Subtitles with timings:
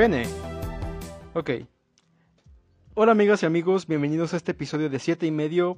[0.00, 0.24] Pene.
[1.34, 1.50] Ok.
[2.94, 5.76] Hola amigas y amigos, bienvenidos a este episodio de 7 y medio.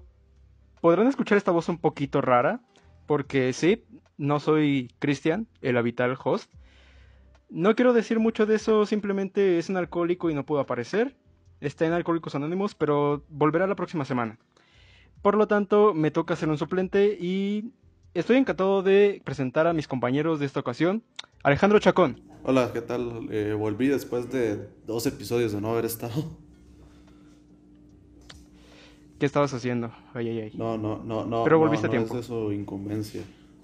[0.80, 2.60] Podrán escuchar esta voz un poquito rara,
[3.06, 3.82] porque sí,
[4.18, 6.52] no soy Cristian, el habitual host.
[7.50, 11.16] No quiero decir mucho de eso, simplemente es un alcohólico y no puedo aparecer.
[11.60, 14.38] Está en Alcohólicos Anónimos, pero volverá la próxima semana.
[15.20, 17.72] Por lo tanto, me toca ser un suplente y
[18.14, 21.02] estoy encantado de presentar a mis compañeros de esta ocasión.
[21.42, 22.20] Alejandro Chacón.
[22.44, 23.26] Hola, ¿qué tal?
[23.30, 26.38] Eh, volví después de dos episodios de no haber estado.
[29.18, 29.92] ¿Qué estabas haciendo?
[30.14, 30.52] Ay, ay, ay.
[30.54, 31.42] No, no, no, no.
[31.42, 32.18] Pero volviste no, a no tiempo.
[32.18, 33.22] Es eso incumbencia.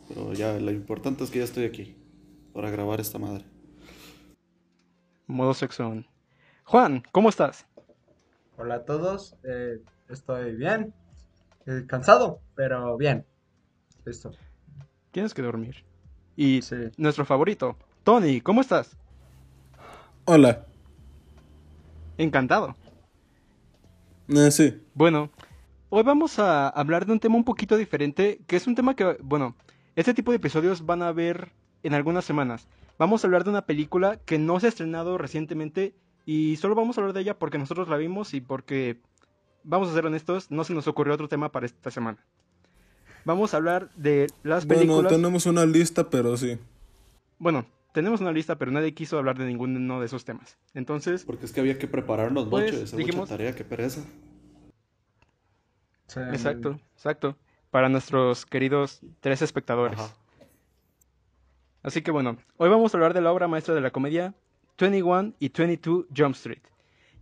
[0.09, 1.97] Pero ya, lo importante es que ya estoy aquí
[2.53, 3.45] para grabar esta madre.
[5.29, 6.07] Modo sexón.
[6.65, 7.67] Juan, ¿cómo estás?
[8.57, 10.93] Hola a todos, eh, estoy bien,
[11.67, 13.25] eh, cansado, pero bien.
[14.05, 14.33] Listo.
[15.13, 15.88] Tienes que dormir.
[16.39, 16.77] Y Sí.
[16.97, 18.97] nuestro favorito, Tony, ¿cómo estás?
[20.25, 20.65] Hola.
[22.17, 22.77] Encantado.
[24.29, 24.81] Eh, sí.
[24.95, 25.31] Bueno,
[25.89, 29.19] hoy vamos a hablar de un tema un poquito diferente, que es un tema que,
[29.21, 29.57] bueno,
[29.97, 31.51] este tipo de episodios van a ver
[31.83, 32.69] en algunas semanas.
[33.01, 36.97] Vamos a hablar de una película que no se ha estrenado recientemente y solo vamos
[36.97, 39.01] a hablar de ella porque nosotros la vimos y porque,
[39.65, 42.25] vamos a ser honestos, no se nos ocurrió otro tema para esta semana.
[43.29, 45.13] Vamos a hablar de las Bueno, películas...
[45.13, 46.57] tenemos una lista, pero sí.
[47.39, 50.57] Bueno, tenemos una lista, pero nadie quiso hablar de ninguno de esos temas.
[50.73, 54.01] Entonces, Porque es que había que prepararnos Pues, mucho, hacer dijimos- mucha tarea, qué pereza.
[56.07, 57.37] Sí, exacto, exacto.
[57.71, 59.99] Para nuestros queridos tres espectadores.
[60.01, 60.15] Ajá.
[61.83, 64.33] Así que bueno, hoy vamos a hablar de la obra maestra de la comedia
[64.81, 66.63] 21 y 22 Jump Street.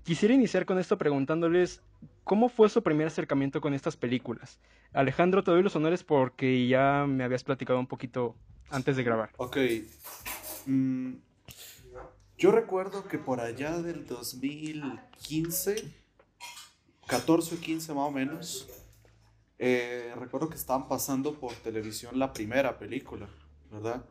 [0.05, 1.83] Quisiera iniciar con esto preguntándoles
[2.27, 4.59] cómo fue su primer acercamiento con estas películas.
[4.93, 8.35] Alejandro, te doy los honores porque ya me habías platicado un poquito
[8.69, 9.31] antes de grabar.
[9.37, 9.57] Ok.
[10.67, 11.13] Mm,
[12.37, 15.95] yo recuerdo que por allá del 2015,
[17.07, 18.69] 14 o 15 más o menos,
[19.61, 23.29] eh, recuerdo que estaban pasando por televisión la primera película,
[23.71, 24.05] ¿verdad?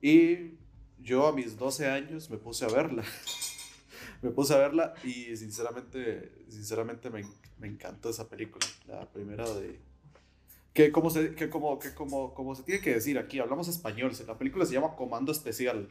[0.00, 0.54] Y
[0.98, 3.04] yo a mis 12 años me puse a verla.
[4.22, 7.22] Me puse a verla y sinceramente, sinceramente me,
[7.58, 9.80] me encantó esa película, la primera de,
[10.76, 14.12] que como se, que como, que como, como se tiene que decir aquí, hablamos español,
[14.26, 15.88] la película se llama Comando Especial.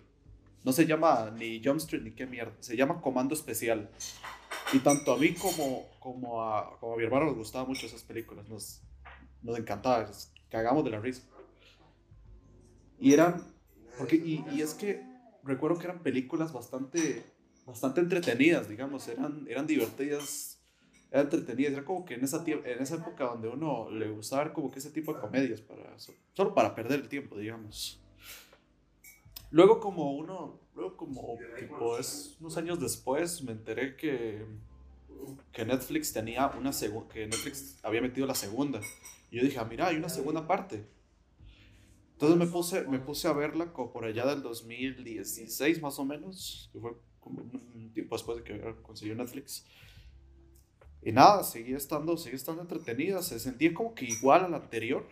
[0.63, 3.89] No se llama ni Jump Street ni qué mierda, se llama Comando Especial.
[4.73, 8.03] Y tanto a mí como, como, a, como a mi hermano nos gustaban mucho esas
[8.03, 8.83] películas, nos,
[9.41, 10.07] nos encantaba,
[10.49, 11.23] cagamos de la risa.
[12.99, 13.43] Y eran,
[13.97, 15.03] porque, y, y es que
[15.43, 17.25] recuerdo que eran películas bastante,
[17.65, 20.59] bastante entretenidas, digamos, eran, eran divertidas
[21.11, 24.69] era entretenida, era como que en esa, en esa época donde uno le gustaba como
[24.71, 28.01] que ese tipo de comedias, para, so- solo para perder el tiempo, digamos.
[29.51, 34.45] Luego como uno, luego como tipo es, unos años después me enteré que,
[35.51, 38.81] que Netflix tenía una segunda, que Netflix había metido la segunda.
[39.31, 40.85] Y yo dije, ah, mira, hay una segunda parte.
[42.13, 46.69] Entonces me puse, me puse a verla como por allá del 2016 más o menos,
[46.71, 46.93] que fue
[47.25, 49.65] un tiempo después de que había conseguido Netflix.
[51.01, 55.07] Y nada, seguía estando, seguía estando entretenida, se sentía como que igual a la anterior.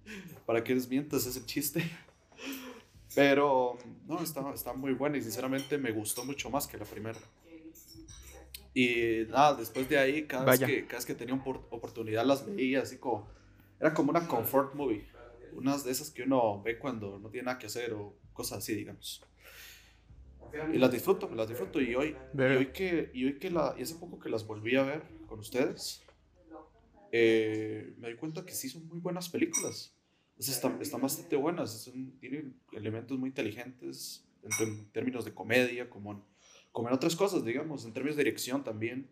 [0.46, 1.88] Para que les mientas ese chiste.
[3.14, 7.18] Pero no, está, está muy buena y sinceramente me gustó mucho más que la primera.
[8.74, 12.44] Y nada, después de ahí, cada, vez que, cada vez que tenía opor- oportunidad las
[12.44, 13.26] veía así como...
[13.80, 15.06] Era como una comfort movie.
[15.54, 18.74] Unas de esas que uno ve cuando no tiene nada que hacer o cosas así,
[18.74, 19.22] digamos.
[20.72, 21.80] Y las disfruto, las disfruto.
[21.80, 22.16] Y hoy,
[22.54, 25.02] y hoy que, y hoy que la, y hace poco que las volví a ver
[25.26, 26.02] con ustedes,
[27.12, 29.92] eh, me di cuenta que sí son muy buenas películas.
[30.38, 35.88] Sea, están, están bastante buenas, son- tienen elementos muy inteligentes, tanto en términos de comedia,
[35.88, 36.22] como en,
[36.72, 39.08] como en otras cosas, digamos, en términos de dirección también.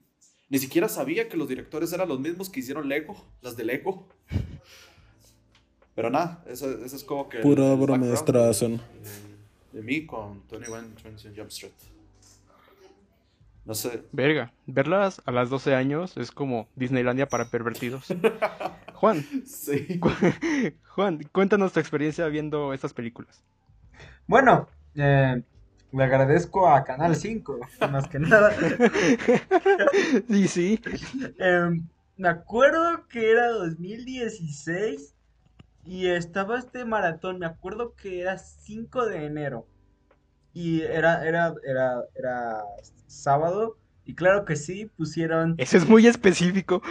[0.50, 4.06] Ni siquiera sabía que los directores eran los mismos que hicieron Lego, las de Lego.
[5.94, 7.38] Pero nada, eso, eso es como que...
[7.38, 8.12] Pura broma de.
[9.74, 11.72] De, mí con 21 21 Jump Street.
[13.64, 18.06] No sé, Verga, verlas a las 12 años es como Disneylandia para pervertidos.
[18.94, 20.00] Juan, sí.
[20.94, 23.42] Juan, cuéntanos tu experiencia viendo estas películas.
[24.26, 25.42] Bueno, eh,
[25.92, 27.60] le agradezco a Canal 5,
[27.90, 28.52] más que nada.
[30.28, 30.80] Sí, sí.
[31.38, 31.86] Em,
[32.16, 35.13] me acuerdo que era 2016
[35.86, 39.66] y estaba este maratón, me acuerdo que era 5 de enero
[40.52, 42.62] y era, era, era, era
[43.06, 46.82] sábado y claro que sí, pusieron Ese es muy específico.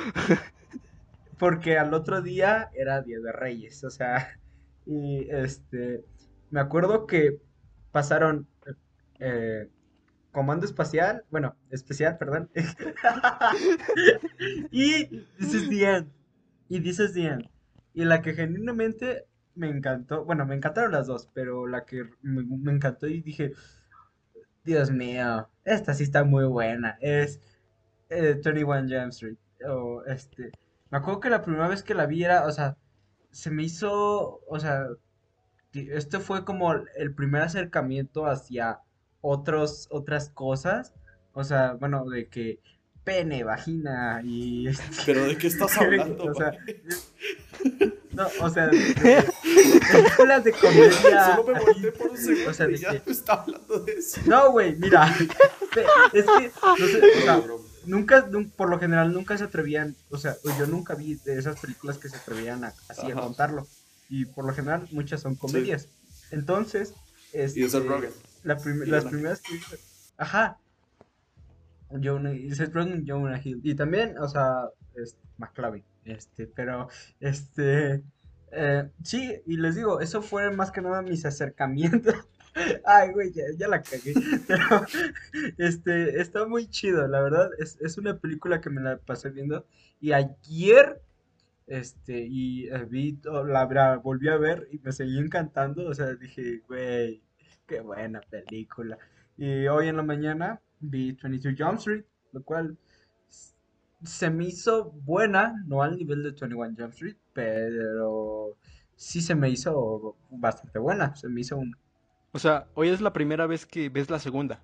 [1.37, 4.39] porque al otro día era Día de Reyes, o sea,
[4.85, 6.03] y este,
[6.51, 7.39] me acuerdo que
[7.91, 8.47] pasaron
[9.19, 9.69] eh,
[10.31, 12.49] Comando Espacial, bueno, especial, perdón.
[14.71, 15.05] y
[15.37, 16.11] This is the End.
[16.69, 17.49] Y This is the End.
[17.93, 19.25] Y la que genuinamente
[19.55, 23.53] me encantó, bueno, me encantaron las dos, pero la que me, me encantó y dije,
[24.63, 27.39] Dios mío, esta sí está muy buena, es
[28.09, 29.37] eh, 21 Jump Street.
[29.67, 30.51] O este,
[30.89, 32.77] me acuerdo que la primera vez que la vi era, o sea,
[33.31, 34.87] se me hizo, o sea,
[35.73, 38.79] este fue como el primer acercamiento hacia
[39.21, 40.93] otros, otras cosas,
[41.33, 42.59] o sea, bueno, de que
[43.03, 44.67] pene, vagina y
[45.05, 46.25] ¿Pero de qué estás hablando?
[46.25, 46.51] O sea?
[48.11, 49.31] No, o sea, de, de-
[49.91, 51.35] películas de comedia.
[51.35, 53.93] Solo me volteé por un segundo o sea, de y ya que- está hablando de
[53.93, 54.21] eso.
[54.25, 55.13] No, güey, mira,
[56.13, 57.41] es que, no sé, o sea,
[57.85, 61.59] nunca, nun- por lo general, nunca se atrevían, o sea, yo nunca vi de esas
[61.59, 63.67] películas que se atrevían a, así a contarlo.
[64.09, 65.87] Y por lo general, muchas son comedias.
[66.31, 66.93] Entonces,
[67.31, 68.11] este, Y Seth Rogen.
[68.43, 69.59] la prim- Y las primeras que
[70.17, 70.57] Ajá.
[71.89, 73.59] Jonah, y Seth Rogen y Jonah Hill.
[73.63, 74.65] Y también, o sea,
[74.95, 75.83] este, McLovin.
[76.05, 76.89] Este, pero,
[77.19, 78.03] este.
[78.51, 82.15] eh, sí, y les digo, eso fue más que nada mis acercamientos.
[82.85, 84.13] Ay, güey, ya, la cagué.
[84.47, 84.85] Pero,
[85.57, 87.49] este, está muy chido, la verdad.
[87.59, 89.65] Es, es una película que me la pasé viendo.
[89.99, 91.01] Y ayer,
[91.67, 95.87] este, y eh, vi, to- la, la volví a ver y me seguí encantando.
[95.87, 97.23] O sea, dije, güey,
[97.67, 98.97] qué buena película.
[99.37, 102.77] Y hoy en la mañana vi 22 Jump Street, lo cual
[104.05, 108.57] se me hizo buena, no al nivel de 21 Jump Street, pero
[108.95, 111.15] sí se me hizo bastante buena.
[111.15, 111.75] Se me hizo un
[112.33, 114.61] O sea, hoy es la primera vez que ves la segunda.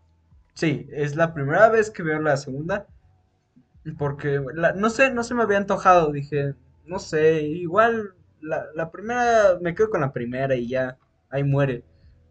[0.54, 2.86] Sí, es la primera vez que veo la segunda.
[3.98, 6.12] Porque, la- no sé, no se me había antojado.
[6.12, 10.98] Dije, no sé, igual la, la primera, me quedo con la primera y ya,
[11.30, 11.84] ahí muere.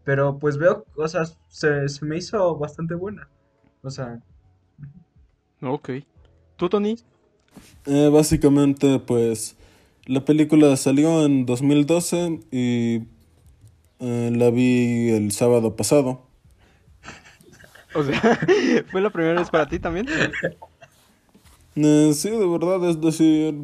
[0.03, 3.29] Pero pues veo cosas, se, se me hizo bastante buena.
[3.83, 4.19] O sea,
[5.61, 5.89] Ok.
[6.59, 6.97] ¿Tú, Tony?
[7.85, 9.55] Eh, básicamente, pues,
[10.05, 13.03] la película salió en 2012 y
[14.01, 16.21] eh, la vi el sábado pasado.
[17.95, 18.21] O sea,
[18.91, 20.05] ¿fue la primera vez para ti también?
[21.75, 23.55] Eh, sí, de verdad, es decir,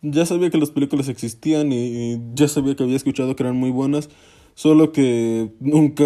[0.00, 3.56] ya sabía que las películas existían y, y ya sabía que había escuchado que eran
[3.56, 4.10] muy buenas,
[4.54, 6.04] solo que nunca,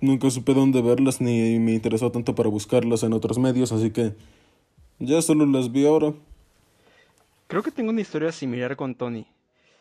[0.00, 4.14] nunca supe dónde verlas ni me interesó tanto para buscarlas en otros medios, así que
[4.98, 6.12] ya solo las vi ahora.
[7.46, 9.26] Creo que tengo una historia similar con Tony.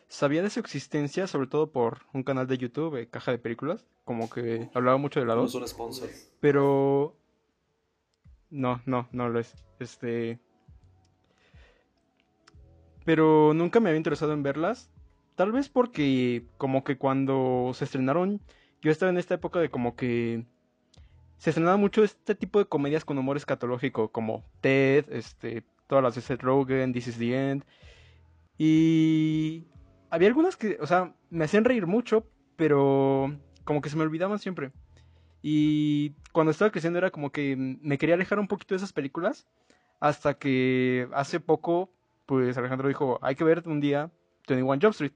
[0.07, 3.85] Sabía de su existencia, sobre todo por un canal de YouTube, eh, Caja de Películas,
[4.05, 6.09] como que hablaba mucho de la No 2, es un sponsor.
[6.39, 7.15] pero...
[8.49, 9.53] No, no, no lo es.
[9.79, 10.39] Este...
[13.03, 14.89] Pero nunca me había interesado en verlas.
[15.35, 18.41] Tal vez porque como que cuando se estrenaron,
[18.81, 20.45] yo estaba en esta época de como que
[21.37, 26.15] se estrenaba mucho este tipo de comedias con humor escatológico, como Ted, este, todas las
[26.15, 27.63] de Seth Rogen, This is the End.
[28.57, 29.65] Y
[30.09, 32.25] había algunas que, o sea, me hacían reír mucho,
[32.55, 34.71] pero como que se me olvidaban siempre.
[35.41, 39.47] Y cuando estaba creciendo era como que me quería alejar un poquito de esas películas,
[39.99, 41.91] hasta que hace poco,
[42.25, 44.11] pues Alejandro dijo, hay que ver un día
[44.47, 45.13] 21 Jump Street.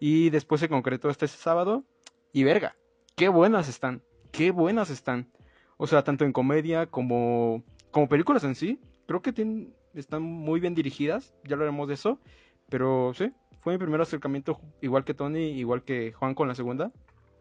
[0.00, 1.84] Y después se concretó este sábado,
[2.32, 2.74] y verga,
[3.16, 5.30] qué buenas están, qué buenas están.
[5.76, 10.60] O sea, tanto en comedia como, como películas en sí, creo que tienen, están muy
[10.60, 12.20] bien dirigidas, ya hablaremos de eso.
[12.68, 16.92] Pero sí, fue mi primer acercamiento, igual que Tony, igual que Juan con la segunda.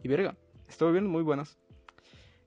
[0.03, 1.58] Y verga, estuvo bien, muy buenas.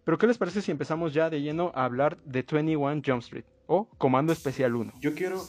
[0.04, 3.44] Pero ¿qué les parece si empezamos ya de lleno a hablar de 21 Jump Street
[3.66, 4.94] o Comando Especial 1?
[5.00, 5.46] Yo quiero.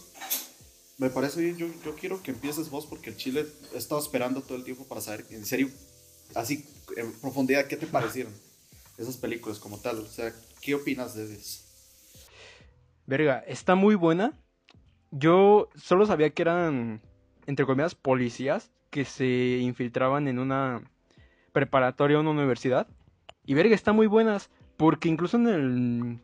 [1.00, 4.42] Me parece bien, yo, yo quiero que empieces vos porque el Chile he estado esperando
[4.42, 5.70] todo el tiempo para saber, en serio,
[6.36, 8.32] así, en profundidad, ¿qué te parecieron
[8.98, 10.00] esas películas como tal?
[10.00, 10.32] O sea,
[10.62, 11.64] ¿qué opinas de eso?
[13.06, 14.34] Verga, está muy buena.
[15.12, 17.02] Yo solo sabía que eran,
[17.46, 20.82] entre comillas, policías que se infiltraban en una
[21.52, 22.88] preparatoria o una universidad.
[23.46, 24.50] Y verga, están muy buenas.
[24.78, 26.20] Porque incluso en el,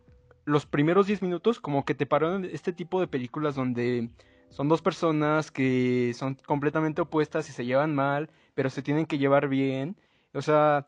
[0.45, 4.09] los primeros 10 minutos, como que te pararon este tipo de películas donde
[4.49, 9.19] son dos personas que son completamente opuestas y se llevan mal, pero se tienen que
[9.19, 9.95] llevar bien.
[10.33, 10.87] O sea,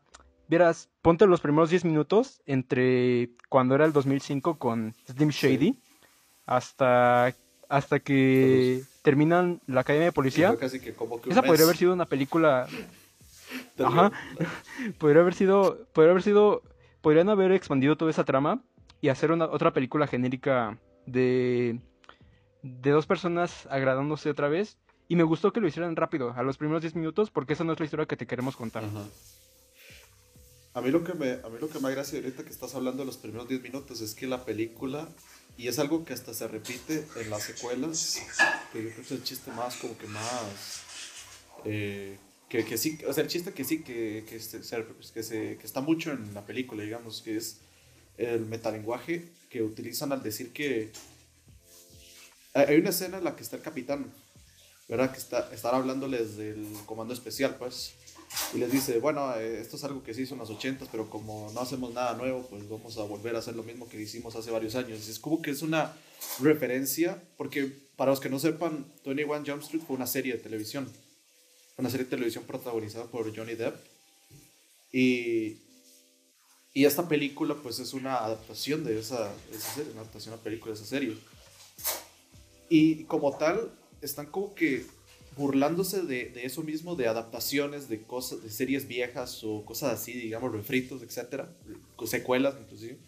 [0.52, 5.80] vieras, ponte los primeros 10 minutos entre cuando era el 2005 con Slim Shady
[6.44, 7.34] hasta,
[7.70, 10.48] hasta que terminan la Academia de Policía.
[10.48, 12.66] Fue casi que como que un Esa podría haber sido una película
[13.82, 14.12] ajá.
[14.98, 16.60] podría haber sido, podría haber sido,
[17.00, 18.62] podrían haber expandido toda esa trama
[19.00, 21.80] y hacer una otra película genérica de
[22.60, 24.76] de dos personas agradándose otra vez
[25.08, 27.72] y me gustó que lo hicieran rápido, a los primeros 10 minutos, porque esa no
[27.72, 28.84] es la historia que te queremos contar.
[28.84, 29.02] Ajá.
[30.74, 33.02] A mí lo que me, a mí lo que me gracia ahorita que estás hablando
[33.02, 35.06] de los primeros 10 minutos es que la película,
[35.58, 38.22] y es algo que hasta se repite en las secuelas,
[38.72, 40.80] que yo creo que es el chiste más, como que más,
[41.66, 42.16] eh,
[42.48, 44.60] que, que sí, o sea, el chiste que sí, que, que, se,
[45.12, 47.58] que, se, que está mucho en la película, digamos, que es
[48.16, 50.90] el metalenguaje que utilizan al decir que
[52.54, 54.10] hay una escena en la que está el capitán,
[54.88, 55.12] ¿verdad?
[55.12, 57.94] Que está, están hablándoles del comando especial, pues.
[58.54, 61.08] Y les dice, bueno, eh, esto es algo que se hizo en los 80, pero
[61.08, 64.36] como no hacemos nada nuevo, pues vamos a volver a hacer lo mismo que hicimos
[64.36, 65.08] hace varios años.
[65.08, 65.94] Es como que es una
[66.40, 70.90] referencia, porque para los que no sepan, 21 Jump Street fue una serie de televisión.
[71.76, 73.76] Una serie de televisión protagonizada por Johnny Depp.
[74.92, 75.58] Y,
[76.74, 80.38] y esta película, pues es una adaptación de esa, de esa serie, una adaptación a
[80.38, 81.16] película de esa serie.
[82.68, 83.70] Y como tal,
[84.02, 84.86] están como que
[85.36, 90.12] burlándose de, de, eso mismo, de adaptaciones de cosas, de series viejas o cosas así,
[90.12, 91.54] digamos, refritos, etcétera,
[92.06, 92.98] secuelas inclusive.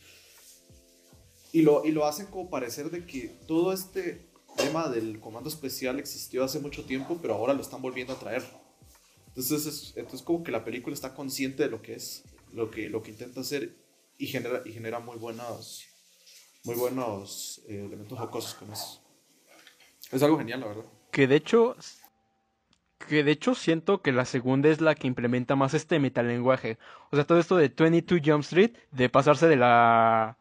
[1.53, 4.27] Y lo, y lo hacen como parecer de que todo este
[4.57, 8.43] tema del comando especial existió hace mucho tiempo, pero ahora lo están volviendo a traer.
[9.29, 12.89] Entonces, es, entonces como que la película está consciente de lo que es, lo que,
[12.89, 13.77] lo que intenta hacer
[14.17, 15.85] y genera, y genera muy buenos,
[16.65, 19.01] muy buenos eh, elementos jocosos con eso.
[20.11, 20.85] Es algo genial, la verdad.
[21.11, 21.77] Que de hecho,
[23.09, 26.79] que de hecho siento que la segunda es la que implementa más este metalenguaje.
[27.11, 30.37] O sea, todo esto de 22 Jump Street, de pasarse de la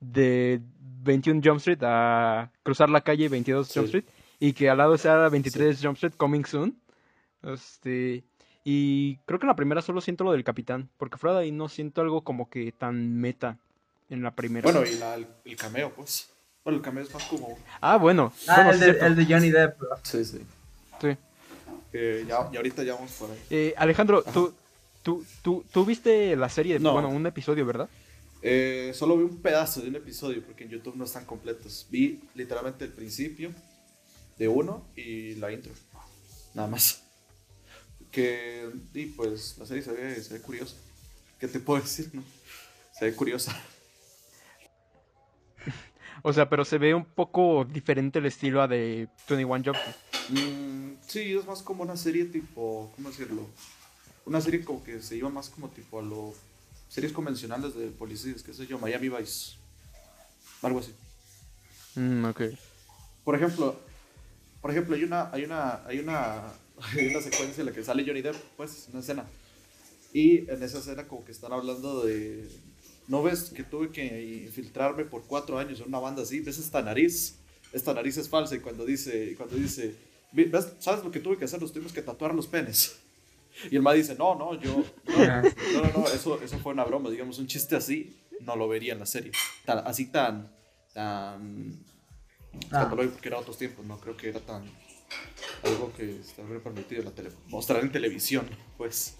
[0.00, 0.60] de
[1.02, 4.04] 21 Jump Street a cruzar la calle 22 Jump Street
[4.38, 5.86] y que al lado sea 23 sí.
[5.86, 6.78] Jump Street Coming Soon.
[7.42, 8.24] Este,
[8.64, 11.52] y creo que en la primera solo siento lo del capitán, porque fuera de ahí
[11.52, 13.58] no siento algo como que tan meta
[14.10, 14.64] en la primera.
[14.64, 16.30] Bueno, y la, el, el cameo, pues.
[16.64, 17.58] Bueno, el cameo es más como.
[17.80, 18.32] Ah, bueno.
[18.46, 19.80] Ah, bueno, el, de, el, de, Johnny Depp.
[20.02, 20.40] Sí, sí.
[21.00, 21.16] Sí.
[21.92, 23.38] Ya, ahorita ya vamos por ahí.
[23.50, 24.54] Eh, Alejandro, tú,
[25.02, 26.92] tú, tú, tú, viste la serie, de, no.
[26.92, 27.88] bueno, un episodio, ¿verdad?
[28.42, 31.86] Eh, solo vi un pedazo de un episodio porque en YouTube no están completos.
[31.90, 33.50] Vi literalmente el principio
[34.36, 35.72] de uno y la intro.
[36.54, 37.02] Nada más.
[38.10, 40.76] Que, y pues la serie se ve, se ve curiosa.
[41.38, 42.10] ¿Qué te puedo decir?
[42.12, 42.22] No?
[42.92, 43.58] Se ve curiosa.
[46.24, 49.76] O sea, pero se ve un poco diferente el estilo a de 21 Jump
[50.28, 53.46] mm, sí, es más como una serie tipo, ¿cómo decirlo?
[54.24, 56.34] Una serie como que se iba más como tipo a lo
[56.88, 59.56] series convencionales de policías, qué sé yo, Miami Vice.
[60.62, 60.92] Algo así.
[61.94, 62.42] Mm, ok.
[63.24, 63.78] Por ejemplo,
[64.60, 66.46] por ejemplo, hay una, hay una, hay una,
[66.96, 69.24] hay una secuencia en la que sale Johnny Depp, pues, una escena.
[70.12, 72.48] Y en esa escena como que están hablando de,
[73.08, 76.40] ¿no ves que tuve que infiltrarme por cuatro años en una banda así?
[76.40, 77.36] ¿Ves esta nariz?
[77.72, 79.94] Esta nariz es falsa y cuando dice, cuando dice,
[80.32, 80.74] ¿ves?
[80.78, 81.60] ¿sabes lo que tuve que hacer?
[81.60, 83.00] Nos tuvimos que tatuar los penes.
[83.70, 86.84] Y el ma dice, no, no, yo, no, no, no, no, eso, eso fue una
[86.84, 89.32] broma, digamos, un chiste así, no lo vería en la serie.
[89.64, 90.50] Tan, así tan,
[90.94, 91.84] tan,
[92.70, 92.88] ah.
[92.88, 94.64] porque era otros tiempos, no creo que era tan,
[95.64, 99.16] algo que estaría permitido en la tele, mostrar en televisión, pues.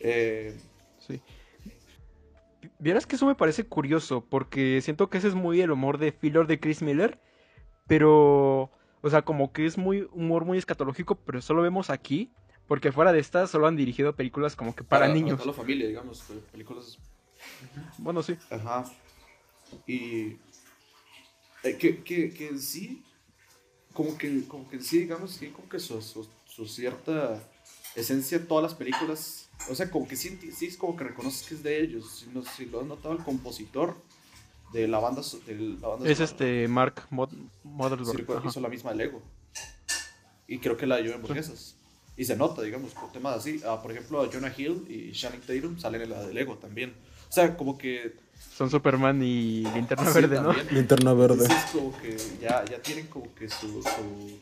[0.00, 0.56] Eh,
[1.06, 1.20] sí.
[2.78, 6.12] Vieras que eso me parece curioso, porque siento que ese es muy el humor de
[6.12, 7.18] filler de Chris Miller,
[7.86, 8.70] pero,
[9.06, 12.32] o sea, como que es muy humor muy escatológico, pero solo vemos aquí,
[12.66, 15.38] porque fuera de estas solo han dirigido películas como que para, para niños.
[15.38, 16.98] Para la familia, digamos, películas.
[17.98, 18.36] Bueno, sí.
[18.50, 18.84] Ajá.
[19.86, 20.38] Y
[21.62, 23.04] eh, que, que, que en sí,
[23.92, 27.40] como que, como que en sí, digamos, tiene como que su, su, su cierta
[27.94, 29.48] esencia todas las películas.
[29.70, 32.18] O sea, como que sí, sí es como que reconoces que es de ellos.
[32.18, 34.02] Si, no, si lo has notado, el compositor
[34.80, 35.22] de la banda.
[35.46, 37.30] De la banda es este Mark Mod
[37.64, 38.42] Mothersbaugh.
[38.42, 39.22] Sí, hizo la misma de Lego.
[40.46, 41.76] Y creo que la dio en hamburguesas.
[42.16, 43.60] Y se nota, digamos, con temas así.
[43.66, 46.94] Ah, por ejemplo, Jonah Hill y Shannon Tatum salen en la de Lego también.
[47.28, 48.14] O sea, como que.
[48.54, 50.54] Son Superman y Linterna sí, Verde, ¿no?
[50.54, 50.74] También.
[50.74, 51.42] Linterna Verde.
[51.42, 53.82] Entonces, como que ya, ya tienen como que su.
[53.82, 54.38] su...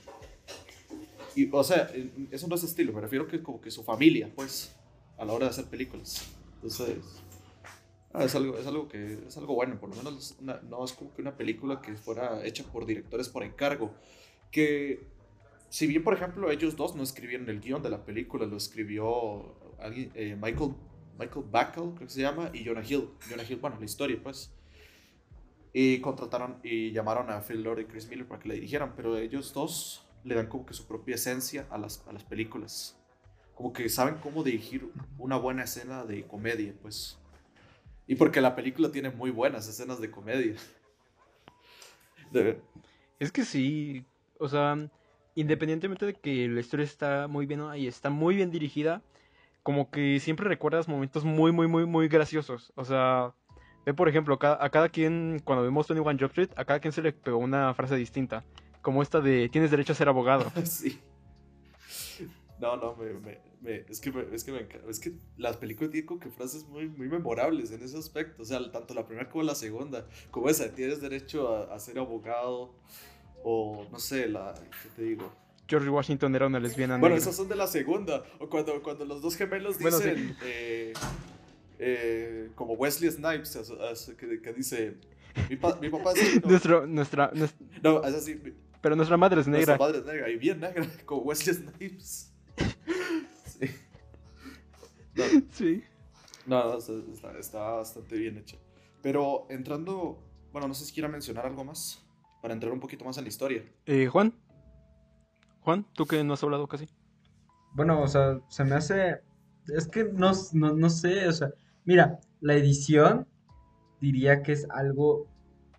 [1.36, 1.90] Y, o sea,
[2.30, 4.72] eso no es estilo, me refiero que como que su familia, pues,
[5.18, 6.22] a la hora de hacer películas.
[6.56, 6.98] Entonces,
[8.14, 10.92] ah, es, algo, es algo que es algo bueno, por lo menos una, no es
[10.92, 13.92] como que una película que fuera hecha por directores por encargo.
[14.50, 15.08] Que,
[15.68, 19.54] si bien, por ejemplo, ellos dos no escribieron el guion de la película, lo escribió
[19.80, 20.74] alguien, eh, Michael,
[21.18, 23.10] Michael Bacall, creo que se llama, y Jonah Hill.
[23.28, 24.52] Jonah Hill, bueno, la historia, pues.
[25.72, 29.18] Y contrataron y llamaron a Phil Lord y Chris Miller para que la dirigieran, pero
[29.18, 32.96] ellos dos le dan como que su propia esencia a las, a las películas.
[33.56, 37.18] Como que saben cómo dirigir una buena escena de comedia, pues.
[38.06, 40.54] Y porque la película tiene muy buenas escenas de comedia.
[42.30, 42.60] De...
[43.18, 44.04] Es que sí,
[44.38, 44.76] o sea,
[45.34, 49.02] independientemente de que la historia está muy bien y está muy bien dirigida,
[49.62, 52.72] como que siempre recuerdas momentos muy, muy, muy, muy graciosos.
[52.76, 53.32] O sea,
[53.86, 57.02] ve por ejemplo, a cada quien, cuando vemos 21 Jump Street, a cada quien se
[57.02, 58.44] le pegó una frase distinta.
[58.82, 60.50] Como esta de tienes derecho a ser abogado.
[60.64, 61.00] sí.
[62.64, 65.90] No, no, me, me- me- es, que me, es, que me es que las películas
[65.90, 68.42] tienen como que frases muy, muy memorables en ese aspecto.
[68.42, 70.06] O sea, tanto la primera como la segunda.
[70.30, 72.74] Como esa, tienes derecho a, a ser abogado.
[73.42, 74.54] O no sé, la.
[74.82, 75.30] ¿Qué te digo?
[75.68, 77.22] George Washington era una lesbiana Bueno, negra.
[77.22, 78.22] esas son de la segunda.
[78.38, 80.08] O cuando, cuando los dos gemelos Bueno, sí.
[80.08, 80.36] dicen.
[80.44, 80.92] eh,
[81.78, 83.58] eh, como Wesley Snipes,
[84.18, 84.94] que, que dice.
[85.50, 86.34] Mi, pa- mi papá es.
[86.42, 88.40] No, Nuestro, nuestra, nues- no, es así.
[88.80, 89.86] pero nuestra madre es Nuestra negra.
[89.86, 92.30] madre es negra y bien negra, como Wesley Snipes.
[95.50, 95.82] Sí.
[96.46, 96.92] No, Sí.
[96.92, 98.56] no, no, está, bastante bien hecha.
[99.02, 100.18] Pero entrando,
[100.52, 102.04] bueno, no sé si quiera mencionar algo más
[102.42, 103.64] para entrar un poquito más en la historia.
[103.86, 104.34] Eh, Juan.
[105.60, 106.88] Juan, tú que no has hablado casi.
[107.74, 109.20] Bueno, o sea, se me hace.
[109.74, 111.48] Es que no, no, no sé, o sea,
[111.84, 113.26] mira, la edición
[114.00, 115.26] diría que es algo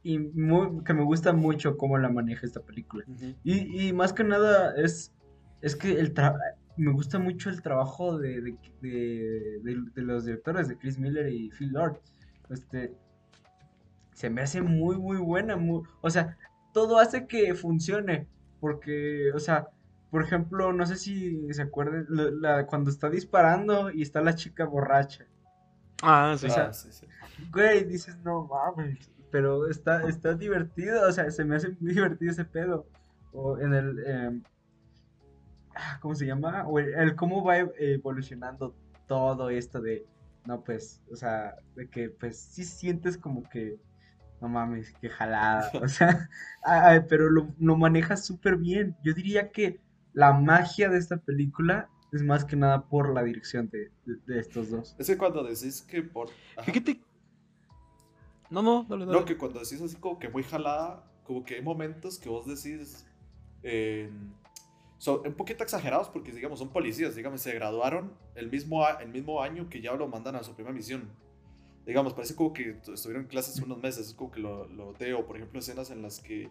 [0.01, 3.05] y muy- que me gusta mucho cómo la maneja esta película.
[3.43, 5.13] Y, y más que nada es,
[5.61, 6.37] es que el tra-
[6.77, 11.27] me gusta mucho el trabajo de, de, de- de- de los directores, de Chris Miller
[11.29, 11.99] y Phil Lord.
[12.49, 12.93] Este,
[14.13, 15.55] se me hace muy, muy buena.
[15.57, 16.37] muy- o sea,
[16.73, 18.27] todo hace que funcione.
[18.59, 19.67] Porque, o sea,
[20.09, 24.33] por ejemplo, no sé si se acuerdan, la- la- cuando está disparando y está la
[24.35, 25.25] chica borracha.
[26.01, 26.47] Ah, sí.
[26.47, 27.05] O sea, Ah, sí, sí.
[27.51, 32.31] Güey, dices, no mames, pero está, está divertido, o sea, se me hace muy divertido
[32.31, 32.85] ese pedo.
[33.33, 34.43] O en el, em,
[36.01, 36.65] ¿cómo se llama?
[36.67, 38.75] O el, el cómo va evolucionando
[39.07, 40.05] todo esto de,
[40.45, 43.77] no, pues, o sea, de que, pues, sí sientes como que,
[44.41, 46.29] no mames, que jalada, o sea,
[46.63, 48.95] ay, pero lo, lo maneja súper bien.
[49.03, 49.79] Yo diría que
[50.13, 54.39] la magia de esta película es más que nada por la dirección de, de- de
[54.39, 54.95] estos dos.
[54.97, 56.29] Es que cuando decís que por...
[56.55, 56.63] ajá.
[56.63, 57.01] Fíjate.
[58.49, 59.19] No, no, dale, dale.
[59.19, 62.45] No, que cuando decís así como que muy jalada, como que hay momentos que vos
[62.45, 63.05] decís...
[63.63, 64.09] eh,
[64.97, 69.41] son un poquito exagerados porque, digamos, son policías, digamos, se graduaron el mismo, el mismo
[69.41, 71.09] año que ya lo mandan a su primera misión.
[71.85, 74.85] Digamos, parece como que tu- estuvieron en clases unos meses, es como que lo, lo
[74.87, 76.49] noteo, por ejemplo, escenas en las que,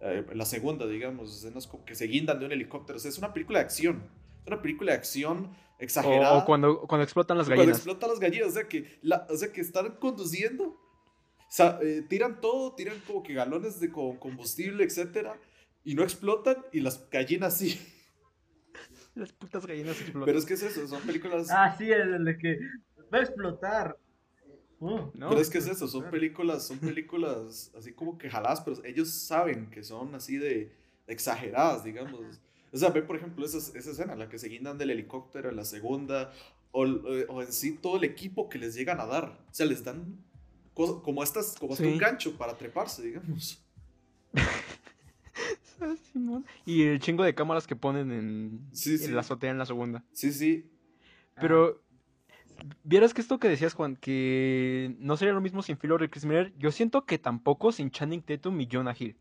[0.00, 3.10] eh, en la segunda, digamos, escenas como que se guindan de un helicóptero, o sea,
[3.10, 4.02] es una película de acción,
[4.40, 6.38] es una película de acción exagerada.
[6.38, 7.78] O, o cuando, cuando explotan las Cuando gallinas.
[7.78, 12.02] explotan las gallinas, o sea que, la, o sea que están conduciendo, o sea, eh,
[12.08, 15.36] tiran todo, tiran como que galones de co- combustible, etcétera,
[15.84, 17.80] y no explotan, y las gallinas sí.
[19.14, 20.24] Las putas gallinas explotan.
[20.24, 21.48] Pero es que es eso, son películas.
[21.50, 22.58] Ah, sí, el de que
[23.12, 23.98] va a explotar.
[24.78, 28.62] Uh, No, pero es que es eso, son películas, son películas así como que jaladas,
[28.62, 30.72] pero ellos saben que son así de
[31.06, 32.40] exageradas, digamos.
[32.72, 35.56] O sea, ve por ejemplo esa, esa escena, la que se guindan del helicóptero en
[35.56, 36.32] la segunda,
[36.70, 39.24] o, o en sí todo el equipo que les llegan a dar.
[39.50, 40.24] O sea, les dan
[40.72, 43.62] cosas como estas, como hasta un gancho para treparse, digamos.
[45.80, 46.44] Ah, Simón.
[46.64, 49.04] Y el chingo de cámaras que ponen en, Sí, sí.
[49.06, 50.04] en la azotea en la segunda.
[50.12, 50.70] Sí, sí.
[51.40, 51.82] Pero,
[52.84, 56.24] vieras que esto que decías, Juan, que no sería lo mismo sin Phil y Chris
[56.24, 59.16] Miller, yo siento que tampoco sin Channing Tatum y Jonah Hill.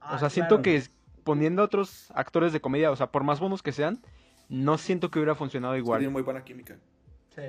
[0.00, 0.82] Ah, o sea, siento que
[1.24, 4.00] poniendo a otros actores de comedia, o sea, por más buenos que sean,
[4.48, 6.10] no siento que hubiera funcionado Tiene igual.
[6.10, 6.78] muy buena química.
[7.34, 7.42] Sí.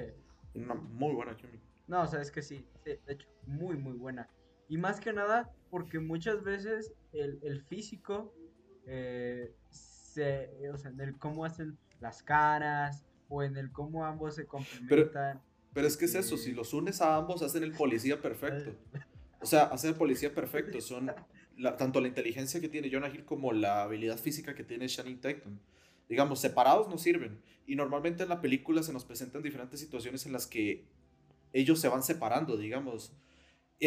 [0.51, 1.63] Tiene una muy buena química.
[1.87, 4.29] No, o sea, es que sí, sí, de hecho, muy, muy buena.
[4.69, 8.33] Y más que nada, porque muchas veces el, el físico,
[8.85, 14.35] eh, se, o sea, en el cómo hacen las caras, o en el cómo ambos
[14.35, 15.41] se complementan.
[15.73, 18.75] Pero es que es eso, si los unes a ambos, hacen el policía perfecto.
[19.41, 20.79] O sea, hacen el policía perfecto.
[20.81, 21.11] Son
[21.57, 25.19] la- tanto la inteligencia que tiene Jonah Hill como la habilidad física que tiene Channing
[25.19, 25.57] Tatum.
[26.07, 27.41] Digamos, separados no sirven.
[27.65, 30.85] Y normalmente en la película se nos presentan diferentes situaciones en las que
[31.53, 33.13] ellos se van separando, digamos.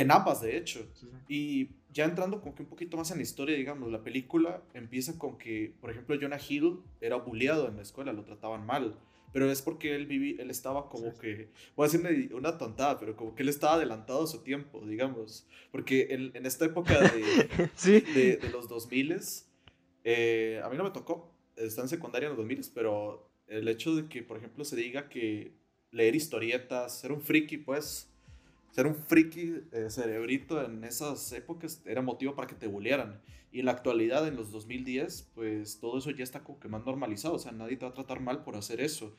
[0.01, 0.87] En ambas, de hecho.
[0.95, 1.07] Sí.
[1.29, 5.19] Y ya entrando como que un poquito más en la historia, digamos, la película empieza
[5.19, 8.99] con que, por ejemplo, Jonah Hill era bulleado en la escuela, lo trataban mal.
[9.33, 11.19] Pero es porque él, viví, él estaba como Sí.
[11.21, 14.43] que, voy a decir una, una tontada, pero como que él estaba adelantado a su
[14.43, 15.47] tiempo, digamos.
[15.73, 19.17] Porque en, en esta época de, Sí, de, de los 2000
[20.05, 23.95] eh, a mí no me tocó, está en secundaria en los 2000 pero el hecho
[23.95, 25.53] de que, por ejemplo, se diga que
[25.91, 28.09] leer historietas, ser un friki, pues,
[28.77, 33.23] ser un friki eh, cerebrito en esas épocas era motivo para que te bullearan.
[33.51, 36.85] Y en la actualidad, en los 2010, pues todo eso ya está como que más
[36.85, 39.17] normalizado, o sea, nadie te va a tratar mal por hacer eso.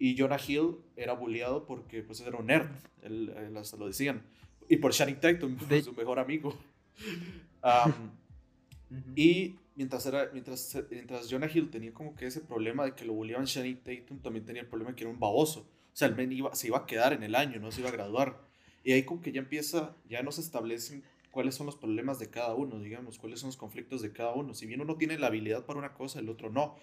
[0.00, 2.66] Y Jonah Hill era bulleado porque pues era un nerd,
[3.02, 4.24] él, él hasta lo decían.
[4.68, 6.58] Y por Channing Tatum, De- su mejor amigo.
[7.62, 7.92] Am,
[8.90, 9.00] Ujú.
[9.14, 13.12] y mientras, era, mientras, mientras Jonah Hill tenía como que ese problema de que lo
[13.12, 15.60] bulliaban Shane Tatum, también tenía el problema de que era un baboso.
[15.60, 17.88] O sea, el men iba, se iba a quedar en el año, no se iba
[17.90, 18.45] a graduar.
[18.86, 22.30] Y ahí como que ya empieza, ya no se establecen cuáles son los problemas de
[22.30, 24.54] cada uno, digamos, cuáles son los conflictos de cada uno.
[24.54, 26.76] Si bien uno tiene la habilidad para una cosa, el otro no.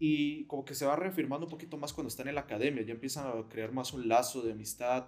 [0.00, 2.94] Y como que se va reafirmando un poquito más cuando están en la academia, ya
[2.94, 5.06] empiezan a crear más un lazo de amistad.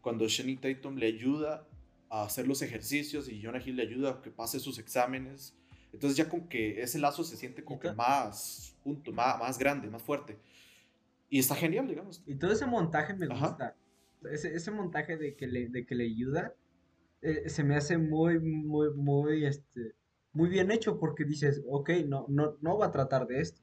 [0.00, 1.68] Cuando Shane Tatum le ayuda
[2.10, 5.56] a hacer los ejercicios y Jonah Hill le ayuda a que pase sus exámenes.
[5.92, 9.88] Entonces ya como que ese lazo se siente como que más junto, más, más grande,
[9.88, 10.36] más fuerte.
[11.30, 12.24] Y está genial, digamos.
[12.26, 13.50] Y todo ese montaje me Ajá.
[13.50, 13.76] gusta.
[14.30, 16.54] Ese, ese montaje de que le, de que le ayuda
[17.22, 19.94] eh, se me hace muy, muy, muy, este,
[20.32, 23.62] muy bien hecho porque dices, ok, no, no, no va a tratar de esto.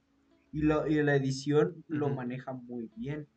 [0.52, 3.28] Y, lo, y la edición lo maneja muy bien.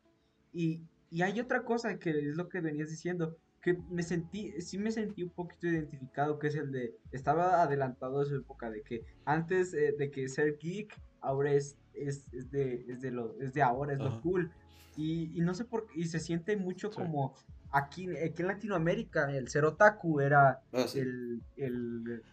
[0.53, 4.77] Y, y hay otra cosa que es lo que venías diciendo, que me sentí, sí
[4.77, 8.81] me sentí un poquito identificado, que es el de, estaba adelantado a su época, de
[8.81, 13.39] que antes eh, de que ser geek, ahora es, es, es de, es de lo,
[13.41, 14.51] es de ahora, es lo cool.
[14.95, 16.95] Y, y no sé por qué, y se siente mucho Sí.
[16.97, 17.35] como
[17.71, 20.99] aquí, aquí en Latinoamérica, el ser otaku era Ah, sí.
[20.99, 22.23] el, el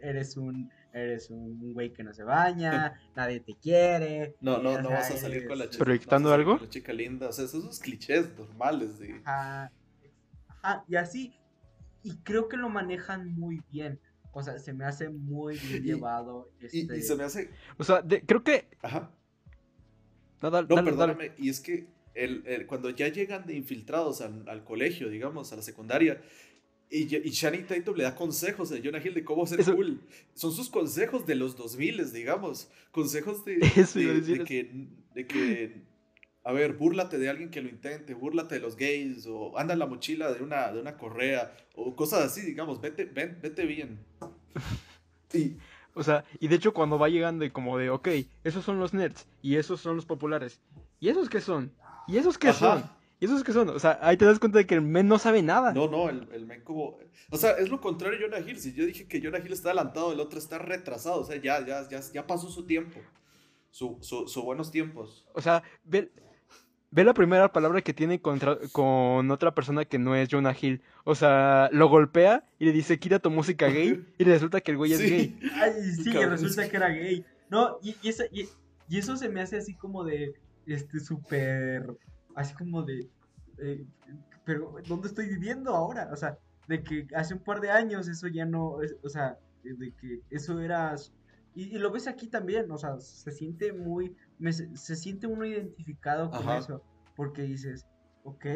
[0.00, 4.34] eres un, eres un güey que no se baña, nadie te quiere.
[4.40, 5.84] No, no, no sea, vas a salir con la chica.
[5.84, 6.56] ¿Proyectando no algo?
[6.56, 7.28] con la chica linda.
[7.28, 9.20] O sea, esos son los clichés normales de.
[9.24, 9.70] Ajá,
[10.62, 11.34] ajá, y así,
[12.02, 14.00] y creo que lo manejan muy bien.
[14.38, 16.50] O sea, se me hace muy bien Y- llevado.
[16.60, 16.98] Y, Este...
[16.98, 17.48] y se me hace.
[17.78, 18.66] O sea, de- creo que...
[18.82, 19.10] Ajá.
[20.42, 21.14] No, dale, No, dale, dale.
[21.14, 21.32] perdóname.
[21.38, 25.56] Y es que el, el- cuando ya llegan de infiltrados al, al colegio, digamos, a
[25.56, 26.20] la secundaria,
[26.90, 30.02] y, y Channing Tatum le da consejos a Jonah Hill de cómo ser Eso- cool.
[30.34, 32.70] Son sus consejos de los 2000, digamos.
[32.90, 35.82] Consejos de, Eso de, de que, de que,
[36.46, 39.80] a ver, búrlate de alguien que lo intente, búrlate de los gays, o anda en
[39.80, 42.80] la mochila de una, de una correa, o cosas así, digamos.
[42.80, 43.98] Vete, ven- vete bien.
[45.34, 45.56] Y,
[45.92, 48.08] O sea, y de hecho cuando va llegando y como de, ok,
[48.44, 50.60] esos son los nerds y esos son los populares.
[51.00, 51.72] ¿Y esos qué son?
[52.06, 52.58] ¿Y esos qué Ajá.
[52.58, 52.90] son?
[53.18, 53.68] ¿Y esos qué son?
[53.70, 55.72] O sea, ahí te das cuenta de que el men no sabe nada.
[55.72, 56.98] No, no, el, el men como...
[57.30, 58.58] O sea, es lo contrario de Jonah Hill.
[58.60, 61.20] Si yo dije que Jonah Hill está adelantado, el otro está retrasado.
[61.20, 63.00] O sea, ya, ya, ya, ya pasó su tiempo.
[63.70, 65.26] Su, su, su buenos tiempos.
[65.34, 66.10] O sea, ve,
[66.96, 70.80] ve la primera palabra que tiene contra, con otra persona que no es Jonah Hill.
[71.04, 74.02] O sea, lo golpea y le dice, quita tu música gay.
[74.18, 75.38] Y resulta que el güey es gay.
[75.54, 77.24] Ay, sí, Cabrón, resulta que era gay.
[77.50, 78.48] No, y, y, esa- y-
[78.88, 80.32] y eso se me hace así como de,
[80.66, 81.86] este, súper,
[82.34, 83.06] así como de,
[83.58, 83.84] eh,
[84.46, 86.08] pero, ¿dónde estoy viviendo ahora?
[86.12, 89.38] O sea, de que hace un par de años eso ya no, es- o sea,
[89.62, 90.94] de que eso era,
[91.54, 95.44] y, y lo ves aquí también, o sea, se siente muy, me- se, siente uno
[95.46, 96.58] identificado con Ajá.
[96.58, 96.82] eso,
[97.14, 97.86] porque dices,
[98.24, 98.46] ok,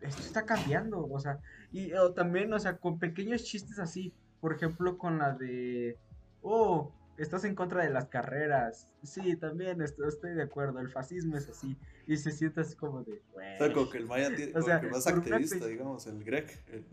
[0.00, 1.38] esto está cambiando, o sea,
[1.72, 5.96] y o también, o sea, con pequeños chistes así, por ejemplo, con la de,
[6.42, 11.36] oh, estás en contra de las carreras, sí, también estoy, estoy de acuerdo, el fascismo
[11.36, 13.90] es así, y se siente así como de, O sea, como "Güey".
[13.90, 16.84] que el Maya tiene, O como sea, que más una activista, digamos, el Greg, el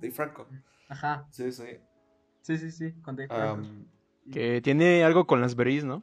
[0.00, 0.46] Dave Franco.
[0.88, 1.64] ajá, Sí, sí.
[2.42, 3.68] sí, sí, sí, con Dave Franco.
[4.30, 6.02] Que tiene algo con las berries, ¿no?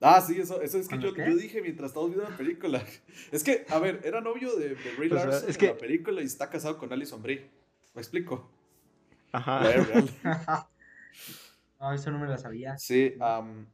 [0.00, 2.82] Ah, sí, eso, eso es que ¿Con yo, yo dije mientras estábamos viendo la película.
[3.32, 5.66] Es que, a ver, era novio de, de Ray O sea, Larson es en que-
[5.68, 7.48] la película y está casado con Alison Brie.
[7.94, 8.50] ¿Me explico?
[9.32, 9.60] Ajá.
[9.60, 10.04] Verdad.
[11.82, 12.76] Ah, eso no me lo sabía.
[12.76, 13.66] Sí, am,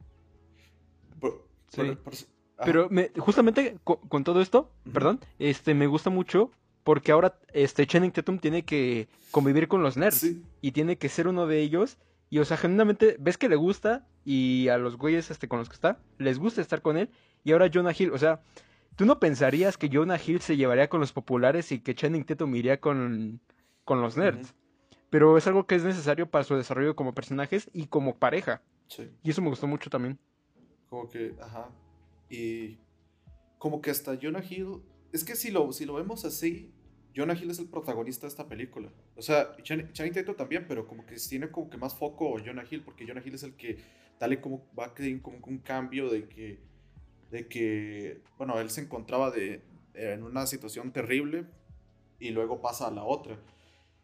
[1.19, 1.79] por- Sí.
[1.83, 2.65] por- por- ajá.
[2.65, 6.53] Pero me, justamente co- con, todo esto, perdón, este me gusta mucho
[6.85, 11.09] porque ahora este Channing Tatum tiene que convivir con los nerds Sí, y tiene que
[11.09, 11.99] ser uno de ellos
[12.31, 15.69] y o sea, genuinamente ves que le gusta y a los güeyes este con los
[15.69, 17.11] que está les gusta estar con él
[17.45, 18.43] y ahora Jonah Hill, o sea,
[18.97, 22.55] tú no pensarías que Jonah Hill se llevaría con los populares y que Channing Tatum
[22.55, 23.41] iría con
[23.85, 24.55] con los nerds,
[25.11, 29.09] pero es algo que es necesario para su desarrollo como personajes y como pareja sí.
[29.23, 30.19] y eso me gustó mucho también.
[30.89, 31.69] Como que, ajá.
[32.31, 32.79] Y
[33.59, 34.83] como que hasta Jonah Hill.
[35.13, 36.73] Es que si lo, si lo vemos así,
[37.17, 38.91] Jonah Hill es el protagonista de esta película.
[39.17, 42.65] O sea, Chan- Channing Tatum también, pero como que tiene como que más foco Jonah
[42.71, 43.79] Hill, porque Jonah Hill es el que
[44.21, 46.59] dale como va a como un cambio de que,
[47.31, 49.63] de que, bueno, él se encontraba de,
[49.95, 51.47] en una situación terrible
[52.21, 53.39] y luego pasa a la otra.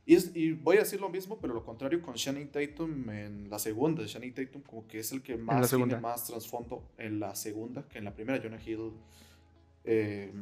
[0.07, 3.51] Y, es- y voy a decir lo mismo, pero lo contrario con Channing Tatum en
[3.51, 4.05] la segunda.
[4.07, 7.99] Channing Tatum como que es el que más tiene más trasfondo en la segunda que
[7.99, 8.43] en la primera.
[8.43, 8.93] Jonah Hill...
[9.85, 10.33] eh,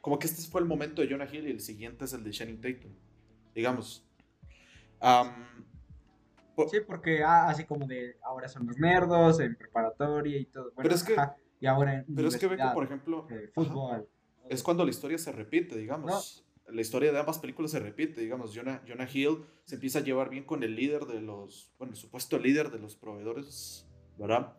[0.00, 2.30] como que este fue el momento de Jonah Hill y el siguiente es el de
[2.30, 2.92] Channing Tatum.
[3.54, 4.06] Digamos.
[5.00, 5.64] Am,
[6.54, 10.64] po- Sí, porque ah, así como de ahora son los nerdos en preparatoria y todo.
[10.72, 12.84] Bueno, Pero es que- ajá, y ahora en pero es que ve que, universidad, por
[12.84, 13.26] ejemplo...
[13.30, 14.08] eh, ajá, fútbol.
[14.48, 16.46] es cuando la historia se repite, digamos.
[16.68, 18.54] La historia de ambas películas se repite, digamos.
[18.54, 21.98] Jonah, Jonah Hill se empieza a llevar bien con el líder de los, bueno, el
[21.98, 23.86] supuesto líder de los proveedores
[24.16, 24.54] ¿verdad?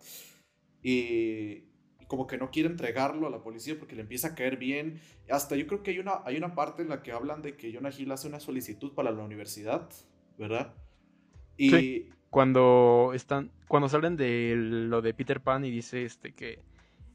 [0.84, 1.71] Y
[2.12, 5.00] como que no quiere entregarlo a la policía porque le empieza a caer bien.
[5.30, 7.74] Hasta yo creo que hay una, hay una parte en la que hablan de que
[7.74, 9.90] Jonah Hill hace una solicitud para la universidad,
[10.38, 10.74] ¿verdad?
[11.56, 12.10] Y Sí.
[12.30, 16.60] Cuando están, cuando salen de lo de Peter Pan y dice este que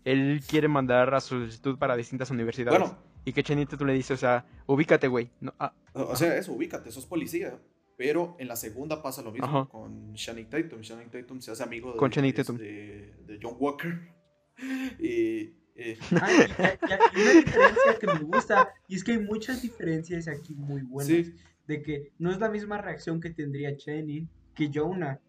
[0.05, 2.79] él quiere mandar a solicitud para distintas universidades.
[2.81, 5.31] bueno, Y que Chenito tú le dices, o sea, ubícate, güey.
[5.41, 7.59] No, ah, o o sea, eso, ubícate, sos policía.
[7.99, 9.65] Pero en la segunda pasa lo mismo Ajá.
[9.71, 10.81] con Channing Tatum.
[10.81, 14.16] Channing Tatum se hace amigo de, Con de- de- de John Walker.
[14.99, 19.63] Y, eh, Ah, y, y- una diferencia que me gusta, y es que hay muchas
[19.63, 21.09] diferencias aquí muy buenas.
[21.27, 21.35] Sí.
[21.67, 25.21] De que no es la misma reacción que tendría Cheney que Jonah.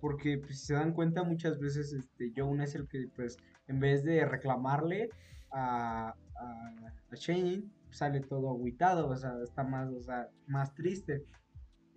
[0.00, 3.80] Porque pues, si se dan cuenta, muchas veces este, Jonah es el que, pues, en
[3.80, 5.08] vez de reclamarle
[5.50, 6.68] a, a,
[7.10, 7.16] a
[7.90, 11.24] sale todo agüitado, o sea, está más, o sea, más triste.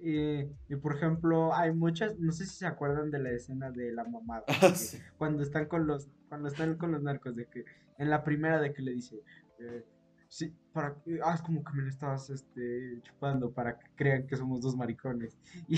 [0.02, 3.91] Eh, y por ejemplo, hay muchas, no sé si se acuerdan de la escena de
[3.91, 4.45] la mamada.
[4.62, 4.97] Ah, sí.
[5.17, 7.65] cuando están con los cuando están con los narcos de que
[7.97, 9.17] en la primera de que le dice
[9.59, 9.83] eh,
[10.27, 14.27] sí para que ah es como que me lo estabas este chupando para que crean
[14.27, 15.37] que somos dos maricones
[15.67, 15.75] y,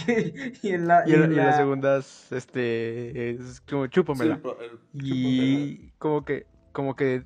[0.61, 4.35] y en la y, en, y la- segundas, este, es como Sí, chúpamela.
[4.35, 7.23] el el- y como que, como que,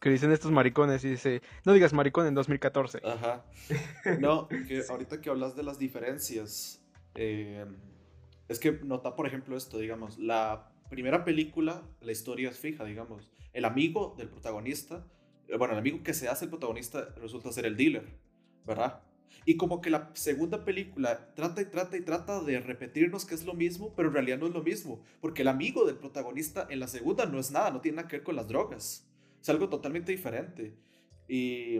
[0.00, 3.00] que dicen estos maricones y dice, no digas maricón en 2014.
[3.04, 3.44] Ajá.
[4.20, 7.66] No, que ahorita que hablas de las diferencias, eh,
[8.48, 13.30] es que nota, por ejemplo, esto, digamos, la primera película, la historia es fija, digamos.
[13.52, 15.06] El amigo del protagonista,
[15.48, 18.04] eh, bueno, el amigo que se hace el protagonista resulta ser el dealer,
[18.66, 19.02] ¿verdad?
[19.46, 23.46] Y como que la segunda película trata y trata y trata de repetirnos que es
[23.46, 26.80] lo mismo, pero en realidad no es lo mismo, porque el amigo del protagonista en
[26.80, 29.08] la segunda no es nada, no tiene nada que ver con las drogas,
[29.40, 30.76] es algo totalmente diferente.
[31.26, 31.78] Y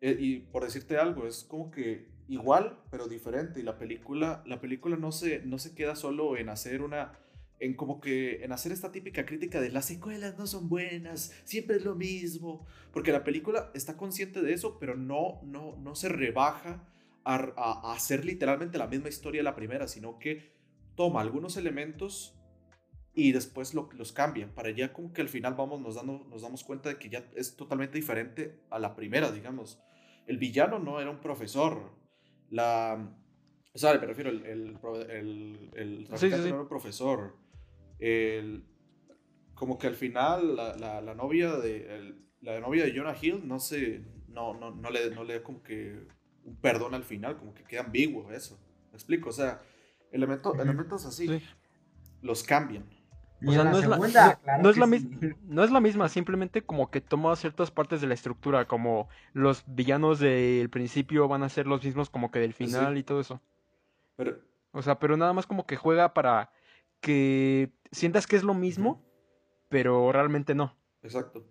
[0.00, 3.60] eh, y por decirte algo, es como que igual, pero diferente.
[3.60, 7.18] Y la película, la película no se, no se queda solo en hacer una,
[7.58, 11.76] en como que, en hacer esta típica crítica de las secuelas no son buenas, siempre
[11.76, 12.66] es lo mismo.
[12.92, 16.86] Porque la película está consciente de eso, pero no, no, no se rebaja
[17.24, 20.52] a, a- a hacer literalmente la misma historia de la primera, sino que
[20.96, 22.34] toma algunos elementos
[23.14, 24.54] y después lo- los cambia.
[24.54, 27.24] Para ya como que al final vamos, nos, dando, nos damos cuenta de que ya
[27.34, 29.80] es totalmente diferente a la primera, digamos.
[30.26, 31.92] El villano no era un profesor.
[32.50, 33.14] La...
[33.74, 34.78] O sea, me refiero, el, el,
[35.10, 36.48] el, el traficante sí.
[36.48, 37.36] no era un profesor.
[37.98, 38.64] El-
[39.54, 43.46] como que al final la, la, la novia de el- la novia de Jonah Hill
[43.48, 46.06] no se no, no, no le no le da como que
[46.44, 48.58] un perdón al final, como que queda ambiguo eso.
[48.92, 49.30] ¿Me explico?
[49.30, 49.62] O sea,
[50.12, 50.62] elementos, Ujú.
[50.62, 51.42] elementos así Sí.
[52.22, 52.84] los cambian.
[53.46, 54.90] O sea, no es, la, segunda, no- claro no es la sí.
[54.90, 59.08] mis- no es la misma, simplemente como que toma ciertas partes de la estructura, como
[59.32, 62.76] los villanos del principio van a ser los mismos como que del Pues sí.
[62.76, 63.40] final y todo eso.
[64.16, 64.38] Pero
[64.72, 66.50] O sea, pero nada más como que juega para
[67.00, 69.02] que sientas que es lo mismo,
[69.68, 70.76] pero realmente no.
[71.02, 71.46] exacto.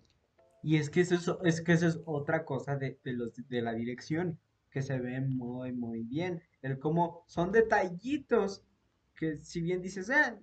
[0.62, 3.62] Y es que eso es, es que eso es otra cosa de, de los de
[3.62, 4.38] la dirección,
[4.70, 6.42] que se ve muy, muy bien.
[6.62, 8.64] El cómo son detallitos
[9.16, 10.38] que si bien dices, eh,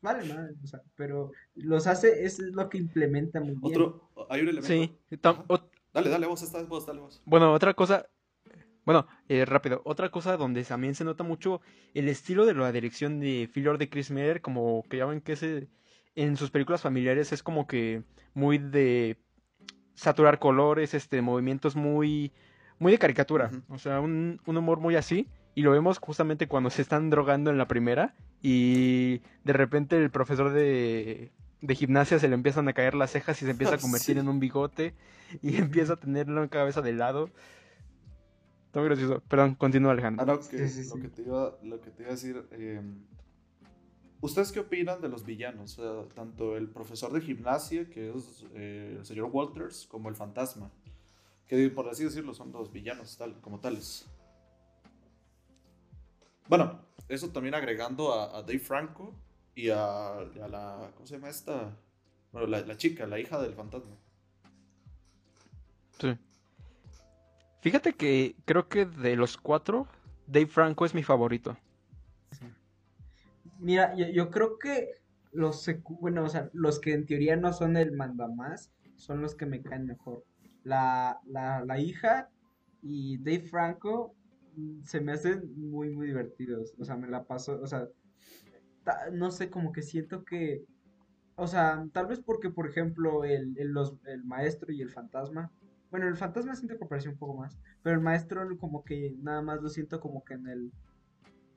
[0.00, 3.82] vale madre", o sea, pero los hace, eso es lo que implementa muy bien.
[3.82, 4.68] Otro hay un elemento.
[4.68, 5.16] Sí.
[5.18, 5.44] tam- Ajá.
[5.48, 7.20] ot- Dale, dale vos, esta vos, dale vos.
[7.26, 8.06] Bueno, otra cosa,
[8.84, 11.60] bueno, eh, rápido, otra cosa donde también se nota mucho
[11.94, 15.32] el estilo de la dirección de Phil de Chris Miller, como que ya ven que
[15.32, 15.68] ese,
[16.14, 18.02] en sus películas familiares es como que
[18.34, 19.16] muy de
[19.94, 22.32] saturar colores, este, movimientos muy,
[22.78, 26.70] muy de caricatura, o sea, un, un humor muy así, y lo vemos justamente cuando
[26.70, 32.28] se están drogando en la primera, y de repente el profesor de, de gimnasia se
[32.28, 34.20] le empiezan a caer las cejas y se empieza a convertir Sí.
[34.20, 34.94] en un bigote,
[35.42, 37.30] y empieza a tener una cabeza de lado.
[38.74, 39.20] Muy gracioso.
[39.28, 40.22] Perdón, continúa Alejandro.
[40.22, 42.46] Ah, no, que Sí, sí, lo que te iba, lo que te iba a decir.
[42.52, 42.80] eh,
[44.20, 45.78] ¿Ustedes qué opinan de los villanos?
[45.78, 50.14] O sea, tanto el profesor de gimnasia, que es eh, el señor Walters, como el
[50.14, 50.70] fantasma.
[51.48, 54.06] Que por así decirlo son los villanos tal, como tales.
[56.48, 59.14] Bueno, eso también agregando a, a Dave Franco
[59.54, 60.90] y a, a la.
[60.94, 61.76] ¿Cómo se llama esta?
[62.30, 63.96] Bueno, la, la chica, la hija del fantasma.
[65.98, 66.16] Sí.
[67.60, 69.86] Fíjate que creo que de los cuatro,
[70.26, 71.56] Dave Franco es mi favorito.
[73.58, 74.88] Mira, yo, creo que
[75.32, 75.68] los
[76.00, 79.62] bueno, o sea, los que en teoría no son el mandamás son los que me
[79.62, 80.24] caen mejor.
[80.64, 82.30] La, la, la hija
[82.82, 84.14] y Dave Franco
[84.56, 86.74] mm, se me hacen muy, muy divertidos.
[86.78, 87.86] O sea, me la paso, o sea,
[89.12, 90.64] no sé, como que siento que,
[91.36, 95.52] o sea, tal vez porque, por ejemplo, el, el, los, el maestro y el fantasma,
[95.90, 99.42] bueno, el fantasma siento que apareció un poco más, pero el maestro como que nada
[99.42, 100.72] más lo siento como que en el,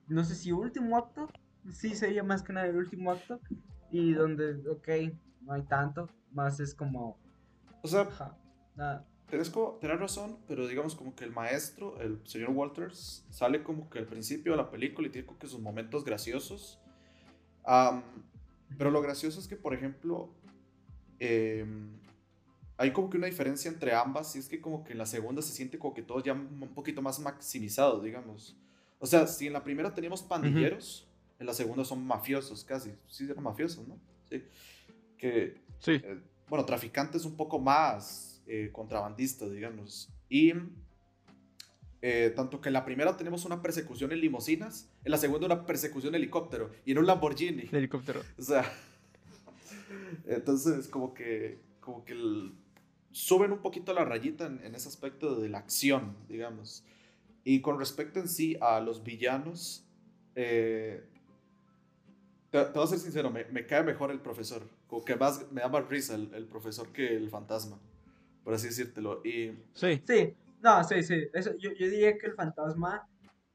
[0.08, 1.30] no sé si último acto,
[1.72, 3.40] sí sería más que nada el último acto,
[3.92, 7.18] y donde, ok, no hay tanto, más es como,
[7.84, 8.10] O sea,
[8.76, 9.06] nada.
[9.30, 13.90] tenés, como, tenés razón, pero digamos como que el maestro, el señor Walters, sale como
[13.90, 16.82] que al principio de la película y tiene como que sus momentos graciosos.
[17.66, 18.04] Am,
[18.78, 20.34] pero lo gracioso es que, por ejemplo,
[21.20, 22.00] em,
[22.78, 25.42] hay como que una diferencia entre ambas y es que como que en la segunda
[25.42, 28.56] se siente como que todo ya un poquito más maximizado, digamos.
[29.00, 31.08] O sea, si en la primera teníamos pandilleros,
[31.40, 32.92] en la segunda son mafiosos casi.
[33.08, 33.98] Sí, eran mafiosos, ¿no?
[34.30, 34.44] Sí.
[35.18, 35.92] Que, Sí.
[36.04, 40.10] eh, bueno, traficantes un poco más eh, contrabandistas, digamos.
[40.30, 40.54] Y
[42.02, 45.66] eh, tanto que en la primera tenemos una persecución en limosinas, en la segunda una
[45.66, 47.64] persecución en helicóptero y en un Lamborghini.
[47.68, 48.22] De helicóptero.
[48.38, 48.64] O sea,
[50.28, 52.54] entonces como que, como que el-
[53.14, 56.84] suben un poquito la rayita en, en ese aspecto de la acción, digamos.
[57.46, 59.86] Y con respecto en sí a los villanos,
[60.36, 61.04] eh,
[62.50, 64.68] te, te voy a ser sincero, me, me cae mejor el profesor.
[64.88, 67.80] Como que más, me da más risa el, el profesor que el fantasma,
[68.44, 69.22] por así decírtelo.
[69.24, 70.02] Y Sí.
[70.08, 73.08] Sí, no, sí, sí, eso, yo, yo diría que el fantasma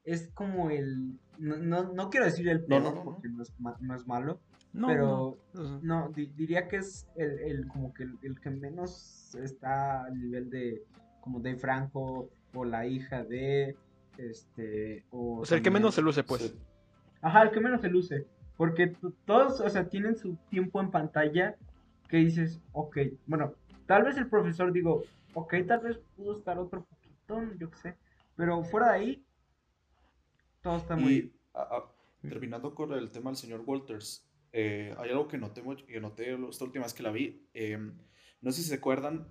[0.03, 3.03] es como el, no, no, no quiero decir el peor no, no, no.
[3.03, 4.39] porque no es, no es malo,
[4.73, 5.61] No, pero no.
[5.63, 5.79] Eso.
[5.81, 10.19] no, di- diría que es el, el como que el, el que menos está al
[10.19, 10.83] nivel de
[11.21, 13.75] como de Franco o la hija de
[14.17, 16.41] este o O sea, el que menos se luce, pues.
[16.43, 16.59] sí.
[17.21, 18.25] Ajá, el que menos se luce.
[18.57, 21.55] Porque todos, o sea, tienen su tiempo en pantalla
[22.07, 23.53] que dices, ok, bueno,
[23.85, 25.03] tal vez el profesor digo,
[25.33, 27.95] ok, tal vez pudo estar otro poquito, yo qué sé.
[28.35, 29.25] Pero fuera de ahí,
[30.61, 31.13] todo está muy...
[31.13, 31.91] Y a- a-
[32.27, 36.35] terminando con el tema del señor Walters, eh, hay algo que noté, mucho- que noté
[36.49, 37.47] esta última vez que la vi.
[37.53, 37.77] eh,
[38.41, 39.27] no sé si se acuerdan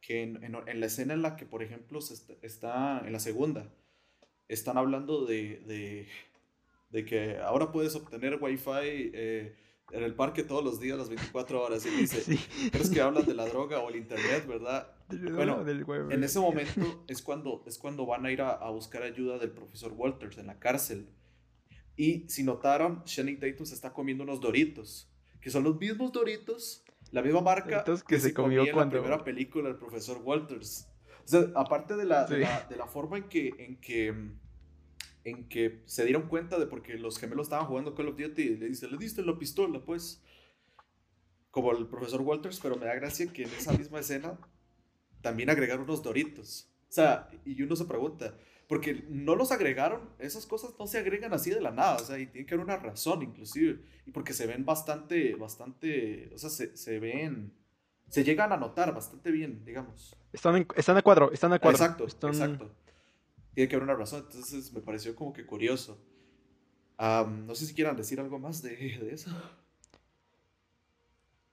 [0.00, 3.12] que en, en- en la escena en la que, por ejemplo, se está, está- en
[3.12, 3.72] la segunda,
[4.48, 6.08] están hablando de, de,
[6.90, 8.70] de que ahora puedes obtener wifi
[9.14, 9.56] eh,
[9.92, 11.84] en el parque todos los días, las 24 horas.
[11.86, 12.38] Y dice, Sí.
[12.70, 14.92] ¿crees que hablan de la droga o el internet, verdad?
[15.34, 15.56] Bueno.
[16.14, 19.50] En ese momento es cuando, es cuando van a ir a, a buscar ayuda del
[19.50, 21.08] profesor Walters en la cárcel.
[21.96, 25.08] Y si notaron, Channing Tatum se está comiendo unos doritos,
[25.40, 28.96] que son los mismos doritos, la misma marca Doritos que se comió comía en cuando-
[28.96, 30.88] la primera película del profesor Walters.
[31.24, 32.40] O sea, aparte de la, de Sí.
[32.42, 34.14] la, de la forma en que, en, que,
[35.24, 38.56] en que se dieron cuenta de porque los gemelos estaban jugando Call of Duty, y
[38.56, 40.22] le dice, le diste la pistola, pues.
[41.50, 44.38] Como el profesor Walters, pero me da gracia que en esa misma escena
[45.20, 46.66] también agregaron unos doritos.
[46.88, 48.34] O sea, y uno se pregunta,
[48.72, 52.18] porque no los agregaron, esas cosas no se agregan así de la nada, o sea,
[52.18, 56.48] y tiene que haber una razón inclusive, y porque se ven bastante, bastante, o sea,
[56.48, 57.52] se, se ven,
[58.08, 60.16] se llegan a notar bastante bien, digamos.
[60.32, 61.76] Están, en- están a cuadro, están a cuadro.
[61.76, 62.74] Exacto, Están- exacto.
[63.52, 66.02] Tiene que haber una razón, entonces me pareció como que curioso.
[66.98, 69.30] No sé si quieran decir algo más de, de eso.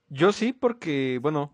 [0.08, 1.52] Yo sí, porque, bueno,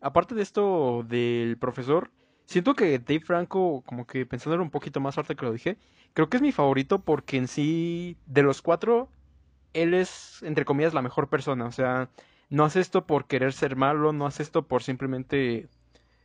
[0.00, 2.12] aparte de esto del profesor,
[2.50, 5.78] siento que Dave Franco, como que pensándolo un poquito más ahorita que lo dije,
[6.14, 9.08] creo que es mi favorito porque en sí, de los cuatro,
[9.72, 11.66] él es, entre comillas, la mejor persona.
[11.66, 12.10] O sea,
[12.50, 15.68] no hace esto por querer ser malo, no hace esto por simplemente...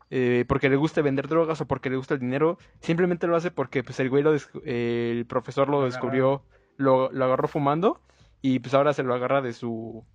[0.10, 3.52] eh, porque le guste vender drogas o porque le gusta el dinero, simplemente lo hace
[3.52, 4.36] porque pues el güey lo
[4.66, 6.44] eh, el profesor lo Lo descubrió,
[6.78, 8.02] lo, lo agarró fumando
[8.42, 10.06] y pues ahora se lo agarra de su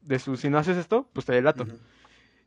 [0.00, 1.66] de su si no haces esto, pues te delato.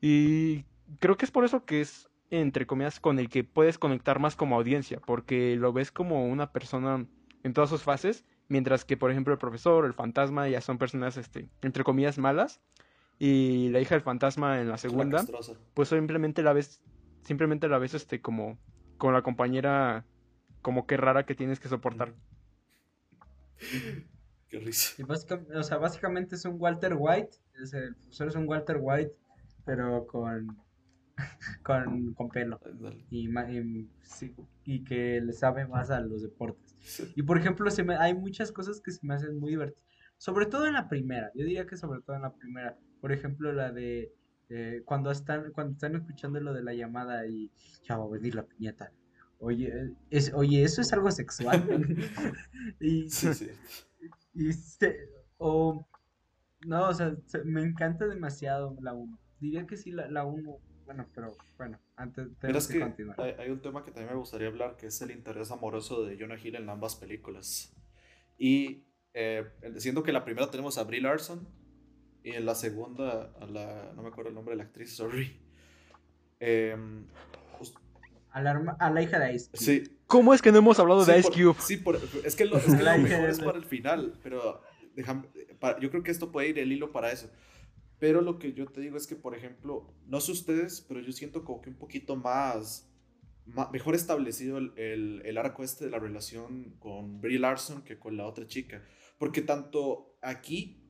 [0.01, 0.65] Y
[0.99, 4.35] creo que es por eso que es, entre comillas, con el que puedes conectar más
[4.35, 7.05] como audiencia, porque lo ves como una persona
[7.43, 11.17] en todas sus fases, mientras que, por ejemplo, el profesor, el fantasma, ya son personas,
[11.17, 12.61] este, entre comillas, malas,
[13.17, 15.25] y la hija del fantasma en la segunda,
[15.73, 16.81] pues simplemente la ves,
[17.23, 18.57] simplemente la ves, este, como,
[18.97, 20.05] con la compañera,
[20.61, 22.13] como que rara que tienes que soportar.
[24.49, 24.95] Qué risa.
[24.97, 28.77] Y básicamente, o sea, básicamente es un Walter White, es el profesor es un Walter
[28.79, 29.15] White,
[29.63, 30.57] pero con,
[31.63, 32.59] con, con pelo.
[33.09, 36.75] Y, y, sí, y que le sabe más a los deportes.
[36.79, 37.11] Sí.
[37.15, 39.83] Y por ejemplo, se me, hay muchas cosas que se me hacen muy divertidas.
[40.17, 41.31] Sobre todo en la primera.
[41.35, 42.77] Yo diría que sobre todo en la primera.
[43.01, 44.13] Por ejemplo, la de
[44.49, 47.51] eh, cuando están, cuando están escuchando lo de la llamada y
[47.83, 48.91] ya va a venir la piñata.
[49.39, 51.63] Oye, es, oye, eso es algo sexual.
[52.79, 53.49] y, Sí, sí.
[54.33, 55.85] y se- o
[56.65, 59.19] no, o sea, se- me encanta demasiado la 1.
[59.39, 60.57] Diría que sí, la, la 1.
[60.89, 63.21] Bueno, pero bueno, antes Pero tenemos es que que continuar.
[63.21, 66.17] hay, hay un tema que también me gustaría hablar, que es el interés amoroso de
[66.19, 67.75] Jonah Hill en ambas películas.
[68.39, 69.45] Y eh,
[69.77, 71.47] siendo que en la primera tenemos a Brie Larson
[72.23, 75.39] y en la segunda a la, no me acuerdo el nombre de la actriz, sorry.
[77.59, 77.75] Us-
[78.31, 79.59] A la, a la hija de Ice Cube.
[79.61, 81.55] sí, ¿Cómo es que no hemos hablado sí, de Ice por- Cube?
[81.61, 84.63] sí, por- es que lo, es que lo mejor es para el final, pero
[84.95, 85.27] déjame-
[85.59, 87.29] para- yo creo que esto puede ir el hilo para eso.
[87.99, 91.11] Pero lo que yo te digo es que, por ejemplo, no sé ustedes, pero yo
[91.11, 92.89] siento como que un poquito más,
[93.71, 98.15] mejor establecido el, el- el arco este de la relación con Brie Larson que con
[98.17, 98.83] la otra chica.
[99.17, 100.81] Porque tanto aquí,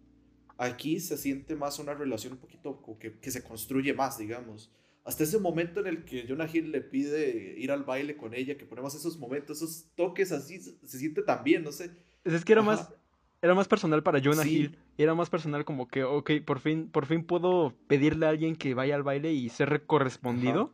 [0.58, 4.72] aquí se siente más una relación un poquito como que, que se construye más, digamos.
[5.06, 8.58] Hasta ese momento en el que Jonah Hill le pide ir al baile con ella,
[8.58, 11.92] que ponemos esos momentos, esos toques así, se, se siente tan bien, no sé.
[12.26, 12.72] Es que era Ajá.
[12.72, 12.94] más,
[13.42, 14.56] era más personal para Jonah Sí.
[14.58, 14.78] Hill.
[14.98, 18.74] Era más personal como que, ok, por fin, por fin puedo pedirle a alguien que
[18.74, 20.74] vaya al baile y ser correspondido.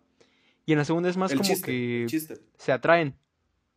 [0.65, 2.37] Y en la segunda es más el como chiste, que el chiste.
[2.57, 3.15] se atraen.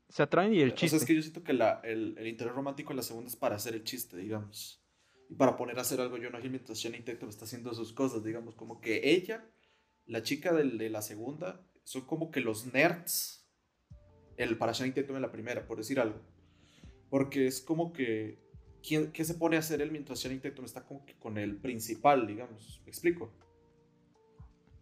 [0.08, 0.96] Se atraen y el O sea, chiste.
[0.96, 3.56] es que yo siento que la- el, el interés romántico en la segunda es para
[3.56, 4.82] hacer el chiste, digamos.
[5.28, 8.24] Y para poner a hacer algo Jonah Hill mientras Channing Tatum está haciendo sus cosas,
[8.24, 8.54] digamos.
[8.54, 9.44] Como que ella,
[10.06, 13.46] la chica de la segunda, son como que los nerds
[14.38, 16.18] el, para Channing Tatum en la primera, por decir algo.
[17.10, 18.38] Porque es como que...
[18.88, 21.56] ¿quién, ¿Qué se pone a hacer él mientras Channing Tatum está como que con el
[21.56, 22.80] principal, digamos?
[22.84, 23.30] ¿Me explico?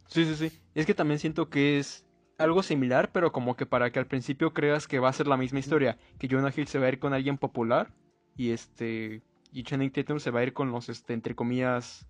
[0.09, 0.61] Sí, sí, sí.
[0.75, 2.07] Es que también siento que es
[2.39, 5.37] algo similar, pero como que para que al principio creas que va a ser la
[5.37, 7.93] misma historia, que Jonah Hill se va a ir con alguien popular
[8.37, 12.07] y este y Channing Tatum se va a ir con los este entre comillas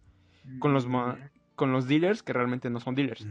[0.59, 1.19] con los ma-
[1.55, 3.27] con los dealers que realmente no son dealers.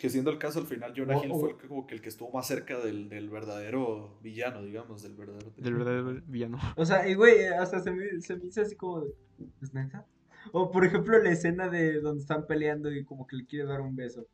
[0.00, 2.08] Que siendo el caso, al final Jonah Hill fue el que- como que el que
[2.08, 5.52] estuvo más cerca del, del verdadero villano, digamos, del verdadero...
[5.58, 6.58] Del verdadero villano.
[6.76, 9.12] O sea, y güey, hasta se me, se me hizo así como de,
[9.60, 10.06] ¿es neta?
[10.52, 13.82] O por ejemplo la escena de donde están peleando y como que le quiere dar
[13.82, 14.26] un beso.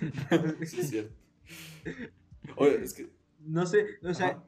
[0.64, 1.14] Sí, es cierto.
[2.56, 3.10] Oye, es que...
[3.40, 4.44] No sé, o sea, ajá.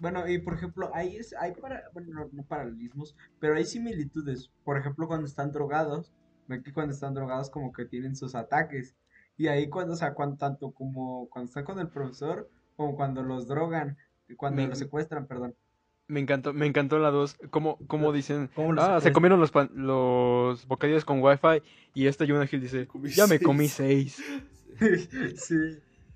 [0.00, 4.50] bueno, y por ejemplo, hay, es, hay para, bueno, no, no paralelismos, pero hay similitudes.
[4.64, 6.12] Por ejemplo, cuando están drogados,
[6.48, 8.96] ven que cuando están drogados como que tienen sus ataques.
[9.36, 13.22] Y ahí cuando, o sea, cuando, tanto como cuando están con el profesor, como cuando
[13.22, 13.96] los drogan,
[14.36, 15.54] cuando Me- los secuestran, perdón.
[16.08, 17.36] Me encantó, me encantó la dos.
[17.50, 21.62] Como, como dicen, ¿Cómo los ah, se comieron los pan- los bocadillos con wifi
[21.94, 23.42] y este Jonah Hill dice, Comí ya me seis".
[23.46, 24.22] comí seis.
[25.36, 25.54] sí,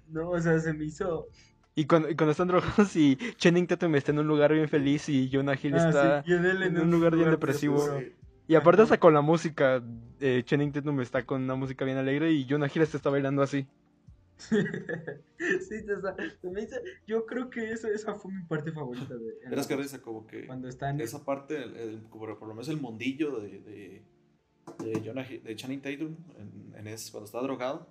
[0.08, 1.26] no, o sea, se me hizo...
[1.74, 5.08] Y cuando, y cuando están drogados y Channing Tatum está en un lugar bien feliz
[5.08, 6.22] y Jonah Hill Ah, está...
[6.22, 8.02] sí, y él en un lugar bien depresivo.
[8.47, 8.53] Sí.
[8.53, 8.84] Y aparte Ajá.
[8.84, 9.82] hasta con la música,
[10.20, 13.66] eh, Channing Tatum está con una música bien alegre y Jonah Hill está bailando así.
[14.38, 19.34] sí, o sea, se yo creo que eso, esa fue mi parte favorita de...
[19.49, 21.01] Verás que risa, como que Cuando están...
[21.01, 24.03] esa parte, el- el- como por lo menos el mundillo de, de,
[24.84, 27.88] de, Jonah de Channing Tatum, en, en ese- cuando estaba drogado,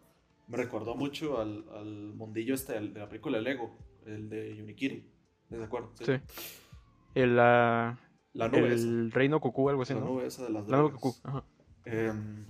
[0.47, 5.06] me recordó mucho al, al mundillo este de la película Lego, el de Unikiri.
[5.43, 5.91] ¿Estás de acuerdo?
[6.02, 6.14] Sí.
[7.16, 7.97] El, ah,
[8.34, 8.88] La nube esa.
[8.88, 10.05] el reino cucú, algo así, La ¿no?
[10.07, 11.01] nube esa de las La nube drogas.
[11.01, 11.27] cucú.
[11.27, 11.43] Ajá.
[11.86, 12.45] Em,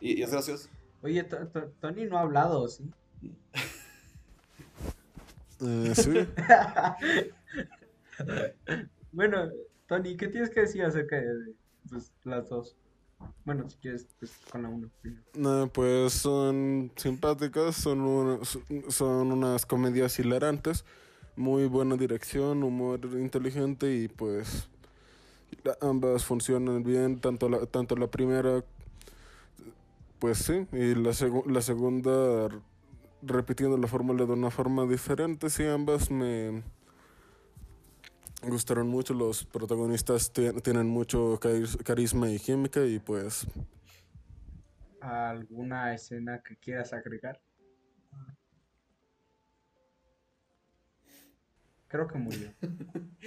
[0.00, 0.68] y, y es gracioso.
[1.02, 2.84] Oye, To- To- Tony no ha hablado, ¿sí?
[5.60, 6.26] Eh, sí.
[9.12, 9.48] bueno,
[9.86, 11.52] Tony, ¿qué tienes que decir acerca de, de,
[11.88, 12.76] pues, las dos?
[13.44, 14.90] Bueno, si quieres, pues con la uno.
[15.00, 15.22] primero.
[15.34, 18.40] No, pues son simpáticas, son, un-
[18.88, 20.84] son unas comedias hilarantes,
[21.36, 24.68] muy buena dirección, humor inteligente y pues
[25.80, 28.64] ambas funcionan bien, tanto la, tanto la primera,
[30.18, 32.48] pues sí, y la, segu- la segunda
[33.22, 36.62] repitiendo la fórmula de una forma diferente, sí, ambas me
[38.42, 43.46] gustaron mucho, los protagonistas tien- tienen mucho caris- carisma y química y pues
[45.00, 47.40] ¿Alguna escena que quieras agregar?
[51.94, 52.52] Creo que murió.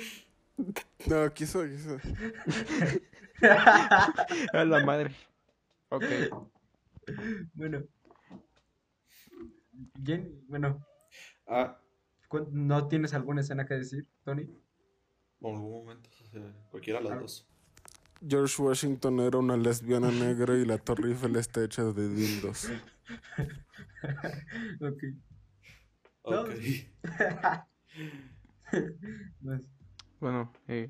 [1.06, 1.98] No, quizá, quizá.
[4.54, 5.16] A la madre.
[5.90, 6.04] Ok.
[7.54, 7.84] bueno.
[10.04, 10.86] Jen- bueno,
[11.48, 11.80] Ah,
[12.52, 14.42] ¿no tienes alguna escena que decir, Tony?
[14.42, 16.10] en algún momento,
[16.72, 17.22] cualquiera de las Ah.
[17.22, 17.48] dos.
[18.28, 22.68] George Washington era una lesbiana negra y la Torre Eiffel está hecha de dildos.
[24.82, 25.04] ok.
[26.24, 26.50] Ok.
[30.20, 30.90] Bueno, eh,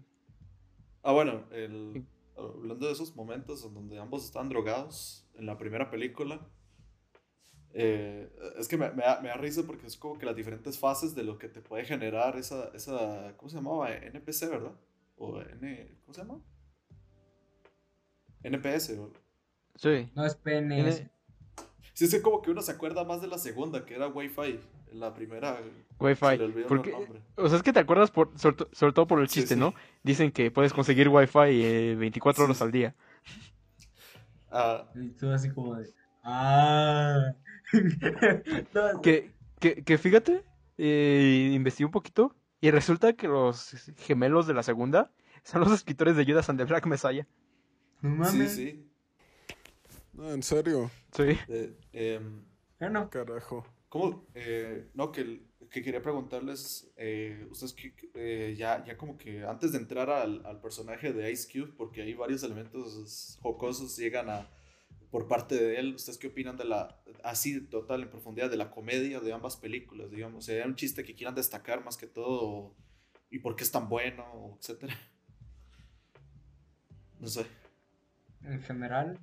[1.03, 2.05] Ah, bueno, el,
[2.37, 6.45] hablando de esos momentos en donde ambos están drogados en la primera película,
[7.73, 10.79] eh, es que me, me da, me da risa porque es como que las diferentes
[10.79, 13.93] fases de lo que te puede generar esa, esa ¿cómo se llamaba?
[13.93, 14.73] NPC, ¿verdad?
[15.17, 16.41] O N, ¿cómo se llama?
[18.43, 18.97] NPS.
[18.99, 19.11] o-
[19.75, 20.09] sí.
[20.15, 21.01] no es PNS.
[21.01, 21.09] N-
[21.97, 24.59] Sí, es que como que uno se acuerda más de la segunda, que era Wi-Fi.
[24.93, 25.63] La primera se
[25.99, 26.63] Wi-Fi.
[26.67, 27.21] Porque, el nombre.
[27.35, 29.55] o sea, es que te acuerdas por, sobre, to- sobre todo por el Sí, chiste,
[29.55, 29.59] sí.
[29.59, 29.73] ¿no?
[30.03, 32.63] Dicen que puedes conseguir Wi-Fi eh, 24 Sí, horas sí.
[32.63, 32.95] al día.
[34.51, 35.89] Ah, Y tú así como de.
[36.23, 37.33] ¡Ah!
[38.75, 40.43] No, Que, que, que fíjate,
[40.77, 45.11] eh, investigué un poquito Y resulta que los gemelos de la segunda
[45.43, 47.25] son los escritores de Judas and the Black Messiah.
[48.01, 48.55] No Sí, mames.
[48.55, 48.86] sí.
[50.17, 50.91] No, en serio.
[51.15, 51.37] Sí.
[51.47, 52.45] Eh, em,
[52.79, 53.65] Bueno, Carajo.
[53.89, 54.27] ¿Cómo?
[54.35, 59.71] Eh, no, que, que quería preguntarles, eh, ustedes que, eh, ya, ya como que antes
[59.71, 64.49] de entrar al, al personaje de Ice Cube, porque hay varios elementos jocosos llegan a
[65.11, 68.71] por parte de él, ¿ustedes qué opinan de la, así total en profundidad, de la
[68.71, 70.39] comedia de ambas películas, digamos?
[70.45, 72.75] O sea, ¿hay un chiste que quieran destacar más que todo?
[73.31, 74.57] ¿Y por qué es tan bueno?
[74.59, 74.95] Etcétera.
[77.19, 77.45] No sé.
[78.43, 79.19] en general,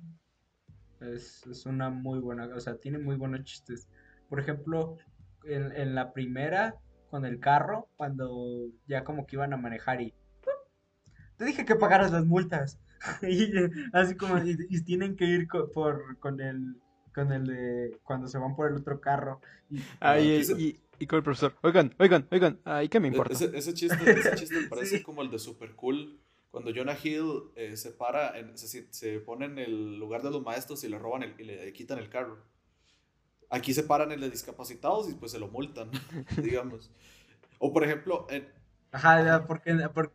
[1.01, 3.87] es, es una muy buena, o sea, tiene muy buenos chistes.
[4.29, 4.97] Por ejemplo,
[5.43, 6.75] en, en la primera,
[7.09, 10.13] con el carro, cuando ya como que iban a manejar y...
[11.37, 12.79] Te dije que pagaras las multas.
[13.21, 13.51] y
[13.93, 16.77] así como, y, y tienen que ir co- por, con el,
[17.13, 19.41] con el de, cuando se van por el otro carro.
[19.69, 21.55] Y, y con el profesor.
[21.61, 22.59] Oigan, oigan, oigan.
[22.63, 23.33] Ay, ¿qué me importa?
[23.33, 25.03] E-, Ese, ese chiste, ese chiste me parece Sí.
[25.03, 26.19] como el de Super Cool.
[26.55, 30.41] Cuando Jonah Hill eh, se para, en- se, se pone en el lugar de los
[30.41, 32.37] maestros y le roban el, y le quitan el carro.
[33.49, 35.91] Aquí se paran en los discapacitados y pues se lo multan,
[36.41, 36.89] digamos.
[37.59, 38.47] O por ejemplo, en,
[38.93, 40.13] Ajá, ya, porque, por-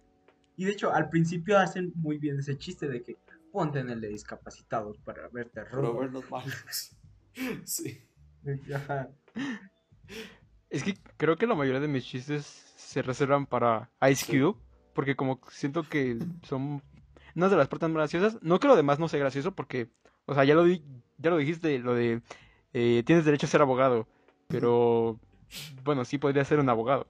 [0.56, 3.18] y de hecho, al principio hacen muy bien ese chiste de que
[3.52, 6.00] ponte en el de discapacitados para verte Pero robo.
[6.00, 6.96] vernos malos.
[7.66, 8.00] Sí.
[8.74, 9.10] Ajá.
[10.70, 12.44] Es que creo que la mayoría de mis chistes
[12.76, 14.32] se reservan para Ice Sí.
[15.00, 16.82] Porque como siento que son
[17.34, 18.36] unas de las partes más graciosas.
[18.42, 19.88] No que lo demás no sea gracioso, porque,
[20.26, 20.84] o sea, ya lo, di-
[21.16, 22.20] ya lo dijiste, lo de
[22.74, 24.06] eh, tienes derecho a ser abogado,
[24.46, 25.18] pero
[25.84, 27.06] bueno, sí podría ser un abogado.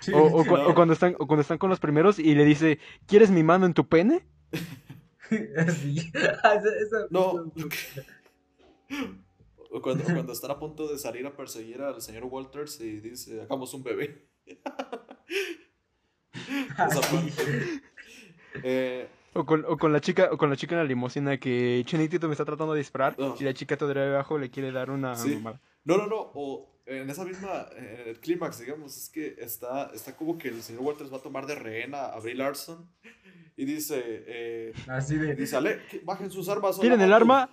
[0.00, 0.44] Sí, O,
[0.74, 3.74] cuando están, o cuando están con los primeros y le dice, ¿quieres mi mano en
[3.74, 4.26] tu pene?
[5.30, 6.10] sí.
[6.12, 7.30] Esa- esa- No,
[9.70, 12.98] o cuando, o cuando están a punto de salir a perseguir al señor Walters y
[12.98, 14.26] dice, hagamos un bebé.
[16.90, 17.32] Esa parte.
[18.62, 21.82] Eh, O con, o con la chica, o con la chica en la limusina que
[21.86, 23.36] Chenitito me está tratando de disparar Oh.
[23.38, 25.40] y la chica todavía abajo le quiere dar una Sí.
[25.84, 26.30] No, no, no.
[26.34, 30.62] O en esa misma, en el clímax, digamos, es que está, está como que el
[30.62, 32.88] señor Walters va a tomar de rehén a, Brie Larson
[33.56, 35.34] y dice, eh, Así de.
[35.34, 36.78] dice, Ale, que bajen sus armas.
[36.78, 37.16] ¿Quieren el mato".
[37.22, 37.50] arma?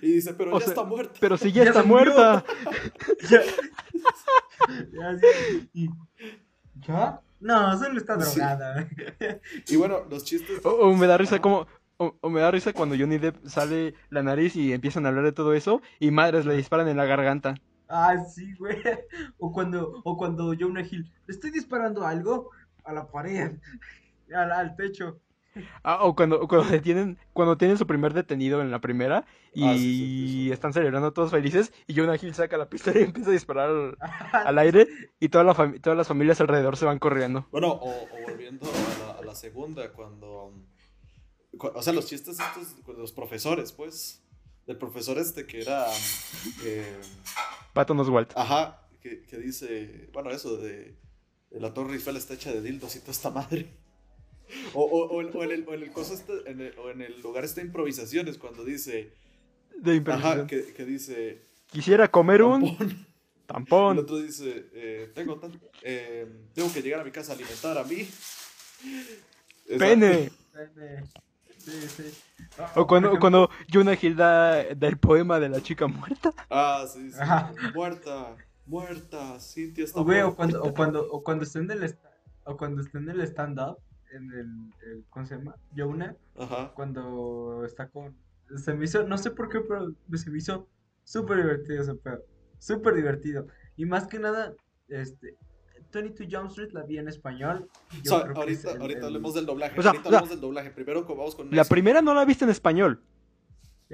[0.00, 1.14] Y dice, pero O ya sea, está muerta.
[1.20, 2.44] Pero si ya, Ya está muerta.
[3.30, 3.42] Ya.
[4.92, 5.18] Ya,
[6.86, 7.20] ¿Ya?
[7.42, 8.40] No, solo está Sí.
[8.40, 8.88] drogada.
[9.68, 10.60] Y bueno, los chistes...
[10.64, 11.66] O, o me da risa como.
[11.98, 15.24] O, o me da risa cuando Johnny Depp sale la nariz y empiezan a hablar
[15.24, 17.54] de todo eso y madres le disparan en la garganta.
[17.88, 18.76] Ah, sí, güey.
[19.38, 22.50] O cuando, o cuando Jonah Hill, le estoy disparando algo
[22.84, 23.58] a la pared,
[24.34, 25.20] al, al techo.
[25.84, 29.74] Ah, o cuando, cuando detienen, cuando tienen su primer detenido en la primera y Ah,
[29.74, 30.52] sí, sí, sí, sí.
[30.52, 33.96] están celebrando todos felices y Jonah Hill saca la pistola y empieza a disparar al,
[34.32, 34.86] al aire
[35.20, 37.46] y toda la fami- todas las familias alrededor se van corriendo.
[37.50, 40.52] Bueno, o, o volviendo a la, a la segunda, cuando...
[41.58, 44.18] cu- o sea, los chistes estos los profesores, pues.
[44.66, 45.86] Del profesor este que era...
[46.64, 46.96] eh,
[47.72, 48.32] Patton Oswalt.
[48.36, 50.96] Ajá, que, que dice, bueno, eso de,
[51.50, 53.68] de la Torre Eiffel está hecha de dildos y toda esta madre.
[54.74, 56.90] O, o, o, en- o en el, o en el coso este- en el- o
[56.90, 59.12] en el lugar de improvisaciones, cuando dice,
[59.76, 60.46] De ajá, improvisación.
[60.46, 62.88] que, que dice, Quisiera comer un tampón.
[62.90, 63.98] El tampón.
[63.98, 67.84] otro dice, eh, tengo, tan- eh, tengo que llegar a mi casa a alimentar a
[67.84, 68.06] mí.
[69.66, 69.78] Exacto.
[69.78, 70.30] Pene.
[71.58, 72.12] Sí, sí.
[72.74, 76.32] O cuando, por o cuando Jonah Hill da, da el poema de la chica muerta.
[76.50, 77.16] Ah, sí, sí.
[77.20, 77.52] Ajá.
[77.74, 78.36] Muerta,
[78.66, 80.34] muerta, Cintia está O, o muerta.
[80.34, 82.10] cuando, o cuando, o cuando esté en el esta-
[82.44, 83.78] o cuando esté en el stand-up,
[84.12, 85.56] en el, el- ¿cómo se llama?
[85.76, 86.72] Jonah, Ajá.
[86.74, 88.14] cuando está con,
[88.56, 90.68] se me hizo, no sé por qué, pero se me hizo
[91.04, 92.22] súper divertido ese pedo,
[92.58, 93.46] súper divertido,
[93.76, 94.54] y más que nada,
[94.88, 95.36] este,
[95.92, 97.68] 22 Jump Street la vi en español,
[98.02, 99.78] yo sea, creo que ahorita, es el- ahorita el- hablemos del doblaje.
[99.78, 100.70] O sea, ahorita o sea, hablamos del doblaje.
[100.70, 101.68] Primero vamos con La eso.
[101.68, 103.02] primera no la viste en español.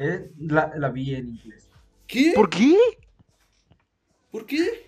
[0.01, 1.69] eh, la, la vi en inglés.
[2.07, 2.33] ¿Qué?
[2.37, 2.77] ¿Por qué?
[4.31, 4.87] ¿Por qué?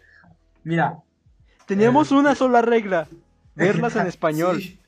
[0.65, 1.03] Mira,
[1.67, 3.07] Teníamos Eh, una sola regla.
[3.55, 4.61] Verlas en español.
[4.61, 4.80] Sí.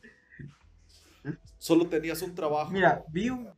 [1.62, 2.72] Solo tenías un trabajo.
[2.72, 3.48] Mira, vi un.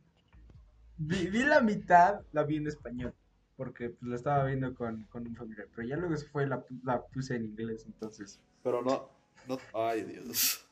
[0.97, 3.15] Vi, vi la mitad, la vi en español.
[3.57, 5.67] Porque pues, la estaba viendo con, con un familiar.
[5.75, 7.83] Pero ya luego se fue, la, la puse en inglés.
[7.87, 9.09] Entonces, Pero no,
[9.47, 9.57] no.
[9.73, 10.63] Ay, Dios.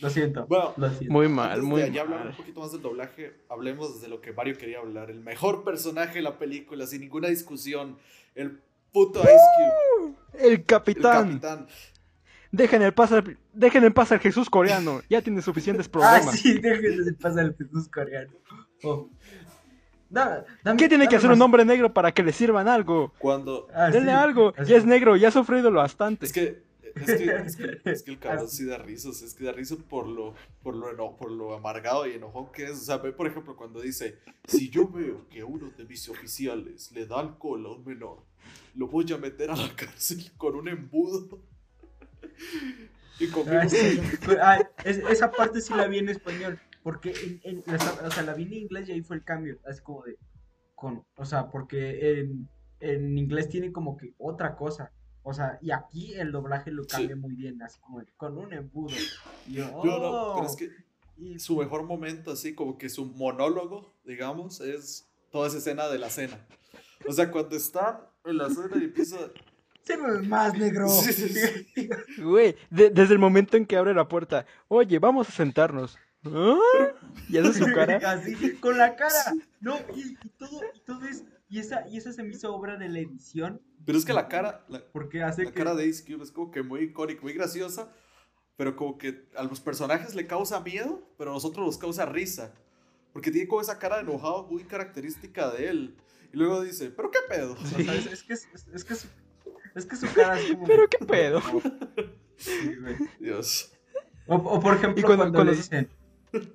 [0.00, 0.44] lo siento.
[0.48, 1.12] Bueno, Lo siento.
[1.12, 2.36] Muy mal, Antes muy de ya hablar un mal.
[2.36, 5.10] poquito más del doblaje, hablemos de lo que Mario quería hablar.
[5.12, 7.96] El mejor personaje de la película, sin ninguna discusión.
[8.34, 8.58] El
[8.92, 9.30] puto Ice
[10.00, 10.14] Cube.
[10.40, 11.28] El El capitán.
[11.38, 11.66] capitán.
[12.52, 15.00] Dejen el paz al, dejen en paz al Jesús coreano.
[15.10, 16.38] Ya tiene suficientes Ah, problemas.
[16.38, 18.32] sí, déjenme de pasar el Jesús coreano.
[18.84, 19.08] Oh.
[20.10, 23.12] Da- dame- ¿Qué tiene que hacer un hombre negro para que le sirvan algo?
[23.18, 23.68] Cuando.
[23.74, 24.52] Ah, Denle sí, algo.
[24.56, 24.70] así.
[24.70, 26.26] Ya es negro, ya ha sufrido lo bastante.
[26.26, 26.62] Es que
[26.94, 29.76] Es que, es que, es que el cabrón sí da risas, es que da risa
[29.88, 32.72] por lo, por lo, eno- por lo amargado y enojón que es.
[32.72, 36.92] O sea, ve, por ejemplo, cuando dice, si yo veo que uno de mis oficiales
[36.92, 38.18] le da alcohol a un menor,
[38.74, 41.40] lo voy a meter a la cárcel con un embudo.
[43.18, 44.00] Y Ah, sí.
[44.40, 46.58] Ah, es- esa parte sí la vi en español.
[46.82, 49.58] Porque en, en- la- o sea, la vi en inglés y ahí fue el cambio.
[49.66, 50.18] Así como de.
[50.74, 52.48] Con, o sea, porque en,
[52.80, 54.90] en inglés tiene como que otra cosa.
[55.22, 56.88] O sea, y aquí el doblaje lo Sí.
[56.90, 58.92] cambia muy bien, así como de, con un embudo.
[59.46, 60.56] Y yo, No, no, pero es "Oh".
[60.56, 60.70] que
[61.18, 65.98] Y- su mejor momento, así como que su monólogo, digamos, es toda esa escena de
[66.00, 66.44] la cena.
[67.06, 69.16] O sea, cuando está en la cena y empieza.
[69.84, 70.88] Sírveme más, negro.
[70.88, 71.88] Sí, sí, sí.
[72.22, 75.98] Güey, de- desde el momento en que abre la puerta, oye, vamos a sentarnos.
[76.24, 76.56] ¿Ah?
[77.28, 77.96] Y hace su cara.
[78.12, 79.34] Así, con la cara.
[79.60, 81.24] No, y, y todo, y todo es.
[81.48, 83.60] Y esa, y esa se me hizo obra de la edición.
[83.84, 85.58] Pero es que la cara, la, Porque hace la que.
[85.58, 87.92] cara de Ice Cube es como que muy icónica, muy graciosa,
[88.56, 92.54] pero como que a los personajes le causa miedo, pero a nosotros nos causa risa.
[93.12, 95.96] Porque tiene como esa cara de enojado muy característica de él.
[96.32, 97.54] Y luego dice, ¿pero qué pedo?
[97.54, 99.08] O sea, es, es que, es, es- es que su,
[99.74, 100.66] es que su cara es como.
[100.66, 101.40] Pero qué pedo.
[102.36, 102.96] Sí, güey.
[103.20, 103.72] Dios.
[104.26, 105.88] O, o por ejemplo, Y cuando- cuando, cuando le se- dicen,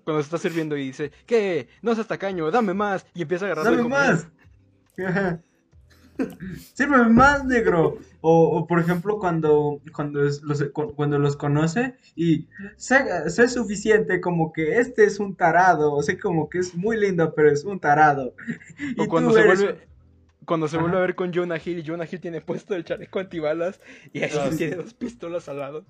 [0.03, 1.67] Cuando se está sirviendo y dice, ¿qué?
[1.81, 3.05] No seas tacaño, dame más.
[3.13, 4.27] Y empieza a agarrar ¡Dame más!
[6.73, 7.99] Sírveme más, negro.
[8.21, 13.47] O, o, por ejemplo, cuando, cuando, es- los, cu- cuando los conoce y sé, sé
[13.47, 17.51] suficiente como que este es un tarado, o sé como que es muy lindo, pero
[17.51, 18.33] es un tarado.
[18.97, 19.87] Y O cuando tú se eres vuelve.
[20.47, 23.19] Cuando se vuelve a ver con Jonah Hill y Jonah Hill tiene puesto el chaleco
[23.19, 23.81] antibalas
[24.13, 24.57] y ahí Ah, sí.
[24.57, 25.85] tiene dos pistolas al lado.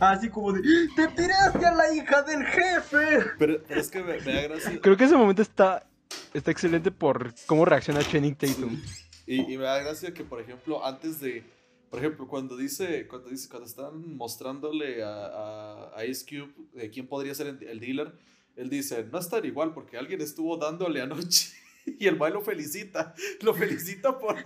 [0.00, 0.62] así como de
[0.96, 3.30] ¡Te tiraste a la hija del jefe!
[3.38, 4.80] Pero, pero es que me, me da gracia.
[4.80, 5.86] Creo que ese momento está,
[6.32, 8.80] está excelente por cómo reacciona Channing Tatum.
[9.26, 11.44] Y, y me da gracia que, por ejemplo, antes de.
[11.90, 13.06] Por ejemplo, cuando dice.
[13.06, 13.50] Cuando dice.
[13.50, 18.12] Cuando están mostrándole a, a, a Ice Cube de quién podría ser el, el dealer,
[18.56, 21.50] él dice, no es tan igual porque alguien estuvo dándole anoche.
[21.98, 23.14] Y el mal lo felicita.
[23.42, 24.36] Lo felicita por,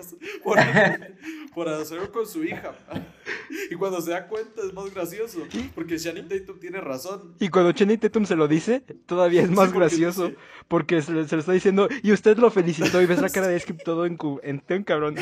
[0.43, 0.59] por,
[1.55, 2.73] por hacerlo con su hija.
[3.71, 5.47] Y cuando se da cuenta es más gracioso.
[5.75, 7.35] Porque Shannon Tatum tiene razón.
[7.41, 10.29] Y cuando Channing Tatum se lo dice, todavía es Sí, más porque gracioso.
[10.29, 10.39] dice-
[10.69, 13.49] Porque se, le- se lo está diciendo, y usted lo felicitó y ves la cara
[13.49, 15.17] de Skip todo en, cu- en, en cabrón.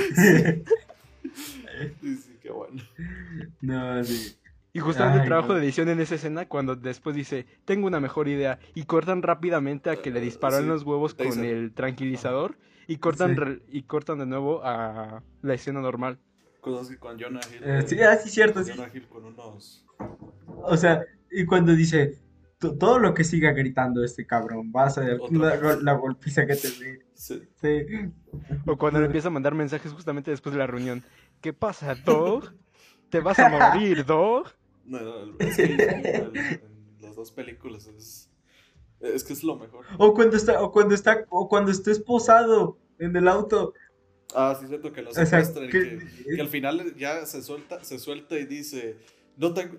[2.01, 2.83] Sí, sí, qué bueno.
[3.61, 4.35] No, sí.
[4.73, 5.55] Y justamente el Ay, trabajo no.
[5.55, 9.91] de edición en esa escena, cuando después dice, tengo una mejor idea, y cortan rápidamente
[9.91, 12.57] a que le disparan Sí, los huevos con el tranquilizador,
[12.87, 13.35] y cortan, Sí.
[13.37, 16.19] re- y cortan de nuevo a la escena normal.
[16.61, 17.63] Con, con Jonah Hill.
[17.65, 18.73] Eh, sí, ah, sí, cierto, con sí.
[18.77, 19.85] Jonah Hill con unos.
[20.63, 21.03] O sea,
[21.33, 22.19] y cuando dice
[22.59, 25.19] "To- todo lo que siga gritando este cabrón, vas a ver
[25.83, 27.01] la golpiza que te dé.
[27.15, 27.43] Sí.
[27.61, 27.87] Sí.
[28.67, 31.03] O cuando le empieza a mandar mensajes justamente después de la reunión.
[31.41, 32.53] ¿Qué pasa, Dog?
[33.09, 34.49] ¿Te vas a morir, Dog?
[34.91, 36.61] No, es que el-
[37.01, 38.29] las dos películas es.
[39.01, 39.87] Es que es lo mejor.
[39.99, 43.73] O cuando está, o cuando está, o cuando está esposado en el auto.
[44.35, 47.25] Ah, sí, siento que lo O sea, secuestran y que- que, que al final ya
[47.25, 48.97] se suelta, se suelta y dice:
[49.37, 49.79] No tengo.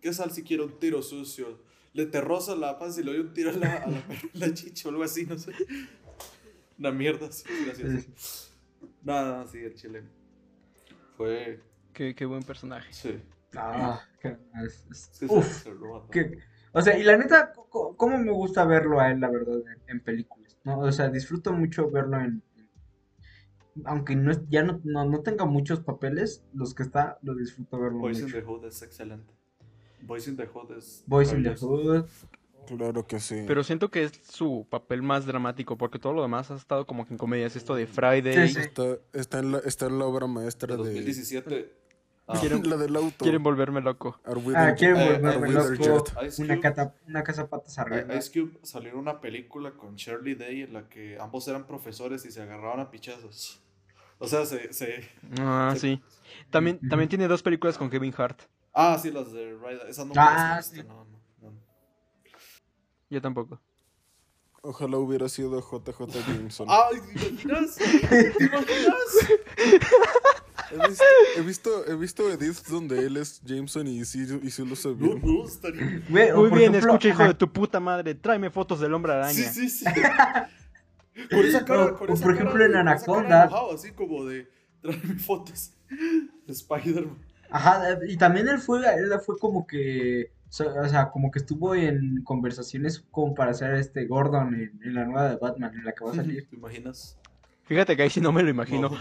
[0.00, 1.60] ¿Qué sal si quiero un tiro sucio?
[1.92, 4.02] Le te roza la panza y le doy un tiro a la, a la,
[4.34, 5.52] la chicha o algo así, no sé.
[6.78, 8.50] Una mierda, sí, gracias.
[9.02, 10.02] No, no, sí, el chile.
[11.16, 11.60] Fue.
[11.92, 12.92] Qué, qué buen personaje.
[12.92, 13.20] Sí.
[13.56, 16.06] Ah, que- es- es- Sí, se- uf, se roba.
[16.10, 16.38] que-
[16.72, 17.52] o sea, y la neta,
[17.96, 20.78] cómo me gusta verlo a él, la verdad, en, en películas, ¿no?
[20.80, 22.70] O sea, disfruto mucho verlo en, en-
[23.84, 27.78] aunque no es- ya no, no, no tenga muchos papeles, los que está, lo disfruto
[27.78, 28.36] verlo Boys in mucho.
[28.38, 29.32] the Hood es excelente.
[30.02, 31.04] Boys in the Hood es.
[31.06, 31.54] Boys in the.
[31.54, 32.04] Hood.
[32.66, 33.44] Claro que sí.
[33.46, 37.06] Pero siento que es su papel más dramático, porque todo lo demás ha estado como
[37.06, 37.56] que en comedias.
[37.56, 38.60] Esto de Friday, Sí, sí.
[38.60, 40.76] Está, está, en la, está en la obra De maestra de...
[40.78, 41.81] 2017.
[42.32, 43.16] Ah, Quieren- la del auto.
[43.24, 44.20] quieren volverme loco.
[44.54, 46.04] Ah, quieren Eh, volverme We loco.
[46.26, 48.14] Ice Una, cata- una casa patas arriba.
[48.16, 52.24] Ice Cube salió en una película con Shirley Day en la que ambos eran profesores
[52.24, 53.60] y se agarraban a pichazos.
[54.18, 54.72] O sea, se.
[54.72, 55.08] se...
[55.40, 56.00] Ah, sí.
[56.50, 56.88] También, Ujú.
[56.88, 58.42] también tiene dos películas con Kevin Hart.
[58.72, 59.88] Ah, sí, las de Ryder.
[59.88, 60.82] Esas no Ah, visto, sí.
[60.86, 61.52] no, no, no.
[63.10, 63.60] Yo tampoco.
[64.64, 66.68] Ojalá hubiera sido JJ Jameson.
[66.70, 67.74] ¡Ay, ¿te imaginas?
[67.74, 68.96] ¿Te imaginas?
[70.72, 71.04] He visto,
[71.36, 74.88] he visto, he visto edits donde él es Jameson y sí, y sí lo sé
[74.88, 75.20] No, bien.
[75.22, 76.02] no, estaría.
[76.08, 78.14] Muy por bien, ejemplo, escucha, hijo ajá, de tu puta madre.
[78.14, 79.32] Tráeme fotos del hombre araña.
[79.32, 79.84] Sí, sí, sí.
[81.30, 83.42] Con esa cara, O- con o esa por cara ejemplo, en cara Anaconda.
[83.44, 84.48] enojado, así como de.
[84.80, 85.72] Tráeme fotos
[86.46, 87.18] de Spider-Man.
[87.50, 92.22] Ajá, y también él fue, él fue como que, o sea, como que estuvo en
[92.24, 96.02] conversaciones como para hacer este Gordon en, en la nueva de Batman, en la que
[96.04, 96.48] va a salir.
[96.48, 97.18] ¿Te imaginas?
[97.64, 98.88] Fíjate que ahí sí no me lo imagino.
[98.88, 98.96] No.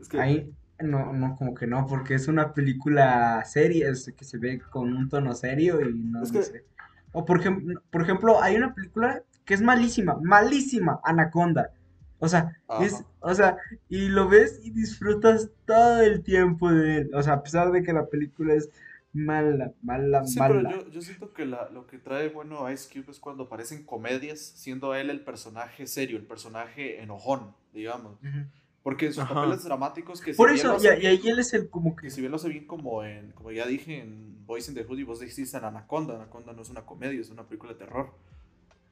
[0.00, 0.20] Es que.
[0.20, 0.52] Ahí,
[0.82, 4.92] No, no, como que no, porque es una película seria, es que se ve con
[4.94, 6.64] un tono serio y no, Es no que- sé.
[7.12, 11.72] O por ejemplo, por ejemplo, hay una película que es malísima, malísima, Anaconda.
[12.18, 13.56] O sea, es, o sea,
[13.88, 17.10] y lo ves y disfrutas todo el tiempo de él.
[17.14, 18.68] O sea, a pesar de que la película es
[19.12, 20.70] mala, mala, Sí, pero mala.
[20.70, 23.84] yo, yo siento que la- lo que trae bueno a Ice Cube es cuando aparecen
[23.84, 28.12] comedias, siendo él el personaje serio, el personaje enojón, digamos.
[28.22, 28.44] Ujú.
[28.82, 29.34] Porque sus Ajá.
[29.34, 32.06] papeles dramáticos que Por eso, y, y ahí él es el como que...
[32.06, 34.84] que si bien lo hace bien como en, como ya dije, en Boys in the
[34.84, 37.78] Hood y vos dijiste en Anaconda, Anaconda no es una comedia, es una película de
[37.78, 38.14] terror.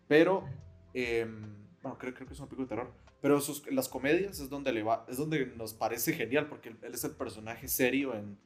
[0.07, 0.45] Pero,
[0.93, 2.93] em, bueno, creo, creo que es una película de terror.
[3.23, 6.79] Pero sus, las comedias es donde le va, es donde nos parece genial, porque él,
[6.93, 8.39] es el personaje serio en,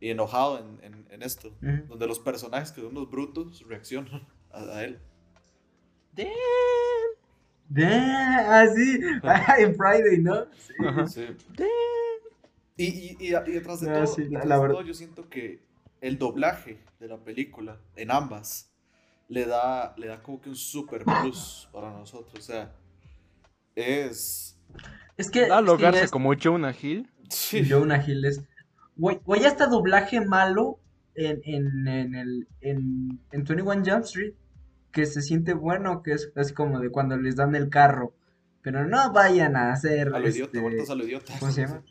[0.00, 1.52] y enojado en, en, en esto.
[1.88, 4.98] Donde los personajes que son unos brutos reaccionan a, a él.
[7.68, 9.00] De- Ah, sí,
[9.58, 10.44] en Friday, ¿no?
[10.56, 10.72] Sí.
[10.86, 11.06] Ajá.
[11.06, 11.26] Sí.
[12.76, 14.74] Y, y, y, y detrás de Ah, todo, sí, la- detrás la de verdad.
[14.76, 15.60] todo, yo siento que
[16.00, 18.70] el doblaje de la película, en ambas,
[19.28, 22.38] le da, le da como que un super plus para nosotros.
[22.38, 22.72] O sea,
[23.74, 24.58] es.
[25.16, 25.46] Es que...
[25.48, 27.10] Da ya es- como Jonah Hill.
[27.30, 27.66] Sí.
[27.68, 28.42] Jonah Hill es...
[28.96, 30.78] Güey, güey, hasta doblaje malo
[31.14, 34.32] en, en, en, el, en, en 21 Jump Street,
[34.96, 38.14] que se siente bueno, que es así como de cuando les dan el carro.
[38.62, 40.08] Pero no vayan a hacer...
[40.08, 41.34] A lo idiota, este, vueltas a lo idiota.
[41.38, 41.82] ¿Cómo se llama?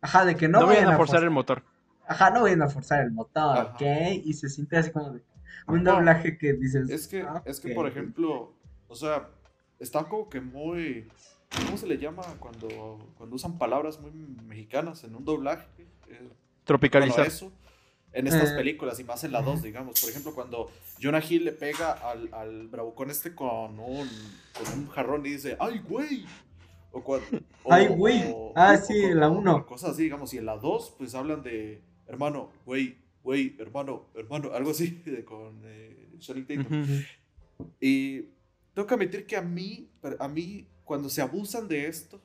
[0.00, 1.62] Ajá, de que no, No, vayan a forzar forzar el motor.
[2.08, 3.74] Ajá, no vayan a forzar el motor, Ajá.
[3.74, 3.82] ¿ok?
[4.24, 5.22] Y se siente así como de
[5.68, 6.90] un doblaje que dices...
[6.90, 7.74] Es que, "Ah, es que, ok".
[7.76, 8.54] por ejemplo,
[8.88, 9.28] o sea,
[9.78, 11.08] está como que muy.
[11.64, 15.66] ¿Cómo se le llama cuando, cuando usan palabras muy mexicanas en un doblaje?
[15.78, 15.86] Eh,
[16.18, 16.34] Bueno,
[16.64, 17.26] Tropicalizar.
[17.26, 17.52] eso
[18.12, 20.00] en estas Eh, películas y más en la 2, digamos.
[20.00, 20.70] Por ejemplo, cuando
[21.02, 24.08] Jonah Hill le pega al, al bravucón este con un,
[24.54, 26.24] con un jarrón y dice, ¡ay, güey!
[26.90, 27.20] O cuan-
[27.64, 28.32] o- Ay, güey.
[28.34, 29.66] o- Ah, o sí, en la o uno.
[29.66, 30.32] Cosas así, digamos.
[30.34, 35.24] Y en la 2, pues hablan de, hermano, güey, güey, hermano, hermano, algo así, de-
[35.24, 36.86] con eh, Channing Tatum.
[37.80, 38.22] Y
[38.74, 42.20] tengo que admitir que a mí, a mí, cuando se abusan de esto,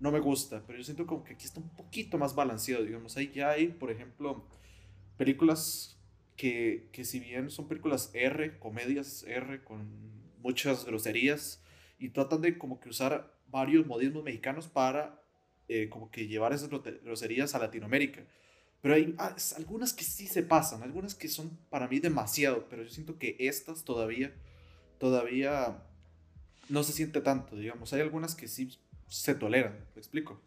[0.00, 3.16] no me gusta, pero yo siento como que aquí está un poquito más balanceado, digamos.
[3.16, 4.44] Ahí ya hay, por ejemplo,
[5.16, 5.98] películas
[6.36, 9.88] que, que si bien son películas R, comedias R, con
[10.40, 11.62] muchas groserías,
[11.98, 15.22] y tratan de como que usar varios modismos mexicanos para
[15.68, 18.24] eh, como que llevar esas groserías a Latinoamérica.
[18.82, 22.82] Pero hay ah, algunas que sí se pasan, algunas que son para mí demasiado, pero
[22.82, 24.34] yo siento que estas todavía,
[24.98, 25.82] todavía
[26.68, 27.92] no se siente tanto, digamos.
[27.94, 28.76] Hay algunas que sí
[29.08, 30.40] se toleran, ¿me explico?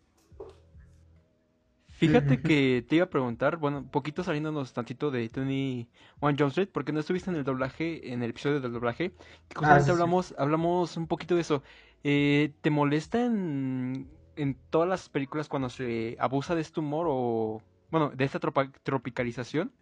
[1.98, 5.90] Fíjate que te iba a preguntar, bueno, un poquito saliéndonos tantito de Tony
[6.20, 9.14] One Jump Street, porque no estuviste en el doblaje, en el episodio del doblaje,
[9.48, 9.94] que justamente Ah, sí.
[9.94, 11.64] hablamos, hablamos un poquito de eso.
[12.04, 17.64] Eh, ¿te molesta en, en todas las películas cuando se abusa de este humor o,
[17.90, 19.74] bueno, de esta tropa- tropicalización?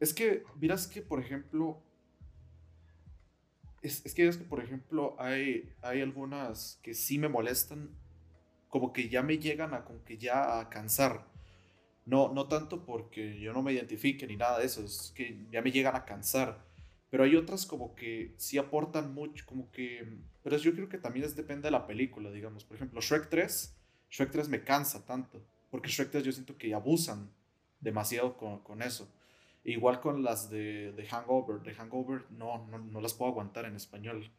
[0.00, 1.82] Es que, miras que, por ejemplo,
[3.82, 7.90] es, es que es que, por ejemplo, hay, hay algunas que sí me molestan,
[8.68, 11.31] como que ya me llegan a, como que ya a cansar.
[12.04, 15.62] No, no tanto porque yo no me identifique ni nada de eso, es que ya
[15.62, 16.64] me llegan a cansar.
[17.10, 20.18] Pero hay otras como que sí aportan mucho, como que...
[20.42, 22.64] Pero yo creo que también es, depende de la película, digamos.
[22.64, 23.76] Por ejemplo, Shrek 3,
[24.10, 27.30] Shrek 3 me cansa tanto, porque Shrek 3 yo siento que abusan
[27.80, 29.12] demasiado con, con eso.
[29.64, 31.60] Igual con las de, de Hangover.
[31.60, 34.32] De Hangover no, no, no las puedo aguantar en español.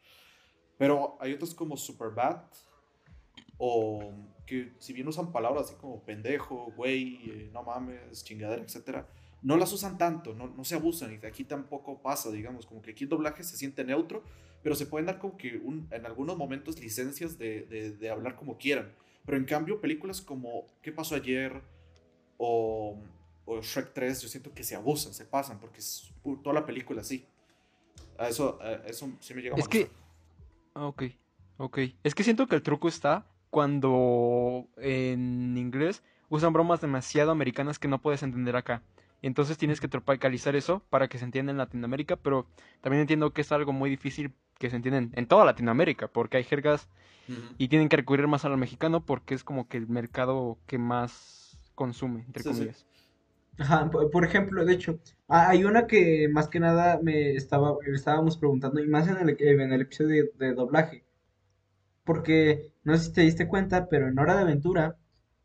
[0.77, 2.41] Pero hay otras como Superbad.
[3.65, 4.11] O
[4.45, 9.05] que si bien usan palabras así como pendejo, güey, eh, no mames, chingadera, etc.
[9.41, 11.13] No las usan tanto, no, no se abusan.
[11.13, 12.65] Y aquí tampoco pasa, digamos.
[12.65, 14.21] Como que aquí el doblaje se siente neutro.
[14.63, 18.35] Pero se pueden dar como que un- en algunos momentos licencias de, de, de hablar
[18.35, 18.91] como quieran.
[19.25, 21.61] Pero en cambio, películas como ¿Qué pasó ayer?
[22.37, 22.97] O
[23.45, 27.01] o Shrek 3, yo siento que se abusan, se pasan, porque es toda la película
[27.01, 27.25] así.
[28.17, 29.89] A eso, a eso sí me llega a Es que,
[30.75, 31.03] ah, ok,
[31.57, 31.77] ok.
[32.03, 37.87] Es que siento que el truco está cuando en inglés usan bromas demasiado americanas que
[37.87, 38.81] no puedes entender acá.
[39.21, 42.47] Entonces tienes que tropicalizar eso para que se entienda en Latinoamérica, pero
[42.81, 46.43] también entiendo que es algo muy difícil que se entienda en, toda Latinoamérica, porque hay
[46.45, 46.89] jergas
[47.59, 51.55] y tienen que recurrir más al mexicano porque es como que el mercado que más
[51.75, 52.55] consume, entre Sí, sí.
[52.55, 52.87] comillas.
[53.59, 54.97] Ajá, por, ejemplo, de hecho,
[55.27, 59.37] ah, hay una que más que nada me estaba, estábamos preguntando, y más en el,
[59.39, 61.03] en el episodio de, de doblaje,
[62.03, 64.97] porque no sé si te diste cuenta, pero en Hora de Aventura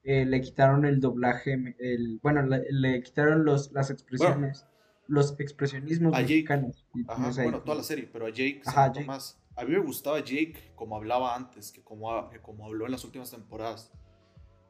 [0.05, 4.67] eh, le quitaron el doblaje, el, bueno, le, le quitaron los, las expresiones,
[5.07, 6.35] los expresionismos a Jake.
[6.35, 6.87] mexicanos.
[7.07, 9.05] Ajá, no sé, bueno, toda la serie, pero a Jake Ajá, Jake.
[9.07, 9.41] más.
[9.57, 13.05] A mí me gustaba Jake como hablaba antes, que como, que como habló en las
[13.05, 13.93] últimas temporadas.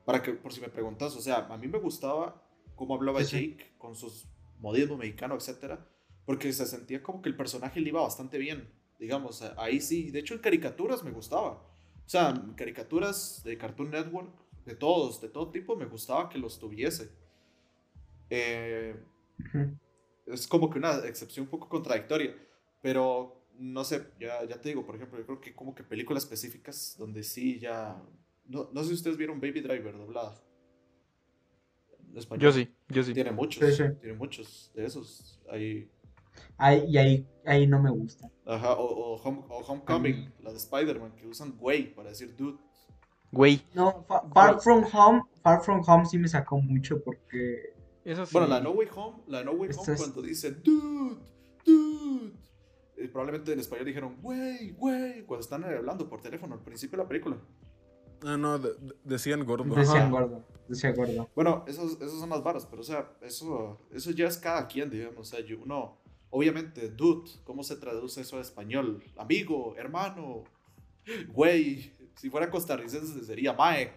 [0.05, 2.43] Para que, por si me preguntas, o sea, a mí me gustaba
[2.75, 3.51] cómo hablaba Sí.
[3.51, 5.87] Jake con sus modismo mexicano, etcétera,
[6.25, 10.11] porque se sentía como que el personaje le iba bastante bien, digamos, ahí sí.
[10.11, 11.63] De hecho, en caricaturas me gustaba.
[12.09, 14.31] O sea, caricaturas de Cartoon Network,
[14.65, 17.11] de todos, de todo tipo, me gustaba que los tuviese.
[18.31, 18.97] Eh,
[20.25, 22.35] es como que una excepción un poco contradictoria,
[22.81, 26.23] pero no sé, ya, ya te digo, por ejemplo, yo creo que como que películas
[26.23, 28.03] específicas donde sí ya...
[28.47, 30.43] No, no sé si ustedes vieron Baby Driver doblada.
[32.11, 32.43] En español.
[32.43, 33.13] Yo sí, yo sí.
[33.13, 33.95] Tiene muchos, Sí, sí.
[34.01, 35.43] tiene muchos de esos.
[35.51, 35.91] Ahí,
[36.57, 38.31] Ahí, y ahí, ahí no me gusta.
[38.47, 42.59] ajá, o, o Home- o Homecoming, la de Spider-Man, que usan güey para decir dude.
[43.31, 43.63] Güey.
[43.75, 47.75] No, Fa- Far From Home, Far From Home sí me sacó mucho porque
[48.05, 48.33] Eso sí.
[48.33, 51.19] Bueno, la No Way Home, la No Way Home es- cuando dice dude,
[51.65, 52.33] dude.
[52.97, 57.05] eh, probablemente en español dijeron güey, güey, cuando están hablando por teléfono al principio de
[57.05, 57.37] la película.
[58.25, 59.65] Ah, no, de- de- decían gordo.
[59.77, 60.09] decía Ajá.
[60.11, 61.29] gordo, decía gordo.
[61.37, 64.91] Bueno, esos, esos son las varas, pero o sea, eso, eso ya es cada quien,
[64.91, 65.19] digamos.
[65.21, 65.99] O sea, yo, uno,
[66.31, 69.03] obviamente, dude, ¿cómo se traduce eso a español?
[69.17, 70.45] Amigo, hermano,
[71.29, 71.93] güey.
[72.17, 73.93] Si fuera costarricense sería mae.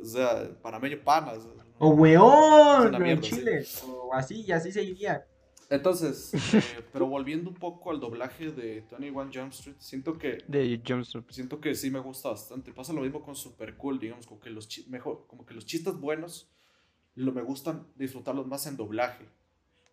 [0.00, 1.46] O sea, panameño panas.
[1.78, 3.64] O weón, en Chile.
[3.86, 5.26] O así, y así seguiría.
[5.70, 6.62] Entonces, eh,
[6.92, 10.80] pero volviendo un poco al doblaje de 21 Jump Street, siento que De
[11.28, 12.72] siento que sí me gusta bastante.
[12.72, 15.66] Pasa lo mismo con Super Cool, digamos, como que los chi- mejor, como que los
[15.66, 16.48] chistes buenos
[17.16, 19.26] lo me gustan disfrutarlos más en doblaje.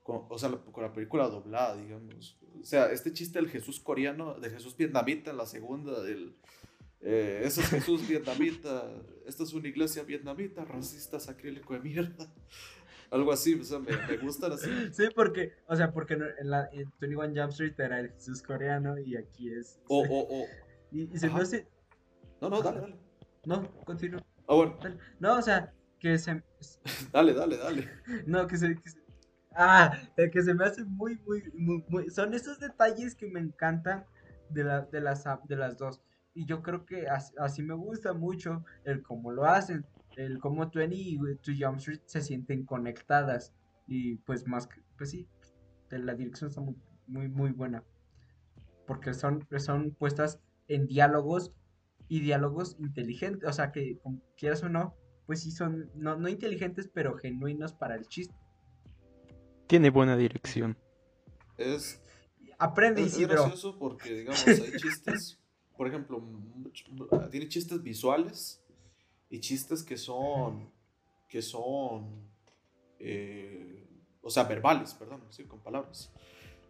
[0.06, 2.38] Con- o sea, con la película doblada, digamos.
[2.62, 6.36] O sea, este chiste del Jesús coreano, del Jesús vietnamita en la segunda, del
[7.02, 8.84] eh, ese es Jesús vietnamita,
[9.26, 12.32] esta es una iglesia vietnamita, racista, sacrílico de mierda.
[13.10, 14.70] Algo así, o sea, me, me gustan así.
[14.92, 19.00] Sí, porque, o sea, porque en, la, en 21 Jump Street era el Jesús coreano
[19.00, 19.80] y aquí es.
[19.88, 20.46] O, o, o.
[20.92, 21.68] y, y se me hace.
[22.42, 22.96] No, no, dale, dale.
[23.46, 24.22] No, continúo.
[24.48, 24.78] Ah, bueno.
[25.20, 26.44] No, o sea, que se.
[27.12, 27.90] dale, dale, dale.
[28.28, 28.76] No, que se.
[28.76, 29.05] que se-
[29.56, 33.40] ah, eh, que se me hace muy, muy, muy, muy- Son esos detalles que me
[33.40, 34.06] encantan
[34.50, 36.02] de, la, de, las, de las dos.
[36.34, 39.86] Y yo creo que as- así, me gusta mucho el cómo lo hacen.
[40.16, 43.54] El cómo 20 y 2 Jump Street se sienten conectadas.
[43.88, 44.82] Y pues más que.
[44.98, 45.28] Pues sí,
[45.92, 46.76] la dirección está muy,
[47.08, 47.84] muy, muy buena.
[48.88, 51.52] Porque son, son puestas en diálogos
[52.08, 53.48] y diálogos inteligentes.
[53.50, 54.00] O sea, que
[54.38, 54.96] quieras o no,
[55.26, 58.36] pues sí son, no, no inteligentes, pero genuinos para el chiste.
[59.68, 60.78] Tiene buena dirección.
[61.58, 62.02] Es,
[62.58, 65.40] Aprende, es, es gracioso porque, digamos, hay chistes,
[65.78, 66.86] por ejemplo, mucho-
[67.32, 68.62] tiene chistes visuales
[69.30, 70.70] y chistes que son,
[71.28, 72.30] que son,
[73.00, 73.88] eh,
[74.22, 76.12] o sea, verbales, perdón, sí, con palabras.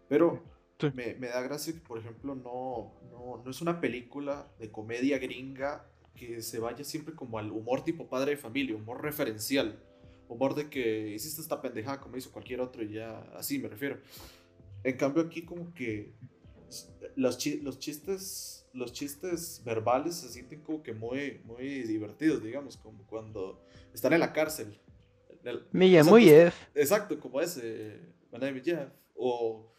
[0.07, 0.41] Pero
[0.77, 0.87] Sí.
[0.93, 5.17] me, me da gracia que, por ejemplo, no, no, no es una película de comedia
[5.19, 5.85] gringa
[6.15, 9.79] que se vaya siempre como al humor tipo padre de familia, humor referencial,
[10.27, 13.99] humor de que hiciste esta pendejada como hizo cualquier otro y ya, así me refiero.
[14.83, 16.13] En cambio aquí como que
[17.15, 22.75] los, chi- los chistes los chistes verbales se sienten como que muy muy divertidos, digamos,
[22.77, 23.63] como cuando
[23.93, 24.77] están en la cárcel.
[26.01, 26.55] O tú- Jeff.
[26.75, 28.01] Exacto, como ese,
[28.63, 28.89] Jeff.
[29.15, 29.71] O,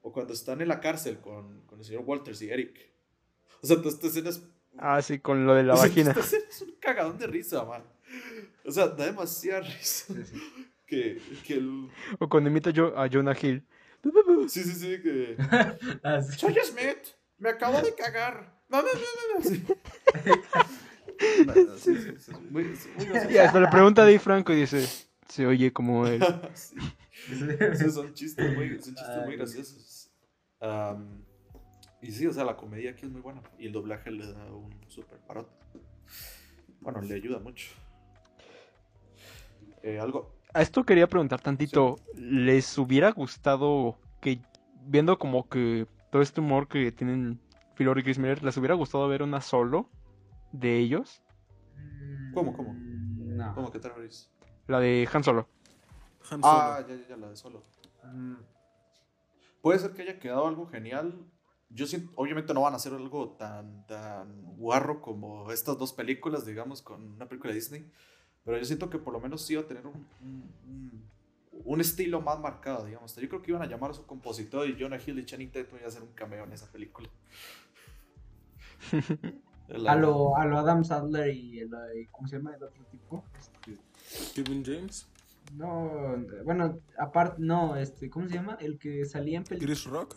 [0.00, 2.90] o cuando están en la cárcel con, con el señor Walters y Eric.
[3.62, 4.42] O sea, esta escena es,
[4.78, 6.10] Ah, sí, con lo de la o sea, vagina.
[6.10, 7.84] esta escena es un cagadón de risa, man.
[8.72, 10.14] O sea, da demasiada risa
[10.86, 11.90] que, que el...
[12.18, 13.62] O cuando imita yo a Jonah Hill.
[14.48, 15.36] Sí, sí, sí, que...
[16.02, 16.38] Así.
[16.38, 18.62] Soy Smith, me acabo de cagar.
[18.70, 19.44] No, no, no, no.
[19.44, 19.62] Sí.
[23.30, 24.88] Y hasta le pregunta a Dave Franco y dice,
[25.28, 26.24] se oye como él.
[26.54, 26.74] Sí.
[27.74, 29.36] Sí, son chistes muy, son chistes muy Ay.
[29.36, 30.10] graciosos.
[32.00, 33.42] Y sí, o sea, la comedia aquí es muy buena.
[33.58, 35.52] Y el doblaje le da un super parote.
[36.80, 37.68] Bueno, le ayuda mucho.
[39.82, 40.32] Eh, algo.
[40.54, 44.40] A esto quería preguntar tantito, ¿les hubiera gustado que,
[44.86, 47.40] viendo como que todo este humor que tienen
[47.74, 49.88] Philor y Chris Miller, ¿les hubiera gustado ver una solo
[50.52, 51.22] de ellos?
[52.34, 52.74] ¿Cómo, cómo?
[52.74, 53.54] Mm, No.
[53.54, 54.30] ¿Cómo que te referís?
[54.68, 55.48] La de Han Solo.
[56.30, 56.88] Han Ah, Solo.
[56.88, 57.62] ya, ya, ya, la de solo.
[58.04, 58.34] Mm,
[59.60, 61.24] Puede ser que haya quedado algo genial.
[61.70, 66.44] Yo siento, obviamente no van a hacer algo tan, tan guarro como estas dos películas,
[66.44, 67.90] digamos, con una película de Disney.
[68.44, 71.02] Pero yo siento que por lo menos sí iba a tener un, un, un-
[71.64, 73.14] un estilo más marcado, digamos.
[73.14, 75.74] Yo creo que iban a llamar a su compositor y Jonah Hill y Channing Tatum
[75.76, 77.08] iban a hacer un cameo en esa película.
[79.68, 82.84] La- A lo, a lo Adam Sandler y el, eh, ¿cómo se llama el otro
[82.90, 83.24] tipo?
[83.38, 83.78] Este,
[84.34, 85.06] Kevin James.
[85.56, 88.58] no, bueno, aparte, no, este, ¿cómo se llama?
[88.60, 89.78] El que salía en películas.
[89.82, 90.16] Chris Rock.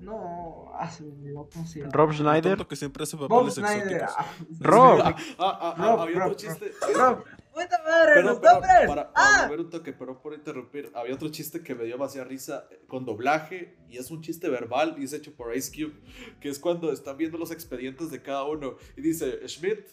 [0.00, 1.92] No, ah, se me olvidó cómo se llama.
[1.92, 2.66] Rob Schneider.
[2.66, 4.12] que siempre hace Bob papeles exóticos.
[4.16, 4.26] ah,
[4.60, 5.00] Rob.
[5.02, 6.72] Ah, ah, ah, Rob, había Rob, otro chiste.
[6.94, 7.24] Rob,
[7.64, 8.72] puta madre, Pero, los pero, nombres.
[8.86, 9.50] para, para ¡Ah!
[9.50, 13.04] un toque, pero por interrumpir, había otro chiste que me dio demasiada risa eh, con
[13.04, 16.00] doblaje y es un chiste verbal y es hecho por Ice Cube,
[16.40, 19.88] que es cuando están viendo los expedientes de cada uno y dice, Schmidt,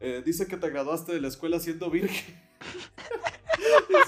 [0.00, 2.42] eh, dice que te graduaste de la escuela siendo virgen.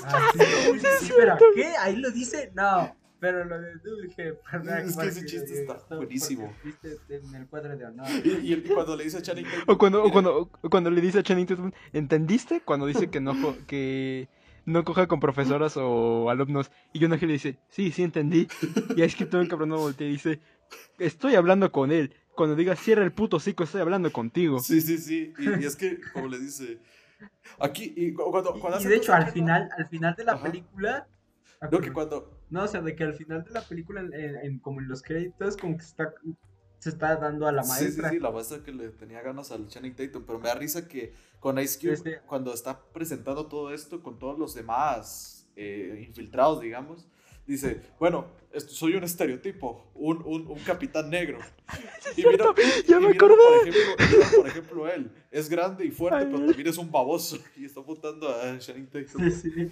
[0.08, 1.66] Ah, sí, sí, pero ¿qué?
[1.78, 2.96] Ahí lo dice, no.
[3.18, 3.72] Pero lo de
[4.06, 4.34] dije,
[4.84, 6.54] Es que ese chiste está buenísimo.
[7.08, 8.06] En el cuadro de honor.
[8.24, 10.90] Y, y- y cuando le dice a Channing O cuando, o "Mira, cuando, o cuando
[10.90, 12.60] le dice a Channing Tatum, ¿entendiste?
[12.60, 14.28] Cuando dice que no, co- que
[14.66, 16.70] no coja con profesoras o alumnos.
[16.92, 18.48] Y Jonah Hill le dice, sí, sí entendí.
[18.96, 20.40] Y es que todo el cabrón no voltea y dice,
[20.98, 22.14] estoy hablando con él.
[22.34, 24.58] Cuando diga, cierra el puto hocico, estoy hablando contigo.
[24.58, 25.32] Sí, sí, sí.
[25.38, 26.80] Y, y es que, como le dice,
[27.58, 30.32] aquí, y cu- cuando, cuando Y hace de hecho, al final, al final de la
[30.32, 30.42] Ajá.
[30.42, 31.08] película.
[31.60, 34.12] Ah, No, que cuando, No, o sea, de que al final de la película, en,
[34.14, 36.14] en- en- como en los créditos, como que se está,
[36.78, 38.10] se está dando a la Sí, sí, maestra.
[38.10, 41.12] sí, la maestra que le tenía ganas al Channing Tatum, pero me da risa que
[41.40, 46.60] con Ice Cube, Este- cuando está presentando todo esto con todos los demás eh, infiltrados,
[46.60, 47.08] digamos,
[47.46, 51.38] dice, bueno, esto- soy un estereotipo, un, un, un capitán negro.
[52.16, 52.46] Y mira,
[52.86, 53.36] ya y me mira, acordé.
[53.36, 56.90] Por ejemplo, mira, por ejemplo, él es grande y fuerte, Ay, pero también es un
[56.90, 57.36] baboso.
[57.56, 59.30] Y está apuntando a Channing Tatum.
[59.30, 59.70] Sí, sí.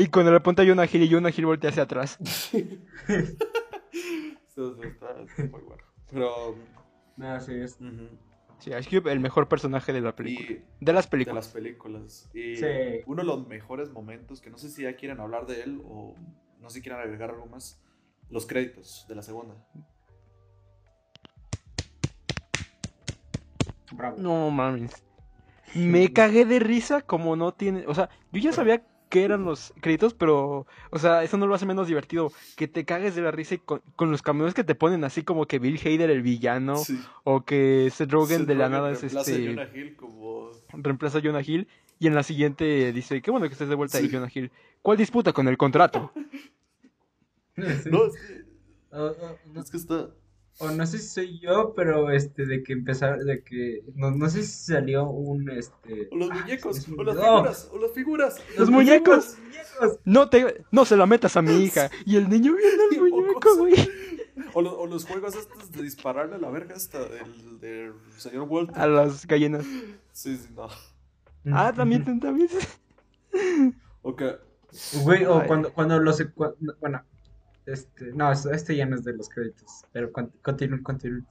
[0.00, 2.16] Y cuando le apunta a Jonah Hill y Jonah Hill voltea hacia atrás.
[2.22, 2.56] Eso
[4.82, 5.82] está, está muy bueno.
[6.10, 6.56] Pero,
[7.18, 7.78] No, sí, es.
[7.80, 8.08] ujú.
[8.60, 10.52] Sí, Ice Cube, el mejor personaje de la película.
[10.52, 11.44] y De las de películas.
[11.46, 12.30] las películas.
[12.32, 12.64] Y Sí.
[13.06, 16.14] uno de los mejores momentos, que no sé si ya quieren hablar de él o
[16.60, 17.78] no sé si quieren agregar algo más,
[18.30, 19.54] los créditos de la segunda.
[23.92, 24.16] Bravo.
[24.18, 24.92] No mames.
[25.74, 27.84] Me cagué de risa como no tiene.
[27.86, 30.66] O sea, yo ya sabía que eran los créditos, pero.
[30.90, 32.32] O sea, eso no lo hace menos divertido.
[32.56, 35.22] Que te cagues de la risa y con, con los camiones que te ponen así
[35.22, 36.76] como que Bill Hader el villano.
[36.78, 36.98] Sí.
[37.24, 39.46] O que Seth Rogen Seth de la Rogen nada es reemplaza a este.
[39.48, 40.50] Jonah Hill como...
[40.72, 41.68] Reemplaza a Jonah Hill.
[41.98, 44.14] Y en la siguiente dice: Qué bueno que estés de vuelta ahí, Sí.
[44.14, 44.50] Jonah Hill.
[44.80, 46.12] ¿Cuál disputa con el contrato?
[47.56, 47.90] Sí.
[47.90, 48.44] No, es que,
[48.96, 50.08] O, o- no, es que está...
[50.60, 53.82] o no sé si soy yo, pero este, de que empezar, de que.
[53.94, 55.50] No, no sé si salió un.
[55.50, 56.08] Este.
[56.12, 58.36] O los ah, muñecos, o las figuras, o las figuras.
[58.58, 59.16] ¡Los muñecos!
[59.16, 59.98] Los muñecos.
[60.04, 60.64] No te.
[60.70, 61.90] No se la metas a mi hija.
[62.04, 63.74] Y el niño viendo el muñeco, güey.
[64.54, 68.46] O, lo- o los juegos estos de dispararle a la verga esta del, del señor
[68.48, 68.78] Walter.
[68.78, 69.64] A las gallinas.
[70.12, 70.68] Sí, sí, no.
[71.56, 72.48] Ah, también, también.
[74.02, 74.36] O que...
[75.02, 76.22] Güey, o cuando, cuando los.
[76.80, 77.02] Bueno,
[77.72, 78.12] este.
[78.12, 79.84] No, este ya no es de los créditos.
[79.92, 81.26] Pero con- continúen, continúen.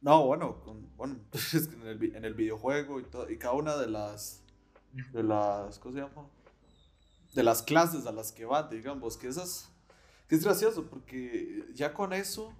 [0.00, 3.38] No, bueno, con- bueno, es que en el, vi- en el videojuego y todo, y
[3.38, 4.42] cada una de las,
[5.12, 6.28] de las, ¿cómo se llama?
[7.34, 9.70] De las clases a las que van, digamos, que esas,
[10.28, 12.54] que es gracioso, porque ya con eso,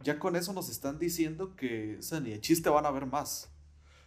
[0.00, 3.06] ya con eso nos están diciendo que, o sea, ni de chiste van a haber
[3.06, 3.50] más.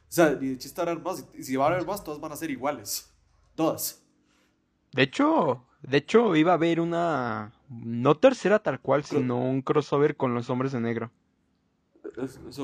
[0.10, 2.04] O sea, ni de chiste van a haber más, y si van a haber más,
[2.04, 3.12] todas van a ser iguales.
[3.56, 4.04] Todas.
[4.94, 10.16] De hecho, de hecho iba a haber una no tercera tal cual, sino un crossover
[10.16, 11.12] con los hombres de negro.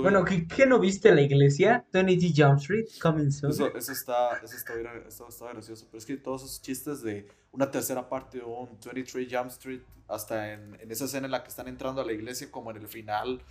[0.02, 1.86] Bueno, ¿qué, qué no viste en la iglesia?
[1.92, 2.34] Tony D.
[2.36, 3.52] Jump Street, coming soon.
[3.52, 4.74] Eso, eso está, eso está,
[5.08, 5.86] eso está gracioso.
[5.92, 9.82] Pero es que todos esos chistes de una tercera parte o un 23 Jump Street,
[10.08, 12.78] hasta en, en esa escena en la que están entrando a la iglesia, como en
[12.78, 13.42] el final.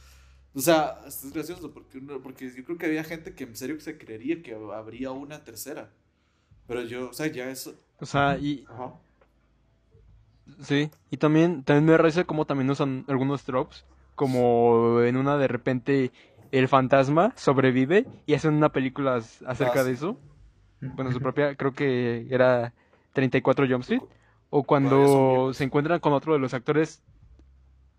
[0.55, 3.57] O sea, esto es gracioso porque, uno- porque yo creo que había gente que en
[3.57, 5.91] serio se creería que habría una tercera.
[6.67, 7.75] Pero yo, o sea, ya eso.
[8.01, 8.95] O sea, y Ajá.
[10.61, 13.85] Sí, y también también me parece como también usan algunos tropes,
[14.15, 16.11] como en una de repente
[16.51, 20.19] el fantasma sobrevive y hacen una película acerca Ah, de eso.
[20.97, 22.73] Bueno, su propia, creo que era
[23.13, 24.03] 34 Jump Street.
[24.51, 27.01] O Cuando se encuentran con otro de los actores.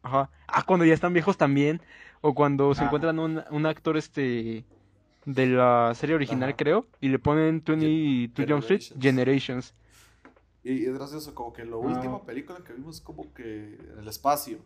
[0.03, 0.29] Ajá.
[0.47, 1.81] Ah, cuando ya están viejos también.
[2.19, 2.87] O cuando se Ah.
[2.87, 4.65] encuentran un, un actor este
[5.25, 6.57] de la serie original, Ajá.
[6.57, 9.73] creo, y le ponen 22 Jump Street Generations.
[10.63, 14.59] Y es gracioso, como que la última película que vimos, como que en el espacio.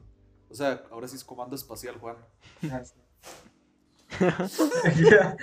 [0.50, 2.18] O sea, ahora sí es comando espacial, Juan.
[2.72, 2.84] Ah.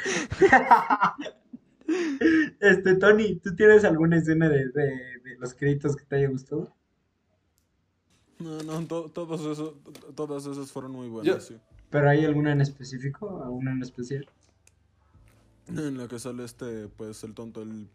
[2.60, 4.84] Este, Tony, ¿tú tienes alguna escena de, de,
[5.22, 6.72] de los créditos que te haya gustado?
[8.38, 9.74] No, no, to- todos esos,
[10.14, 11.56] todas esas fueron muy Yo- buenas, sí.
[11.90, 13.42] ¿Pero hay alguna en específico?
[13.44, 14.26] ¿Alguna en especial?
[15.68, 17.88] En la que sale este, pues, el tonto, el...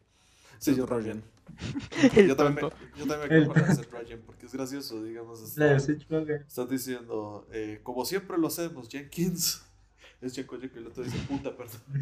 [0.59, 0.85] Sí, yo
[2.27, 3.45] Yo también, me, yo también me El
[3.91, 5.41] Rogen porque es gracioso, digamos.
[5.41, 5.75] Está-.
[6.47, 9.63] Estás diciendo, eh, como siempre lo hacemos, Jenkins.
[10.21, 11.79] Es Checo que el otro dice puta, perdón.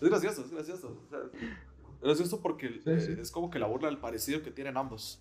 [0.00, 0.96] es gracioso, es gracioso.
[1.06, 3.16] o sea, es gracioso porque Sí, eh, sí.
[3.20, 5.18] es como que la burla del parecido que tienen ambos.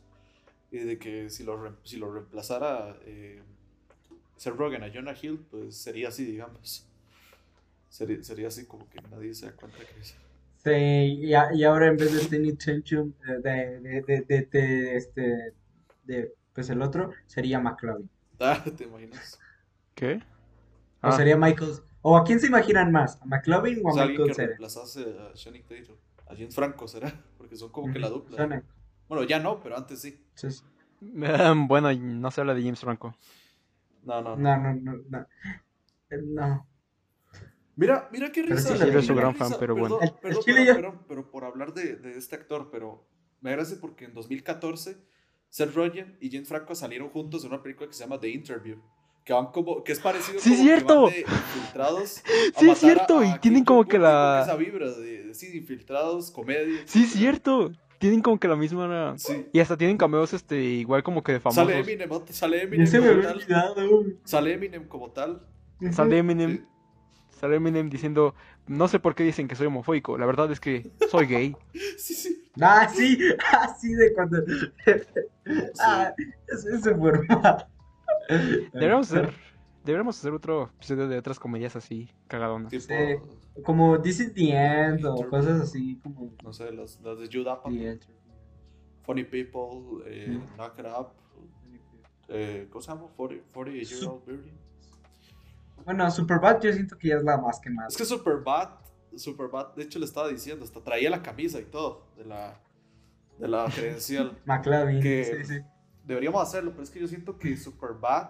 [0.72, 3.42] Y de que si lo, re- si lo reemplazara eh,
[4.38, 6.86] Seth Rogen a Jonah Hill, pues sería así, digamos.
[7.90, 10.14] Sería, sería así como que nadie se da cuenta que es.
[10.66, 14.42] Este, y, a- y ahora en vez de Danny Tenchum, eh, de, de, de, de,
[14.52, 15.54] de, este,
[16.06, 18.10] de, pues el otro, sería McLovin.
[18.40, 19.40] Ah, ¿te imaginas?
[19.96, 20.22] ¿Qué?
[21.02, 23.94] O Ah, sería Michael, o a quién se imaginan más, a McLovin o O a
[23.94, 24.48] sea, alguien Michael Cera.
[24.48, 25.34] reemplazase a
[25.68, 25.96] Tatum.
[26.28, 27.14] A James Franco, ¿será?
[27.38, 28.38] Porque son como que la dupla.
[28.38, 28.64] suena.
[29.08, 30.20] Bueno, ya no, pero antes sí.
[30.34, 30.64] Sí, sí.
[31.68, 33.16] bueno, y no se habla de James Franco.
[34.04, 34.36] No, no.
[34.36, 35.20] No, no, no, no.
[36.10, 36.68] Eh, No.
[37.76, 38.70] Mira, mira qué Pero risa.
[38.70, 39.60] sí, sí mira su gran fan, risa.
[39.60, 40.00] pero bueno.
[40.00, 43.06] Perdón, el perdón, perdón, perdón, pero por hablar de, de este actor, pero
[43.42, 44.98] me agradece porque en 2014
[45.50, 48.78] Seth Rogen y James Franco salieron juntos en una película que se llama The Interview.
[49.24, 50.88] Que van como, que es parecido ¡Sí, como cierto!
[50.88, 54.42] que van de infiltrados a Sí, es matar a- cierto, y tienen como que la-
[54.44, 56.82] esa vibra de, de sí, infiltrados, comedia.
[56.86, 57.72] Sí, es cierto.
[57.98, 59.18] Tienen como que la misma.
[59.18, 59.48] Sí.
[59.54, 61.64] Y hasta tienen cameos, este, igual como que de famosos.
[61.66, 63.38] Sale Eminem, sale Ya Eminem se me como había tal.
[63.38, 64.04] olvidado.
[64.26, 65.48] Sale Eminem como tal.
[65.92, 66.66] Sale Eminem,
[67.36, 68.34] Sale Eminem diciendo,
[68.68, 71.56] no sé por qué dicen que soy homofóbico, la verdad es que soy gay.
[71.98, 72.44] Sí, sí.
[72.62, 73.18] Ah, sí,
[73.62, 74.38] así de cuando.
[75.80, 76.14] Ah,
[76.48, 77.66] ese, ese formato.
[78.74, 79.34] Deberíamos hacer,
[79.84, 82.70] deberíamos hacer otro episodio de otras comedias así, cagadonas.
[82.72, 83.62] Tipo, Sí.
[83.64, 88.02] Como This is the End o cosas así como no sé, las, las de End.
[89.06, 90.56] Funny People, eh, Mm.
[90.56, 91.08] Knock It Up,
[92.30, 93.08] eh, ¿cómo se llama?
[93.16, 94.65] 40, 48 Year Old Virgin.
[95.86, 97.88] Bueno, Superbad yo siento que ya es la más quemada.
[97.88, 98.70] Es que Superbad,
[99.16, 102.60] Superbad, de hecho le estaba diciendo, hasta traía la camisa y todo de la,
[103.40, 104.38] de la credencial.
[104.46, 105.62] McLovin, que- sí, sí.
[106.04, 108.30] Deberíamos hacerlo, pero es que yo siento que Superbad,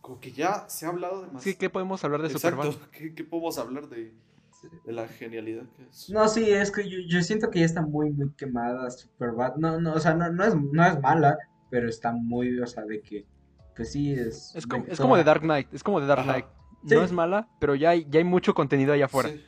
[0.00, 1.58] como que ya se ha hablado Sí, demasiado.
[1.58, 2.90] ¿qué podemos hablar de Exacto, Superman?
[2.92, 4.14] ¿qué, qué podemos hablar de,
[4.84, 6.08] de la genialidad que es?
[6.10, 9.56] No, sí, es que yo, yo siento que ya está muy, muy quemada Superbad.
[9.56, 11.36] No, no, o sea, no, no es, no es mala,
[11.70, 13.26] pero está muy, o sea, de que,
[13.78, 14.54] pues sí, es...
[14.54, 16.32] Es como, de es como de Dark Knight, es como de Dark Ajá.
[16.32, 16.46] Knight.
[16.84, 16.94] Sí.
[16.94, 19.30] No es mala, pero ya hay, ya hay mucho contenido allá afuera.
[19.30, 19.44] Sí.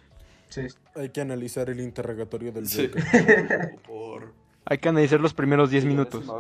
[0.51, 0.67] Sí.
[0.97, 2.91] Hay que analizar el interrogatorio del Sí.
[3.87, 6.33] Por Hay que analizar los primeros 10 por minutos.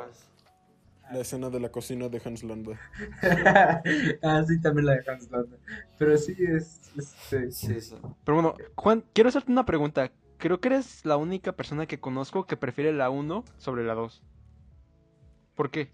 [1.13, 2.79] La escena de la cocina de Hans Landa.
[4.23, 5.57] ah, sí, también la de Hans Landa.
[5.99, 7.51] Pero sí, es, este...
[7.51, 7.97] Sí, sí.
[8.25, 10.13] Pero bueno, Juan, quiero hacerte una pregunta.
[10.39, 14.23] Creo que eres la única persona que conozco que prefiere la 1 sobre la 2.
[15.57, 15.91] ¿Por qué?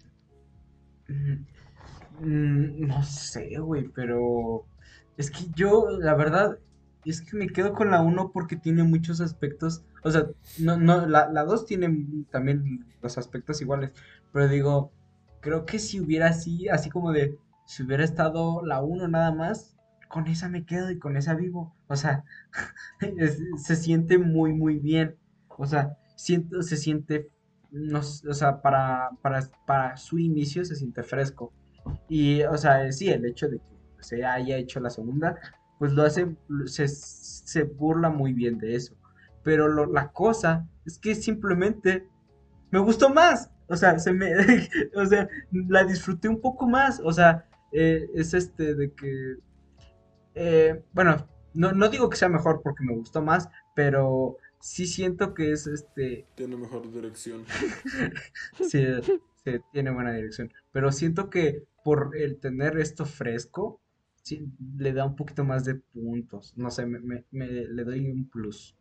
[2.19, 4.65] Mm, no sé, güey, pero
[5.17, 6.57] es que yo, la verdad,
[7.05, 10.27] es que me quedo con la 1 porque tiene muchos aspectos, o sea,
[10.59, 13.91] no, no, la, la 2 tiene también los aspectos iguales,
[14.33, 14.91] pero digo,
[15.41, 19.75] creo que si hubiera así, así como de, si hubiera estado la 1 nada más,
[20.07, 22.23] con esa me quedo y con esa vivo, o sea,
[23.57, 25.15] se siente muy, muy bien,
[25.49, 27.29] o sea, siento, se siente,
[27.71, 31.53] no, o sea, para, para, para su inicio se siente fresco.
[32.09, 35.37] Y, o sea, sí, el hecho de que se haya hecho la segunda,
[35.79, 36.35] pues lo hace,
[36.65, 38.95] se, se burla muy bien de eso.
[39.43, 42.07] Pero lo- la cosa es que simplemente
[42.71, 43.49] me gustó más.
[43.69, 44.31] O sea, se me,
[44.95, 46.99] o sea, la disfruté un poco más.
[47.03, 49.35] O sea, eh, es este de que,
[50.35, 55.33] eh, bueno, no, no digo que sea mejor porque me gustó más, pero sí siento
[55.33, 57.43] que es este, Tiene mejor dirección.
[58.69, 58.85] Sí,
[59.43, 60.51] sí, tiene buena dirección.
[60.77, 63.81] Pero siento que por el tener esto fresco,
[64.21, 64.45] sí,
[64.77, 66.53] le da un poquito más de puntos.
[66.55, 68.75] No sé, me, me- me- le doy un plus.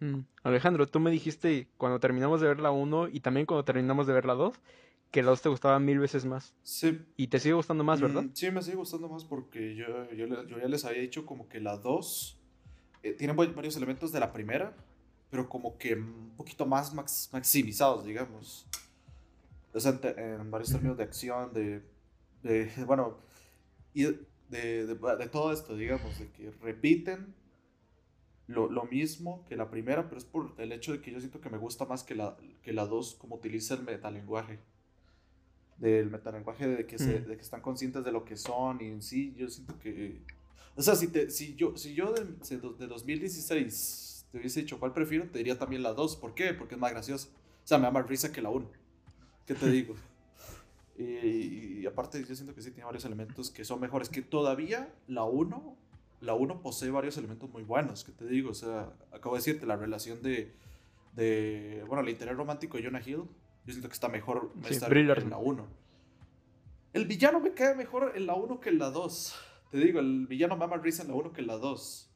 [0.00, 4.06] Mm, Alejandro, tú me dijiste cuando terminamos de ver la 1 y también cuando terminamos
[4.06, 4.54] de ver la 2
[5.10, 6.54] que la 2 te gustaba mil veces más.
[6.62, 8.22] Sí, Y te sigue gustando más, ¿verdad?
[8.22, 11.60] Mm, Sí, me sigue gustando más porque yo, yo, ya les había dicho como que
[11.60, 12.38] la 2
[13.02, 14.74] eh, tiene va- varios elementos de la primera,
[15.28, 18.66] pero como que un poquito más max- maximizados, digamos.
[19.74, 21.82] En, en varios términos de acción, de,
[22.42, 23.18] de- bueno,
[23.92, 24.04] y
[24.48, 27.34] de, de, todo esto, digamos, de que repiten
[28.46, 31.40] lo, lo mismo que la primera, pero es por el hecho de que yo siento
[31.40, 34.60] que me gusta más que la, que la 2 como utiliza el metalenguaje.
[35.78, 37.24] Del metalenguaje de que, se, Mm.
[37.26, 40.20] de que están conscientes de lo que son y en sí yo siento que
[40.76, 42.22] o sea si, te, si yo si yo de,
[42.78, 46.54] de 2016 te hubiese dicho cuál prefiero te diría también la 2 ¿por qué?
[46.54, 47.28] porque es más graciosa.
[47.64, 48.68] O sea me da más risa que la 1
[49.46, 49.94] ¿qué te digo?
[50.98, 54.92] y, y aparte yo siento que sí tiene varios elementos que son mejores que todavía
[55.08, 55.76] la 1
[56.20, 58.50] la 1 posee varios elementos muy buenos ¿qué te digo?
[58.50, 60.54] o sea acabo de decirte la relación de
[61.14, 63.24] de bueno el interés romántico de Jonah Hill
[63.66, 65.84] yo siento que está mejor Sí, en la 1
[66.94, 69.34] el villano me cae mejor en la 1 que en la 2.
[69.72, 72.10] Te digo, el villano más risa en la 1 que en la 2.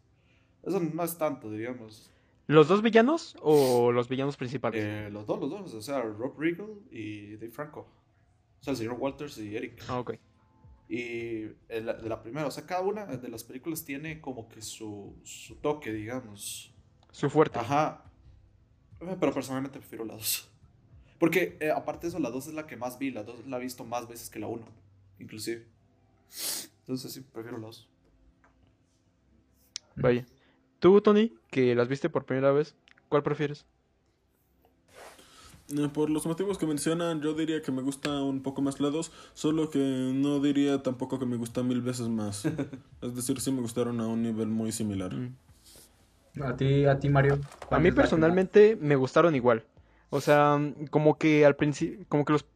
[0.62, 2.12] Eso no es tanto, digamos.
[2.48, 4.82] ¿Los dos villanos o los villanos principales?
[4.84, 5.74] Eh, los dos, los dos.
[5.74, 7.80] O sea, Rob Riggle y Dave Franco.
[8.60, 9.84] O sea, el señor Walters y Eric.
[9.86, 10.14] Ah, ok.
[10.88, 14.62] Y el- de la primera, o sea, cada una de las películas tiene como que
[14.62, 16.74] su, su toque, digamos.
[17.12, 17.58] su fuerte.
[17.58, 18.04] Ajá.
[19.00, 20.50] Eh, Pero personalmente prefiero la 2.
[21.18, 23.10] Porque eh, aparte de eso, la 2 es la que más vi.
[23.10, 24.64] La 2 la he visto más veces que la 1.
[25.18, 25.66] Inclusive.
[26.80, 27.88] Entonces sí, prefiero la 2.
[29.96, 30.24] Vaya.
[30.78, 32.76] Tú, Tony, que las viste por primera vez,
[33.08, 33.66] ¿cuál prefieres?
[35.92, 39.12] Por los motivos que mencionan, yo diría que me gusta un poco más la 2,
[39.34, 42.46] solo que no diría tampoco que me gusta mil veces más.
[43.02, 45.14] es decir, sí me gustaron a un nivel muy similar.
[45.14, 45.34] Mm.
[46.42, 47.40] A ti, a ti, Mario.
[47.62, 49.64] A ¿cuál mí personalmente me gustaron igual.
[50.08, 50.58] O sea,
[50.90, 52.46] como que al principio, como que los...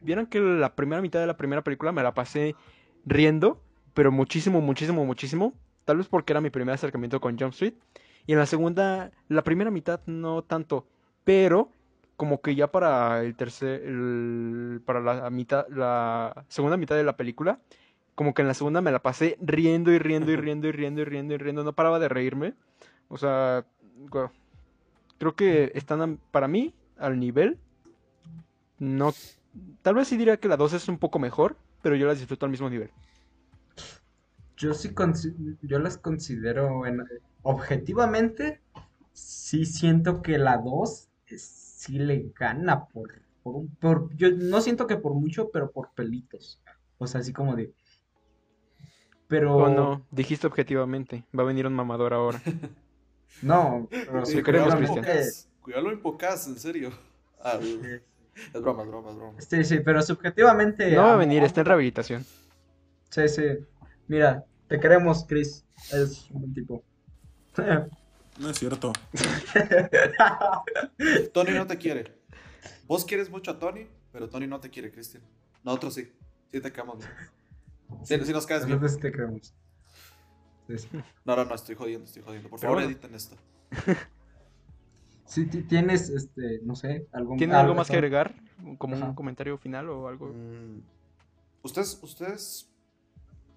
[0.00, 2.56] Vieron que la primera mitad de la primera película me la pasé
[3.04, 3.62] riendo,
[3.94, 5.54] pero muchísimo, muchísimo, muchísimo.
[5.88, 7.72] Tal vez porque era mi primer acercamiento con Jump Street.
[8.26, 10.86] Y en la segunda, la primera mitad no tanto,
[11.24, 11.70] pero
[12.18, 17.16] como que ya para el tercer, el- para la mitad, la segunda mitad de la
[17.16, 17.58] película,
[18.14, 21.00] como que en la segunda me la pasé riendo y riendo y riendo y riendo
[21.00, 22.52] y riendo y riendo, no paraba de reírme.
[23.08, 23.64] O sea,
[25.16, 27.56] creo que están para mí al nivel.
[28.78, 29.14] No,
[29.80, 32.44] tal vez sí diría que la 2 es un poco mejor, pero yo las disfruto
[32.44, 32.90] al mismo nivel.
[34.58, 34.90] Yo sí
[35.62, 37.04] yo las considero en-
[37.42, 38.60] objetivamente,
[39.12, 41.42] sí siento que la 2 es-
[41.78, 45.90] sí le gana por, por, un- por- yo no siento que por mucho, pero por
[45.94, 46.60] pelitos.
[46.98, 47.72] O sea, así como de
[49.28, 52.40] pero O no, dijiste objetivamente, va a venir un mamador ahora.
[53.42, 55.06] no, pero Sí, cuidado, Cristian.
[55.60, 56.90] Cuidado en pocas, en serio.
[57.44, 57.60] Ah,
[58.54, 59.40] es broma, es broma, es broma.
[59.40, 62.24] Sí, sí, pero subjetivamente No va a amo- venir, está en rehabilitación.
[63.10, 63.42] Sí, sí.
[64.08, 65.64] Mira, te queremos, Chris.
[65.92, 66.82] Es un buen tipo.
[68.38, 68.92] No es cierto.
[71.32, 72.18] Tony no te quiere.
[72.86, 75.22] Vos quieres mucho a Tony, pero Tony no te quiere, Cristian.
[75.64, 76.12] Nosotros sí.
[76.52, 77.10] Sí te quedamos bien.
[78.04, 78.80] Sí, sí nos caes bien.
[78.80, 79.54] Nosotros sí te queremos.
[80.68, 80.88] Sí, sí.
[81.24, 82.48] No, no, no, estoy jodiendo, estoy jodiendo.
[82.48, 82.90] Por Pero favor, bueno.
[82.96, 83.36] editen esto.
[85.24, 87.36] Sí, ti- tienes, este, no sé, algún...
[87.36, 88.34] ¿Tiene algo más que agregar?
[88.78, 90.28] Como un comentario final o algo.
[90.28, 90.80] Mm,
[91.62, 92.70] ¿Ustedes, ustedes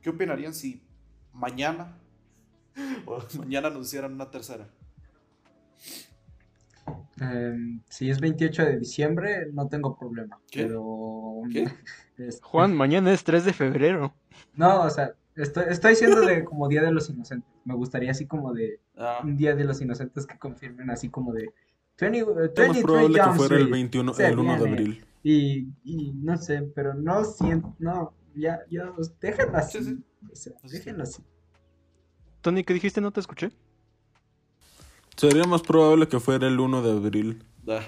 [0.01, 0.81] qué opinarían si
[1.33, 1.97] mañana
[3.05, 4.67] o mañana anunciaran una tercera?
[7.19, 10.39] Em, si es 28 de diciembre, no tengo problema.
[10.49, 10.63] ¿Qué?
[10.63, 11.41] Pero...
[11.51, 11.67] ¿Qué?
[12.17, 14.13] este, Juan, mañana es 3 de febrero.
[14.55, 17.49] No, o sea, estoy, estoy siendo de como Día de los Inocentes.
[17.63, 21.33] Me gustaría así como de Ah, un Día de los Inocentes que confirmen así como
[21.33, 21.53] de
[21.99, 23.71] 20, eh, Es más 23 probable que fuera el Street.
[23.71, 25.05] 21, Se el 1 de abril.
[25.23, 29.83] Y, y no sé, pero no siento, no, ya, ya, pues, déjenlo así.
[29.83, 30.03] Sí, sí.
[30.31, 30.77] O sea, Así.
[30.77, 31.23] déjenlo así.
[32.41, 33.01] Tony, ¿qué dijiste?
[33.01, 33.51] No te escuché.
[35.15, 37.43] Sería más probable que fuera el 1 de abril.
[37.67, 37.81] ah.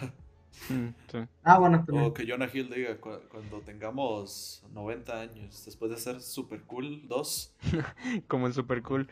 [0.69, 1.17] Mm, sí.
[1.43, 2.05] Ah, bueno, también.
[2.05, 7.05] O que Jonah Hill diga cu- cuando tengamos 90 años, después de ser super cool
[7.07, 7.55] 2.
[8.27, 9.09] Como en Super Cool.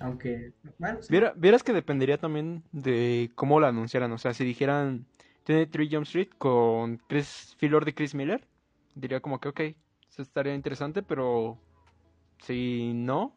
[0.00, 1.08] Aunque, bueno, sí.
[1.10, 4.12] Viera- vieras que dependería también de cómo la anunciaran.
[4.12, 5.06] O sea, si dijeran
[5.46, 8.46] 23 Jump Street con Chris Philor de Chris Miller,
[8.94, 9.60] diría como que ok,
[10.14, 11.58] eso estaría interesante, pero
[12.38, 13.34] si no,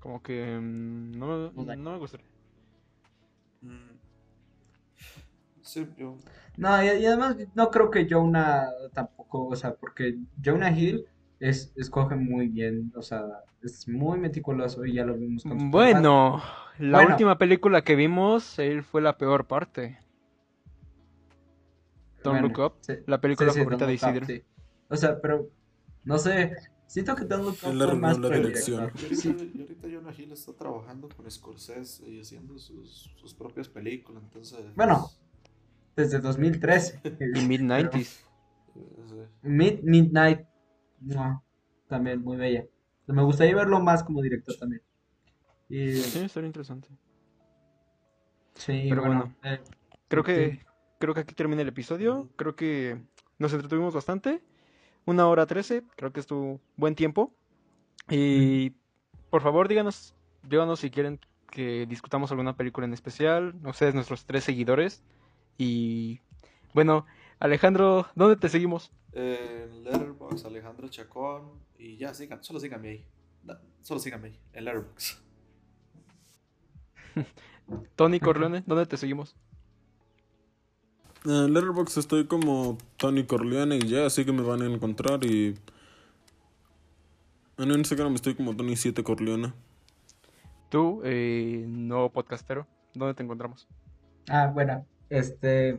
[0.00, 1.76] como que mm, no, Duda.
[1.76, 2.26] no me gustaría.
[3.62, 3.98] Mm.
[5.62, 6.16] Sí, yo.
[6.56, 11.06] No, y, y además no creo que Jonah tampoco, o sea, porque Jonah Hill
[11.38, 13.24] es, escoge muy bien, o sea,
[13.62, 15.64] es muy meticuloso y ya lo vimos con.
[15.70, 16.42] Bueno,
[16.78, 17.10] la Bueno.
[17.10, 19.98] última película que vimos, él fue la peor parte.
[22.22, 24.26] Don't Bueno, Look Up, sí, la película sí, sí, favorita de Isidro.
[24.26, 24.42] sí.
[24.88, 25.50] O sea, pero,
[26.04, 26.56] no sé,
[26.86, 28.90] siento que le fue arruinó más la dirección.
[28.94, 33.34] Y ahorita, Sí, y ahorita Jonah Hill está trabajando con Scorsese y haciendo sus, sus
[33.34, 34.60] propias películas, entonces.
[34.74, 35.10] Bueno.
[35.96, 37.00] desde 2013.
[37.36, 38.20] Y mid-90s.
[38.76, 40.46] eh, Mid, Midnight,
[41.00, 41.42] no,
[41.88, 42.64] también muy bella.
[43.06, 44.82] Me gustaría verlo más como director también.
[45.68, 46.88] Y, Sí, estaría interesante.
[48.54, 49.56] sí, Pero bueno, bueno.
[49.56, 49.60] eh,
[50.08, 50.60] Creo que, Sí.
[50.98, 52.28] creo que aquí termina el episodio.
[52.36, 53.00] Creo que
[53.38, 54.42] nos entretuvimos bastante.
[55.06, 57.32] Una hora trece, creo que estuvo buen tiempo.
[58.08, 58.70] Y
[59.30, 61.20] por favor, díganos, díganos si quieren
[61.50, 63.54] que discutamos alguna película en especial.
[63.64, 65.02] Ustedes, nuestros tres seguidores.
[65.58, 66.20] Y
[66.74, 67.06] bueno,
[67.38, 68.92] Alejandro, ¿dónde te seguimos?
[69.12, 71.60] En Letterboxd, Alejandro Chacón.
[71.78, 73.06] Y ya, sigan, solo síganme ahí.
[73.82, 75.22] Solo síganme ahí, en Letterboxd.
[77.96, 79.36] Tony Corleone, ¿dónde te seguimos?
[81.24, 85.54] En Letterboxd estoy como Tony Corleone y ya, así que me van a encontrar y...
[87.58, 89.52] En Instagram estoy como Tony7 Corleone.
[90.70, 93.68] Tú, eh, nuevo podcastero, ¿dónde te encontramos?
[94.30, 95.78] Ah, bueno, este,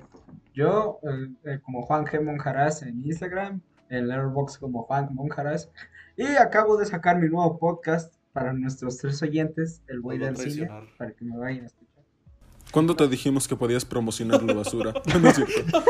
[0.53, 2.23] yo eh, eh, como Juan G.
[2.23, 5.71] Monjaraz en Instagram, en Letterboxd como Juan Monjaraz,
[6.17, 10.69] y acabo de sacar mi nuevo podcast para nuestros tres oyentes, El Buey del Cine,
[10.99, 11.80] para que me vayan a.
[12.71, 14.93] ¿Cuándo te dijimos que podías promocionar la basura?
[15.21, 15.83] No es cierto.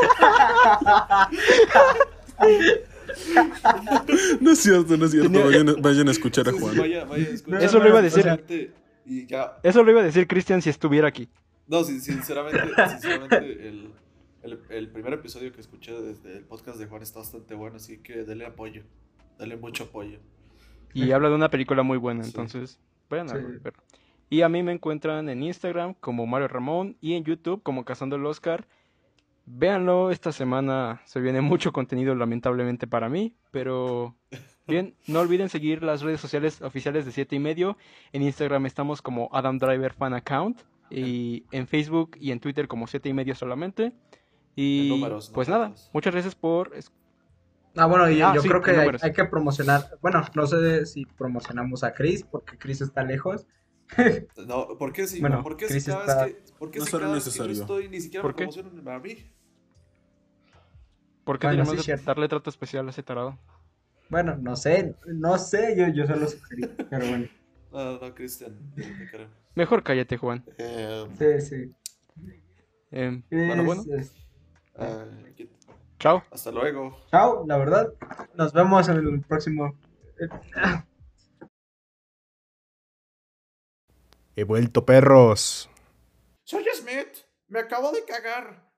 [4.40, 5.44] No es cierto, no es cierto.
[5.44, 6.76] Vayan, a- vayan a escuchar a Juan.
[6.76, 7.58] vaya, vaya, escucha.
[7.58, 8.22] Eso lo iba a decir.
[8.22, 8.38] sea,
[9.04, 9.58] Y ya.
[9.62, 11.28] Eso lo iba a decir Cristian si estuviera aquí.
[11.66, 12.60] No, sin- sinceramente,
[12.90, 13.92] sinceramente el,
[14.42, 17.98] el, el primer episodio que escuché desde el podcast de Juan está bastante bueno, así
[17.98, 18.82] que dele apoyo.
[19.38, 20.18] Dale mucho apoyo.
[20.94, 22.30] Y habla de una película muy buena, Sí.
[22.30, 22.78] entonces
[23.08, 23.38] vayan a Sí.
[24.32, 28.16] Y a mí me encuentran en Instagram como Mario Ramón y en YouTube como Cazando
[28.16, 28.66] el Oscar.
[29.44, 34.16] Véanlo, esta semana se viene mucho contenido lamentablemente para mí, pero
[34.66, 37.76] bien, no olviden seguir las redes sociales oficiales de 7 y medio.
[38.14, 42.86] En Instagram estamos como Adam Driver Fan Account y en Facebook y en Twitter como
[42.86, 43.84] 7 y medio solamente.
[43.84, 43.92] En
[44.56, 46.72] Y números, pues nada, muchas gracias por
[47.76, 49.90] Ah, bueno, yo, Ah, yo sí, creo que hay que promocionar.
[50.00, 53.46] Bueno, no sé si promocionamos a Chris, porque Chris está lejos.
[54.46, 56.84] No, ¿por qué si, Bueno, ¿por qué si cada está- vez que, por qué No
[56.86, 58.44] si cada vez que yo estoy ni siquiera ¿Por me qué?
[58.48, 59.16] promocionan a mí?
[61.24, 63.38] ¿Por qué Bueno, tenemos sí, que darle trato especial a ese tarado?
[64.08, 67.26] Bueno, no sé, no sé, yo, yo solo sugerí, pero bueno.
[67.72, 68.54] No, no, Cristian.
[69.54, 70.44] Mejor cállate, Juan.
[70.58, 71.74] Eh, Sí, sí.
[72.90, 74.12] Eh, bueno, Es- bueno, es-
[74.76, 75.48] ah, aquí-
[75.98, 76.22] chao.
[76.30, 76.94] hasta luego.
[77.10, 77.90] Chao, la verdad.
[78.34, 79.74] Nos vemos en el próximo.
[84.34, 85.68] He vuelto, perros.
[86.44, 88.66] Soy Smith, me acabo de cagar.